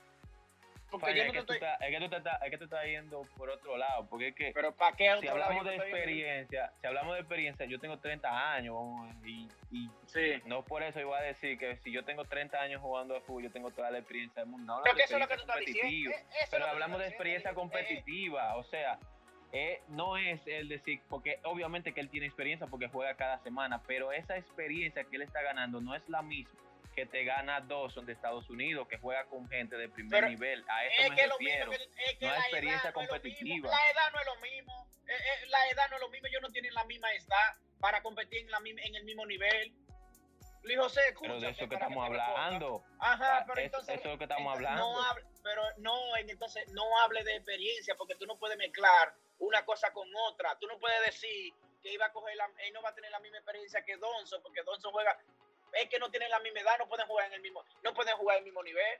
Porque 0.98 1.12
Oye, 1.12 1.20
yo 1.20 1.26
es, 1.26 1.32
que 1.32 1.38
estoy... 1.38 1.56
estás, 1.56 1.80
es 1.80 1.90
que 1.90 1.98
tú 2.00 2.08
te 2.10 2.16
estás, 2.16 2.42
es 2.42 2.50
que 2.50 2.58
tú 2.58 2.64
estás 2.64 2.84
yendo 2.86 3.22
por 3.36 3.50
otro 3.50 3.76
lado, 3.76 4.06
porque 4.08 4.28
es 4.28 4.34
que 4.34 4.50
Pero 4.54 4.72
¿para 4.74 4.96
qué? 4.96 5.10
si 5.20 5.28
otro 5.28 5.30
hablamos 5.32 5.64
de 5.64 5.76
experiencia, 5.76 6.72
si 6.80 6.86
hablamos 6.86 7.14
de 7.14 7.20
experiencia, 7.20 7.66
yo 7.66 7.78
tengo 7.80 7.98
30 7.98 8.54
años 8.54 8.76
y, 9.24 9.48
y 9.70 9.90
Sí. 10.06 10.42
no 10.46 10.64
por 10.64 10.82
eso 10.82 11.00
iba 11.00 11.18
a 11.18 11.22
decir 11.22 11.58
que 11.58 11.76
si 11.78 11.90
yo 11.92 12.04
tengo 12.04 12.24
30 12.24 12.60
años 12.60 12.80
jugando 12.80 13.14
al 13.16 13.22
fútbol, 13.22 13.44
yo 13.44 13.50
tengo 13.50 13.70
toda 13.70 13.90
la 13.90 13.98
experiencia 13.98 14.42
del 14.42 14.50
mundo. 14.50 14.76
No 14.76 14.82
Pero 14.82 14.96
que 14.96 15.02
eso 15.02 15.14
es 15.14 15.20
lo 15.20 15.28
que 15.28 15.34
tú 15.34 15.40
estás 15.42 15.58
diciendo. 15.60 16.10
es 16.10 16.48
pero 16.50 16.66
hablamos 16.66 16.98
de 17.00 17.08
experiencia. 17.08 17.50
Eh, 17.50 17.54
competitiva, 17.54 18.56
o 18.56 18.64
sea, 18.64 18.98
eh, 19.52 19.80
no 19.88 20.16
es 20.16 20.40
el 20.46 20.68
decir, 20.68 21.00
porque 21.08 21.38
obviamente 21.44 21.92
que 21.92 22.00
él 22.00 22.08
tiene 22.10 22.26
experiencia 22.26 22.66
porque 22.66 22.88
juega 22.88 23.14
cada 23.14 23.38
semana, 23.38 23.82
pero 23.86 24.12
esa 24.12 24.36
experiencia 24.36 25.04
que 25.04 25.16
él 25.16 25.22
está 25.22 25.42
ganando 25.42 25.80
no 25.80 25.94
es 25.94 26.08
la 26.08 26.22
misma 26.22 26.52
que 26.96 27.04
te 27.06 27.24
gana 27.24 27.60
Dawson 27.60 28.06
de 28.06 28.14
Estados 28.14 28.48
Unidos, 28.48 28.88
que 28.88 28.96
juega 28.98 29.26
con 29.26 29.46
gente 29.50 29.76
de 29.76 29.88
primer 29.90 30.10
Pero 30.10 30.28
nivel. 30.30 30.64
A 30.66 30.84
eso 30.86 31.02
es 31.02 31.10
me 31.10 31.16
que 31.16 31.26
lo 31.26 31.38
mismo 31.38 31.64
refiero. 31.66 31.70
que, 31.70 32.02
es 32.04 32.18
que 32.18 32.26
No 32.26 32.32
la 32.32 32.38
experiencia 32.40 32.82
edad 32.88 32.94
competitiva. 32.94 33.68
La 33.70 33.90
edad 33.90 34.12
no 34.12 34.18
es 34.20 34.26
lo 34.26 34.36
mismo. 34.40 34.88
Eh, 35.06 35.12
eh, 35.12 35.46
la 35.48 35.68
edad 35.68 35.90
no 35.90 35.96
es 35.96 36.00
lo 36.02 36.08
mismo. 36.08 36.26
Ellos 36.26 36.40
no 36.42 36.50
tienen 36.50 36.72
la 36.72 36.84
misma 36.84 37.12
edad 37.12 37.54
para 37.80 38.02
competir 38.02 38.40
en, 38.40 38.50
la, 38.50 38.58
en 38.64 38.94
el 38.94 39.04
mismo 39.04 39.26
nivel. 39.26 39.74
Luis 40.62 40.78
José. 40.78 41.02
Pero 41.20 41.38
de 41.38 41.50
eso 41.50 41.68
que 41.68 41.74
estamos 41.74 42.02
hablando. 42.04 42.82
Ajá, 42.98 43.44
pero 43.46 43.58
Eso- 43.60 43.66
entonces. 43.66 43.94
eso 43.96 44.04
es 44.08 44.12
lo 44.12 44.18
que 44.18 44.24
estamos 44.24 44.54
hablando. 44.54 44.80
No 44.82 45.02
hable, 45.04 45.24
pero 45.44 45.62
no, 45.76 46.16
en- 46.16 46.30
entonces 46.30 46.66
no 46.72 46.82
hable 47.00 47.22
de 47.24 47.36
experiencia 47.36 47.94
porque 47.96 48.14
tú 48.14 48.24
no 48.26 48.38
puedes 48.38 48.56
mezclar 48.56 49.12
una 49.38 49.64
cosa 49.66 49.92
con 49.92 50.08
otra. 50.30 50.56
Tú 50.58 50.66
no 50.66 50.78
puedes 50.78 50.98
decir 51.04 51.52
que 51.82 51.92
iba 51.92 52.06
a 52.06 52.12
coger 52.12 52.36
la, 52.36 52.46
él 52.64 52.72
no 52.72 52.80
va 52.80 52.88
a 52.88 52.94
tener 52.94 53.10
la 53.10 53.20
misma 53.20 53.36
experiencia 53.36 53.84
que 53.84 53.98
Donzo 53.98 54.42
porque 54.42 54.62
Donzo 54.62 54.90
juega. 54.90 55.16
Es 55.72 55.88
que 55.88 55.98
no 55.98 56.10
tienen 56.10 56.30
la 56.30 56.40
misma 56.40 56.60
edad, 56.60 56.78
no 56.78 56.88
pueden 56.88 57.06
jugar 57.06 57.26
en 57.26 57.34
el 57.34 57.40
mismo, 57.40 57.64
no 57.82 57.92
pueden 57.92 58.16
jugar 58.16 58.36
en 58.36 58.40
el 58.40 58.44
mismo 58.44 58.62
nivel 58.62 58.98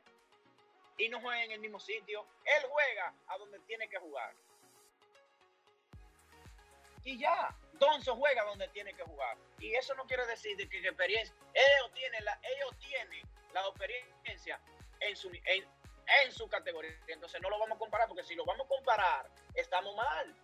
y 0.99 1.09
no 1.09 1.21
juegan 1.21 1.43
en 1.45 1.53
el 1.53 1.61
mismo 1.61 1.79
sitio. 1.81 2.27
Él 2.45 2.69
juega 2.69 3.15
a 3.29 3.39
donde 3.39 3.59
tiene 3.61 3.89
que 3.89 3.99
jugar. 3.99 4.35
Y 7.05 7.19
ya, 7.19 7.55
Donzo 7.75 8.17
juega 8.17 8.43
donde 8.45 8.67
tiene 8.69 8.93
que 8.95 9.05
jugar. 9.05 9.37
Y 9.59 9.75
eso 9.75 9.95
no 9.95 10.07
quiere 10.07 10.27
decir 10.27 10.57
de 10.57 10.69
que, 10.69 10.83
que 10.83 10.89
experiencia. 10.89 11.35
Ellos 11.55 11.93
tienen 11.95 12.25
la, 12.25 12.39
ellos 12.43 12.77
tienen 12.79 13.23
la 13.53 13.61
experiencia 13.61 14.61
en 15.01 15.17
su, 15.17 15.31
en, 15.31 15.65
en 16.25 16.33
su 16.33 16.49
categoría. 16.49 16.99
Entonces 17.07 17.41
no 17.41 17.51
lo 17.51 17.59
vamos 17.59 17.77
a 17.77 17.79
comparar, 17.79 18.09
porque 18.09 18.25
si 18.25 18.35
lo 18.35 18.45
vamos 18.45 18.67
a 18.67 18.69
comparar, 18.69 19.31
estamos 19.55 19.95
mal. 19.95 20.35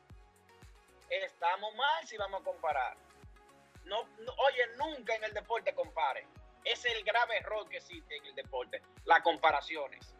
Estamos 1.10 1.74
mal 1.74 2.06
si 2.06 2.16
vamos 2.16 2.40
a 2.40 2.44
comparar. 2.44 2.96
No, 3.84 4.04
no- 4.04 4.32
oye, 4.48 4.66
nunca 4.78 5.14
en 5.14 5.24
el 5.24 5.34
deporte 5.34 5.74
compare. 5.74 6.26
Es 6.64 6.84
el 6.84 7.02
grave 7.04 7.38
error 7.38 7.68
que 7.68 7.78
existe 7.78 8.16
en 8.16 8.24
el 8.26 8.34
deporte, 8.34 8.80
las 9.04 9.20
comparaciones. 9.22 10.14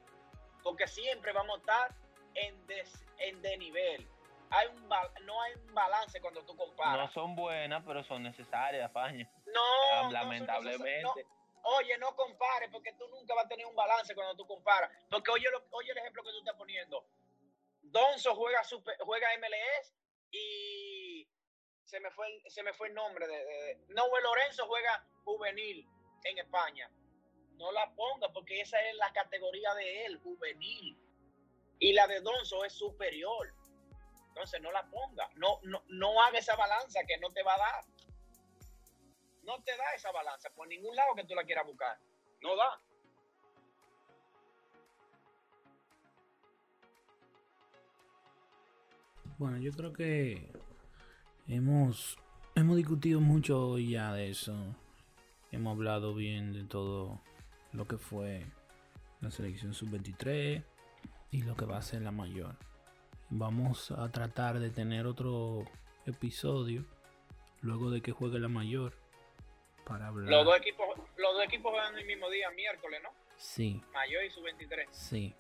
Porque 0.63 0.87
siempre 0.87 1.33
vamos 1.33 1.57
a 1.57 1.61
estar 1.61 1.95
en, 2.35 2.67
des, 2.67 3.05
en 3.19 3.41
desnivel. 3.43 4.09
Hay 4.51 4.69
un, 4.69 4.89
no 4.89 5.41
hay 5.43 5.55
un 5.55 5.73
balance 5.75 6.21
cuando 6.21 6.45
tú 6.45 6.53
No 6.55 6.59
comparas. 6.67 7.13
son 7.13 7.35
buenas, 7.35 7.83
pero 7.87 8.05
son 8.05 8.23
necesarias, 8.23 8.91
Faña. 8.93 9.31
No, 9.47 10.03
no 10.05 10.11
Lamentablemente. 10.11 11.03
no, 11.03 11.15
oye, 11.77 11.97
no 11.99 12.15
compares 12.17 12.69
porque 12.71 12.93
tú 12.95 13.07
nunca 13.09 13.35
vas 13.35 13.47
a 13.47 13.49
tener 13.49 13.65
un 13.67 13.75
balance 13.75 14.15
cuando 14.15 14.35
tú 14.37 14.47
comparas. 14.47 14.91
Porque 15.09 15.31
oye, 15.31 15.47
lo- 15.51 15.65
oye 15.71 15.91
el 15.93 15.99
ejemplo 15.99 16.23
que 16.23 16.31
tú 16.31 16.39
estás 16.41 16.57
poniendo. 16.57 17.07
Donzo 17.83 18.35
juega 18.35 18.63
super- 18.65 18.97
juega 19.01 19.29
MLS 19.39 19.95
y 20.31 21.02
se 21.85 22.01
me 22.01 22.11
fue 22.11 22.27
el, 22.29 22.51
se 22.51 22.63
me 22.63 22.73
fue 22.73 22.89
el 22.89 22.95
nombre 22.95 23.27
de, 23.27 23.37
de, 23.37 23.79
Noel 23.89 24.23
Lorenzo 24.23 24.67
juega 24.67 25.05
juvenil 25.25 25.87
en 26.25 26.39
España. 26.39 26.91
No 27.57 27.71
la 27.73 27.93
ponga 27.95 28.33
porque 28.33 28.61
esa 28.61 28.81
es 28.89 28.97
la 28.97 29.13
categoría 29.13 29.75
de 29.75 30.07
él, 30.07 30.19
juvenil. 30.19 30.99
Y 31.79 31.93
la 31.93 32.07
de 32.07 32.21
Donzo 32.21 32.65
es 32.65 32.73
superior. 32.73 33.53
Entonces 34.29 34.61
no 34.61 34.73
la 34.73 34.89
ponga. 34.89 35.29
No, 35.35 35.61
no, 35.63 35.83
no 35.89 36.23
haga 36.23 36.39
esa 36.39 36.57
balanza 36.57 37.01
que 37.07 37.19
no 37.19 37.31
te 37.31 37.43
va 37.43 37.55
a 37.55 37.59
dar. 37.59 37.85
No 39.43 39.63
te 39.63 39.77
da 39.77 39.95
esa 39.95 40.11
balanza 40.13 40.51
por 40.51 40.69
ningún 40.69 40.95
lado 40.97 41.15
que 41.15 41.25
tú 41.25 41.35
la 41.35 41.45
quieras 41.45 41.67
buscar. 41.67 41.99
No 42.41 42.57
da. 42.57 42.81
Bueno, 49.39 49.59
yo 49.59 49.73
creo 49.73 49.93
que 49.93 50.53
hemos, 51.49 52.19
hemos 52.55 52.77
discutido 52.77 53.21
mucho 53.21 53.79
ya 53.79 54.13
de 54.13 54.31
eso. 54.31 54.55
Hemos 55.51 55.77
hablado 55.77 56.15
bien 56.15 56.53
de 56.53 56.65
todo 56.65 57.21
lo 57.73 57.87
que 57.87 57.99
fue 57.99 58.47
la 59.21 59.31
selección 59.31 59.75
sub-23 59.75 60.63
y 61.31 61.43
lo 61.43 61.55
que 61.57 61.65
va 61.65 61.79
a 61.79 61.83
ser 61.83 62.03
la 62.03 62.11
mayor. 62.11 62.57
Vamos 63.31 63.91
a 63.91 64.11
tratar 64.11 64.59
de 64.59 64.71
tener 64.71 65.07
otro 65.07 65.65
episodio 66.07 66.85
luego 67.61 67.91
de 67.91 68.01
que 68.01 68.13
juegue 68.13 68.39
la 68.39 68.49
mayor 68.49 68.95
para 69.85 70.09
hablar. 70.09 70.31
Los 70.31 70.45
dos 70.45 70.57
equipos, 70.57 70.87
los 71.17 71.35
dos 71.35 71.45
equipos 71.45 71.73
juegan 71.73 71.97
el 71.99 72.07
mismo 72.07 72.29
día, 72.31 72.51
miércoles, 72.51 73.01
¿no? 73.03 73.11
Sí, 73.37 73.83
Mayor 73.93 74.25
y 74.25 74.31
su 74.31 74.43
23. 74.43 74.89
sí. 74.93 75.35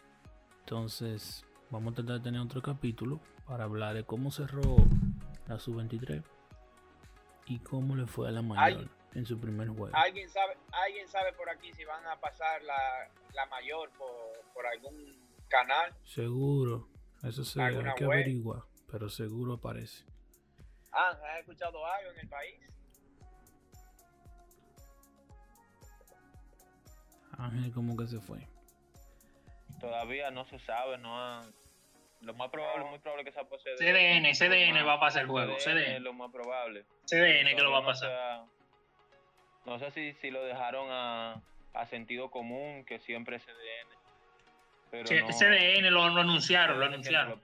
Entonces, 0.60 1.44
vamos 1.70 1.92
a 1.92 1.96
tratar 1.96 2.18
de 2.18 2.22
tener 2.22 2.40
otro 2.40 2.62
capítulo 2.62 3.20
para 3.46 3.64
hablar 3.64 3.94
de 3.94 4.04
cómo 4.04 4.30
cerró 4.30 4.76
la 5.52 5.58
sub-23 5.58 6.22
y 7.46 7.58
cómo 7.60 7.96
le 7.96 8.06
fue 8.06 8.28
a 8.28 8.30
la 8.30 8.42
mayor 8.42 8.88
en 9.14 9.26
su 9.26 9.38
primer 9.38 9.68
juego. 9.68 9.94
¿Alguien 9.94 10.28
sabe, 10.28 10.56
alguien 10.72 11.08
sabe 11.08 11.32
por 11.34 11.48
aquí 11.50 11.72
si 11.74 11.84
van 11.84 12.06
a 12.06 12.18
pasar 12.20 12.62
la, 12.62 13.08
la 13.34 13.46
mayor 13.46 13.90
por, 13.98 14.10
por 14.54 14.66
algún 14.66 15.18
canal? 15.48 15.94
Seguro, 16.04 16.88
eso 17.22 17.44
se 17.44 17.60
¿Alguna 17.60 17.90
hay 17.90 17.96
que 17.96 18.06
web? 18.06 18.18
averiguar, 18.18 18.62
pero 18.90 19.08
seguro 19.10 19.54
aparece. 19.54 20.04
Ah, 20.92 21.10
¿has 21.10 21.40
escuchado 21.40 21.84
algo 21.84 22.10
en 22.12 22.18
el 22.20 22.28
país? 22.28 22.60
Ángel 27.38 27.72
como 27.72 27.96
que 27.96 28.06
se 28.06 28.20
fue. 28.20 28.46
Todavía 29.80 30.30
no 30.30 30.44
se 30.44 30.58
sabe, 30.60 30.96
no 30.98 31.18
han... 31.20 31.52
Lo 32.22 32.34
más 32.34 32.50
probable, 32.50 32.84
muy 32.84 32.98
probable 33.00 33.24
que 33.24 33.32
sea 33.32 33.44
por 33.44 33.58
CDN. 33.60 33.76
CDN, 33.78 34.34
CDN 34.34 34.82
va 34.86 34.94
a 34.94 35.00
pasar 35.00 35.22
el 35.22 35.28
juego, 35.28 35.56
Es 35.56 35.64
CDN. 35.64 36.02
lo 36.04 36.12
más 36.12 36.30
probable. 36.30 36.84
CDN 37.06 37.56
que 37.56 37.62
lo 37.62 37.70
va 37.72 37.78
a 37.78 37.80
no 37.80 37.86
pasar. 37.86 38.42
No 39.66 39.78
sé 39.78 39.90
si, 39.90 40.12
si 40.14 40.30
lo 40.30 40.42
dejaron 40.44 40.88
a, 40.90 41.40
a 41.74 41.86
sentido 41.86 42.30
común 42.30 42.84
que 42.84 42.98
siempre 43.00 43.38
CDN. 43.40 43.88
Pero 44.90 45.06
Sí, 45.06 45.16
no- 45.20 45.32
CDN 45.32 45.90
lo, 45.90 46.08
lo 46.10 46.20
anunciaron, 46.20 46.78
lo 46.78 46.86
anunciaron. 46.86 47.40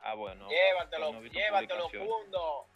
Ah, 0.00 0.14
bueno. 0.14 0.48
Llévatelo, 0.48 1.12
no 1.12 1.22
llévatelo. 1.22 1.88
Fundo. 1.90 2.66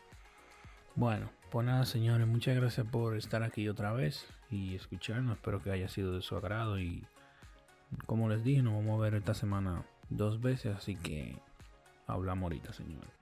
Bueno, 0.94 1.30
pues 1.50 1.66
nada, 1.66 1.84
señores, 1.84 2.26
muchas 2.26 2.56
gracias 2.56 2.86
por 2.90 3.16
estar 3.16 3.42
aquí 3.42 3.68
otra 3.68 3.92
vez 3.92 4.28
y 4.50 4.74
escucharnos. 4.74 5.36
Espero 5.36 5.62
que 5.62 5.70
haya 5.70 5.88
sido 5.88 6.14
de 6.14 6.22
su 6.22 6.36
agrado 6.36 6.78
y 6.78 7.04
como 8.06 8.28
les 8.28 8.42
dije, 8.44 8.62
nos 8.62 8.74
vamos 8.74 8.98
a 8.98 9.02
ver 9.02 9.14
esta 9.14 9.34
semana 9.34 9.84
dos 10.10 10.40
veces, 10.40 10.74
así 10.76 10.96
que 10.96 11.36
hablamos 12.06 12.44
ahorita, 12.44 12.72
señores. 12.72 13.17